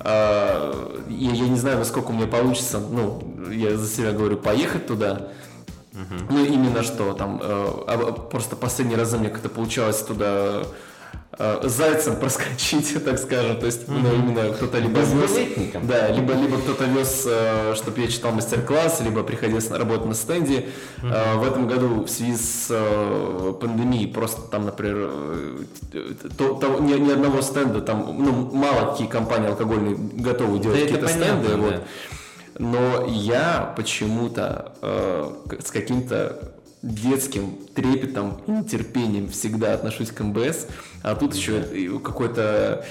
э, 0.00 1.00
я, 1.10 1.30
я 1.30 1.48
не 1.48 1.58
знаю, 1.58 1.78
насколько 1.78 2.08
у 2.08 2.12
меня 2.14 2.26
получится, 2.26 2.80
ну, 2.80 3.22
я 3.50 3.76
за 3.76 3.86
себя 3.86 4.12
говорю, 4.12 4.38
поехать 4.38 4.86
туда. 4.86 5.28
Ну, 6.30 6.44
именно 6.44 6.82
что 6.82 7.12
там, 7.12 7.40
э, 7.42 7.44
а, 7.86 8.12
просто 8.12 8.56
последний 8.56 8.96
раз 8.96 9.12
у 9.12 9.18
меня 9.18 9.30
как-то 9.30 9.48
получалось 9.48 10.02
туда 10.02 10.62
зайцем 11.62 12.16
проскочить, 12.16 12.94
так 13.04 13.18
скажем. 13.18 13.58
То 13.58 13.66
есть, 13.66 13.88
ну, 13.88 14.14
именно 14.14 14.52
кто-то 14.54 14.78
либо 14.78 15.00
вез, 15.00 15.32
да, 15.82 16.08
либо, 16.08 16.32
либо 16.34 16.56
кто-то 16.58 16.84
вез, 16.84 17.28
чтобы 17.78 18.00
я 18.00 18.08
читал 18.08 18.32
мастер-класс, 18.32 19.00
либо 19.02 19.22
приходил 19.22 19.60
с- 19.60 19.70
работать 19.70 20.06
на 20.06 20.14
стенде. 20.14 20.66
Э, 21.02 21.36
В 21.36 21.44
этом 21.44 21.66
году 21.68 22.04
в 22.04 22.08
связи 22.08 22.36
с 22.36 22.68
э, 22.70 23.52
пандемией 23.60 24.08
просто 24.08 24.40
там, 24.50 24.64
например, 24.64 25.10
э, 25.10 25.64
то- 26.38 26.54
того- 26.54 26.80
ни, 26.80 26.94
ни 26.94 27.12
одного 27.12 27.42
стенда, 27.42 27.80
там, 27.80 28.16
ну, 28.18 28.32
мало 28.54 28.92
какие 28.92 29.06
компании 29.08 29.48
алкогольные 29.48 29.96
готовы 29.96 30.58
делать 30.58 30.78
это 30.80 30.92
какие-то 30.94 31.08
стенды. 31.08 31.48
да. 31.48 31.56
Вот. 31.56 31.82
Но 32.58 33.06
я 33.06 33.74
почему-то 33.76 34.72
э, 34.80 35.30
с 35.62 35.70
каким-то 35.70 36.52
детским 36.82 37.58
трепетом 37.74 38.40
и 38.46 38.50
нетерпением 38.50 39.28
всегда 39.28 39.74
отношусь 39.74 40.10
к 40.10 40.20
МБС, 40.22 40.66
а 41.06 41.14
тут 41.14 41.34
еще 41.34 41.62
какой-то 42.00 42.84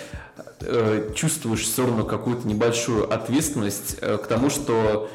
э, 0.62 1.12
чувствуешь 1.16 1.64
все 1.64 1.86
равно 1.86 2.06
какую-то 2.06 2.48
небольшую 2.48 3.14
ответственность 3.14 3.98
э, 4.00 4.18
к 4.18 4.28
тому, 4.28 4.50
что 4.50 5.10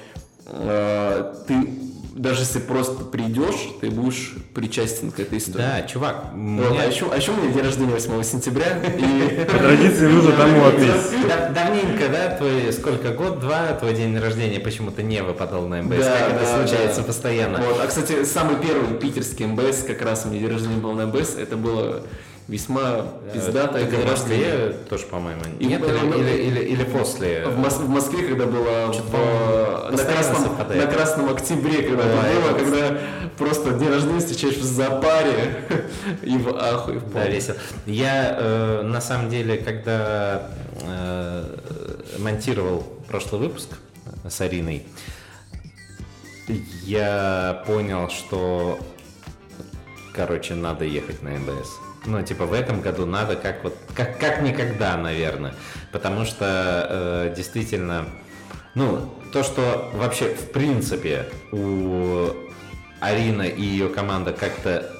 э, 0.47 1.35
ты 1.49 1.69
даже 2.15 2.41
если 2.43 2.59
просто 2.59 3.05
придешь, 3.05 3.71
ты 3.81 3.89
будешь 3.91 4.35
причастен 4.53 5.11
к 5.13 5.21
этой 5.21 5.39
истории. 5.39 5.63
да, 5.63 5.83
чувак, 5.83 6.25
Вот, 6.33 6.37
меня 6.37 6.83
а, 6.83 6.85
еще, 6.85 7.07
а 7.11 7.17
еще 7.17 7.31
у 7.31 7.37
меня 7.37 7.53
день 7.55 7.63
рождения 7.63 7.93
8 7.93 8.23
сентября, 8.23 8.67
и 8.85 9.45
По 9.47 9.57
традиции 9.59 10.07
нужно 10.09 10.33
тому 10.33 10.67
ответить. 10.67 11.27
Да- 11.29 11.49
Давненько, 11.49 12.09
да, 12.11 12.37
твой 12.37 12.73
сколько 12.75 13.11
год-два, 13.15 13.69
твой 13.75 13.95
день 13.95 14.19
рождения 14.19 14.61
почему-то 14.61 15.03
не 15.03 15.23
выпадал 15.23 15.69
на 15.69 15.83
МБС, 15.83 15.99
Да, 16.05 16.19
как 16.19 16.43
это 16.43 16.47
случается 16.59 17.01
да. 17.01 17.07
постоянно. 17.07 17.59
Вот. 17.63 17.81
А, 17.83 17.87
кстати, 17.87 18.25
самый 18.25 18.57
первый 18.57 18.99
питерский 18.99 19.47
МБС, 19.47 19.85
как 19.87 20.03
раз 20.03 20.27
у 20.27 20.29
меня 20.29 20.41
день 20.41 20.51
рождения 20.51 20.77
был 20.77 20.93
на 20.93 21.07
МБС, 21.07 21.37
это 21.37 21.57
было 21.57 22.03
весьма 22.51 23.07
пиздатая 23.33 23.87
Так 23.87 23.91
день 23.91 24.07
Москве 24.07 24.77
тоже, 24.89 25.07
по-моему. 25.07 25.43
И 25.61 25.67
Нет, 25.67 25.83
или, 25.83 25.99
ну, 25.99 26.19
или, 26.19 26.37
или, 26.37 26.61
или 26.65 26.85
после. 26.85 27.47
В, 27.47 27.59
Мос- 27.59 27.79
в 27.79 27.89
Москве, 27.89 28.27
когда 28.27 28.47
было 28.47 28.93
в, 28.93 29.91
на, 29.93 30.05
красном, 30.05 30.43
совпадает. 30.43 30.85
на 30.85 30.91
Красном 30.93 31.29
Октябре, 31.31 31.83
когда 31.83 32.03
Ой, 32.03 32.11
это 32.11 32.41
было, 32.41 32.59
когда 32.59 32.99
просто 33.39 33.75
день 33.75 33.89
рождения 33.89 34.19
встречаешь 34.19 34.57
в 34.57 34.65
запаре 34.65 35.65
и 36.23 36.37
в 36.37 36.57
ахуе 36.57 36.99
в 36.99 37.13
Да, 37.13 37.29
весело. 37.29 37.57
Я 37.87 38.37
э, 38.37 38.83
на 38.83 39.01
самом 39.01 39.31
деле, 39.31 39.57
когда 39.57 40.51
э, 40.83 41.45
монтировал 42.19 42.81
прошлый 43.07 43.43
выпуск 43.43 43.69
с 44.29 44.41
Ариной, 44.41 44.85
я 46.85 47.63
понял, 47.65 48.11
что, 48.11 48.81
короче, 50.13 50.57
надо 50.57 50.85
ехать 50.85 51.23
на 51.23 51.31
МБС. 51.31 51.90
Ну, 52.07 52.23
типа, 52.23 52.47
в 52.47 52.53
этом 52.53 52.81
году 52.81 53.05
надо 53.07 53.37
как 53.37 53.63
вот, 53.63 53.77
как, 53.95 54.19
как 54.19 54.43
никогда, 54.43 54.97
наверное. 54.97 55.55
Потому 55.93 56.25
что 56.25 56.87
э, 56.89 57.35
действительно, 57.37 58.07
ну, 58.75 59.13
то, 59.33 59.43
что 59.43 59.91
вообще, 59.95 60.27
в 60.35 60.51
принципе, 60.51 61.27
у 61.53 62.29
Арина 63.01 63.43
и 63.43 63.63
ее 63.63 63.89
команда 63.89 64.33
как-то 64.33 64.91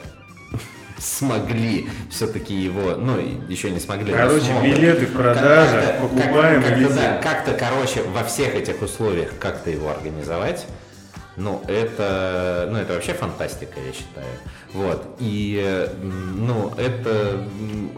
смогли 0.99 1.89
все-таки 2.11 2.55
его, 2.55 2.95
ну, 2.97 3.17
еще 3.49 3.71
не 3.71 3.81
смогли. 3.81 4.13
Короче, 4.13 4.45
смогут. 4.47 4.65
билеты 4.65 5.07
в 5.07 5.13
продаже, 5.15 5.81
Как-то- 5.81 6.01
покупаем 6.03 6.63
как- 6.63 6.79
и 6.79 6.83
как-то, 6.85 6.95
да, 6.97 7.19
как-то, 7.23 7.53
короче, 7.55 8.03
во 8.03 8.23
всех 8.25 8.55
этих 8.55 8.83
условиях 8.83 9.31
как-то 9.39 9.71
его 9.71 9.89
организовать, 9.91 10.67
ну, 11.37 11.63
это, 11.69 12.69
ну, 12.71 12.79
это 12.79 12.95
вообще 12.95 13.13
фантастика, 13.15 13.81
я 13.81 13.93
считаю. 13.93 14.27
Вот. 14.73 15.17
И, 15.19 15.89
ну, 16.03 16.73
это 16.77 17.47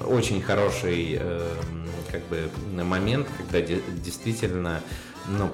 очень 0.06 0.42
хороший, 0.42 1.16
э, 1.20 1.48
м, 1.70 1.86
как 2.10 2.22
бы, 2.26 2.48
момент, 2.84 3.26
когда 3.38 3.60
де- 3.60 3.82
действительно, 4.04 4.80
ну, 5.28 5.50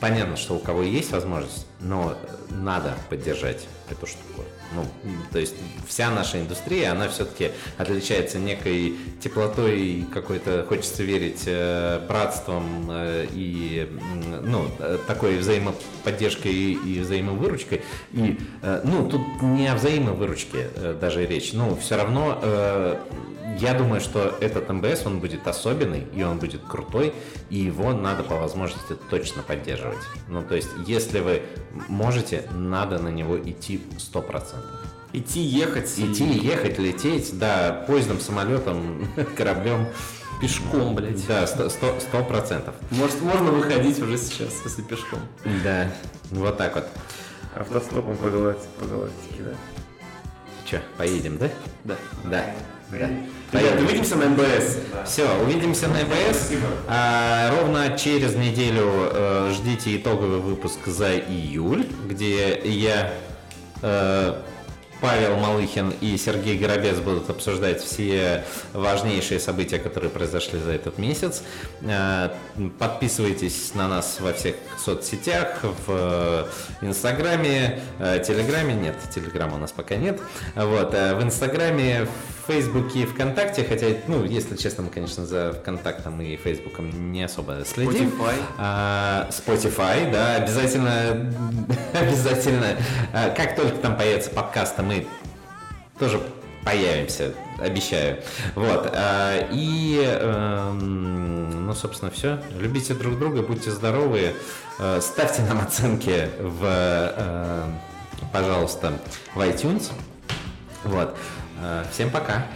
понятно, 0.00 0.36
что 0.36 0.54
у 0.56 0.58
кого 0.58 0.82
есть 0.82 1.12
возможность, 1.12 1.66
но 1.80 2.16
надо 2.50 2.94
поддержать 3.08 3.66
эту 3.90 4.06
штуку. 4.06 4.42
Ну, 4.74 4.84
то 5.30 5.38
есть 5.38 5.54
вся 5.86 6.10
наша 6.10 6.40
индустрия, 6.40 6.92
она 6.92 7.08
все-таки 7.08 7.52
отличается 7.78 8.38
некой 8.38 8.96
теплотой, 9.20 10.04
какой-то, 10.12 10.64
хочется 10.68 11.02
верить, 11.02 11.44
э, 11.46 12.00
братством 12.08 12.90
э, 12.90 13.26
и, 13.32 13.88
ну, 14.42 14.66
э, 14.78 14.98
такой 15.06 15.38
взаимоподдержкой 15.38 16.52
и, 16.52 17.00
взаимовыручкой. 17.00 17.82
И, 18.12 18.38
ну, 18.84 19.08
тут 19.08 19.20
не 19.42 19.68
о 19.68 19.76
взаимовыручке 19.76 20.68
даже 21.00 21.24
речь, 21.26 21.52
ну, 21.52 21.76
все 21.76 21.96
равно 21.96 22.40
я 23.58 23.74
думаю, 23.74 24.00
что 24.00 24.36
этот 24.40 24.68
МБС, 24.68 25.06
он 25.06 25.20
будет 25.20 25.46
особенный, 25.46 26.06
и 26.14 26.22
он 26.22 26.38
будет 26.38 26.62
крутой, 26.62 27.14
и 27.48 27.56
его 27.56 27.92
надо 27.92 28.22
по 28.22 28.36
возможности 28.36 28.94
точно 29.08 29.42
поддерживать. 29.42 29.98
Ну, 30.28 30.42
то 30.42 30.56
есть, 30.56 30.68
если 30.86 31.20
вы 31.20 31.42
можете, 31.88 32.48
надо 32.52 32.98
на 32.98 33.08
него 33.08 33.38
идти 33.38 33.82
100%. 33.98 34.42
Идти, 35.12 35.40
ехать, 35.40 35.98
и 35.98 36.12
Идти, 36.12 36.24
ехать, 36.24 36.78
лететь, 36.78 37.38
да, 37.38 37.84
поездом, 37.86 38.20
самолетом, 38.20 39.08
кораблем. 39.36 39.86
пешком, 40.40 40.94
блядь. 40.94 41.26
Да, 41.26 41.46
сто 41.46 42.24
процентов. 42.28 42.74
Может, 42.90 43.22
можно 43.22 43.50
выходить 43.52 43.98
уже 44.00 44.18
сейчас, 44.18 44.52
если 44.64 44.82
пешком. 44.82 45.20
Да, 45.64 45.90
вот 46.30 46.58
так 46.58 46.74
вот. 46.74 46.88
Автостопом 47.54 48.16
по 48.18 48.28
галактике, 48.28 48.68
по 48.78 48.84
галактике, 48.86 49.42
да. 49.42 49.54
Че, 50.66 50.82
поедем, 50.98 51.38
да? 51.38 51.48
Да. 51.84 51.96
Да. 52.24 52.44
да. 52.90 53.08
Ребят, 53.52 53.80
увидимся 53.80 54.16
на 54.16 54.28
МБС. 54.30 54.78
Все, 55.04 55.28
увидимся 55.40 55.86
на 55.88 56.02
МБС. 56.02 56.52
А, 56.88 57.50
ровно 57.50 57.96
через 57.96 58.34
неделю 58.34 58.90
э, 59.12 59.52
ждите 59.54 59.96
итоговый 59.96 60.40
выпуск 60.40 60.86
за 60.86 61.16
июль, 61.16 61.86
где 62.08 62.58
я, 62.64 63.12
э, 63.82 64.34
Павел 65.00 65.36
Малыхин 65.36 65.92
и 66.00 66.16
Сергей 66.16 66.58
Горобец 66.58 66.96
будут 66.96 67.30
обсуждать 67.30 67.82
все 67.82 68.44
важнейшие 68.72 69.38
события, 69.38 69.78
которые 69.78 70.10
произошли 70.10 70.58
за 70.58 70.72
этот 70.72 70.98
месяц. 70.98 71.44
Э, 71.82 72.30
подписывайтесь 72.80 73.74
на 73.74 73.86
нас 73.86 74.18
во 74.20 74.32
всех 74.32 74.56
соцсетях, 74.76 75.60
в 75.62 75.70
э, 75.88 76.46
Инстаграме, 76.80 77.80
э, 78.00 78.24
Телеграме. 78.26 78.74
Нет, 78.74 78.96
Телеграма 79.14 79.54
у 79.54 79.58
нас 79.58 79.70
пока 79.70 79.94
нет. 79.94 80.20
Вот, 80.56 80.94
э, 80.94 81.14
в 81.14 81.22
Инстаграме, 81.22 82.06
в 82.06 82.35
Фейсбуке, 82.46 83.06
ВКонтакте, 83.06 83.64
хотя, 83.64 83.86
ну, 84.06 84.24
если 84.24 84.56
честно, 84.56 84.84
мы, 84.84 84.90
конечно, 84.90 85.26
за 85.26 85.52
ВКонтактом 85.52 86.20
и 86.20 86.36
Фейсбуком 86.36 87.12
не 87.12 87.22
особо 87.24 87.64
следим. 87.64 88.08
Spotify. 88.08 88.34
А, 88.58 89.28
Spotify, 89.30 90.10
да, 90.12 90.36
обязательно, 90.36 91.32
обязательно. 91.92 92.76
А, 93.12 93.30
Как 93.30 93.56
только 93.56 93.76
там 93.78 93.96
появится 93.96 94.30
подкаст, 94.30 94.78
мы 94.78 95.06
тоже 95.98 96.20
появимся, 96.64 97.32
обещаю. 97.58 98.18
Вот. 98.54 98.90
а, 98.94 99.48
И, 99.52 100.00
эм, 100.04 101.66
ну, 101.66 101.74
собственно, 101.74 102.10
все. 102.10 102.40
Любите 102.58 102.94
друг 102.94 103.18
друга, 103.18 103.42
будьте 103.42 103.70
здоровы. 103.70 104.34
Э, 104.78 105.00
Ставьте 105.00 105.42
нам 105.42 105.60
оценки 105.60 106.28
в, 106.38 106.60
э, 106.64 107.64
пожалуйста, 108.32 108.92
в 109.34 109.40
iTunes. 109.40 109.90
Вот. 110.84 111.16
Э, 111.60 111.84
Всем 111.90 112.10
пока. 112.10 112.46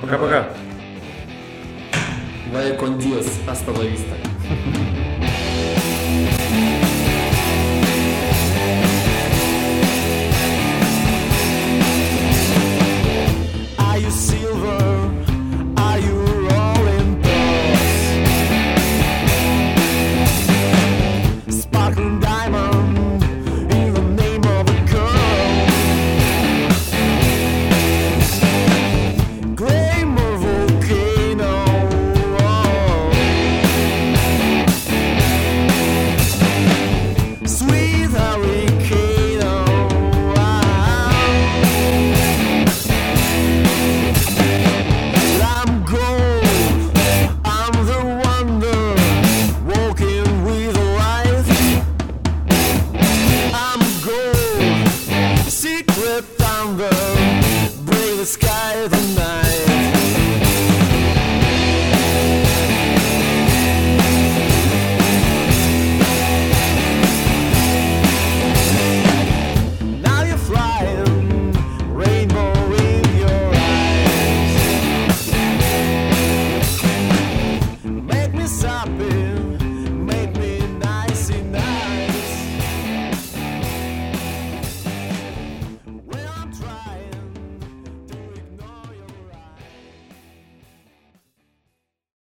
Пока-пока. 0.00 0.48
Vaya 2.52 2.76
con 2.76 2.98
Dios. 2.98 3.26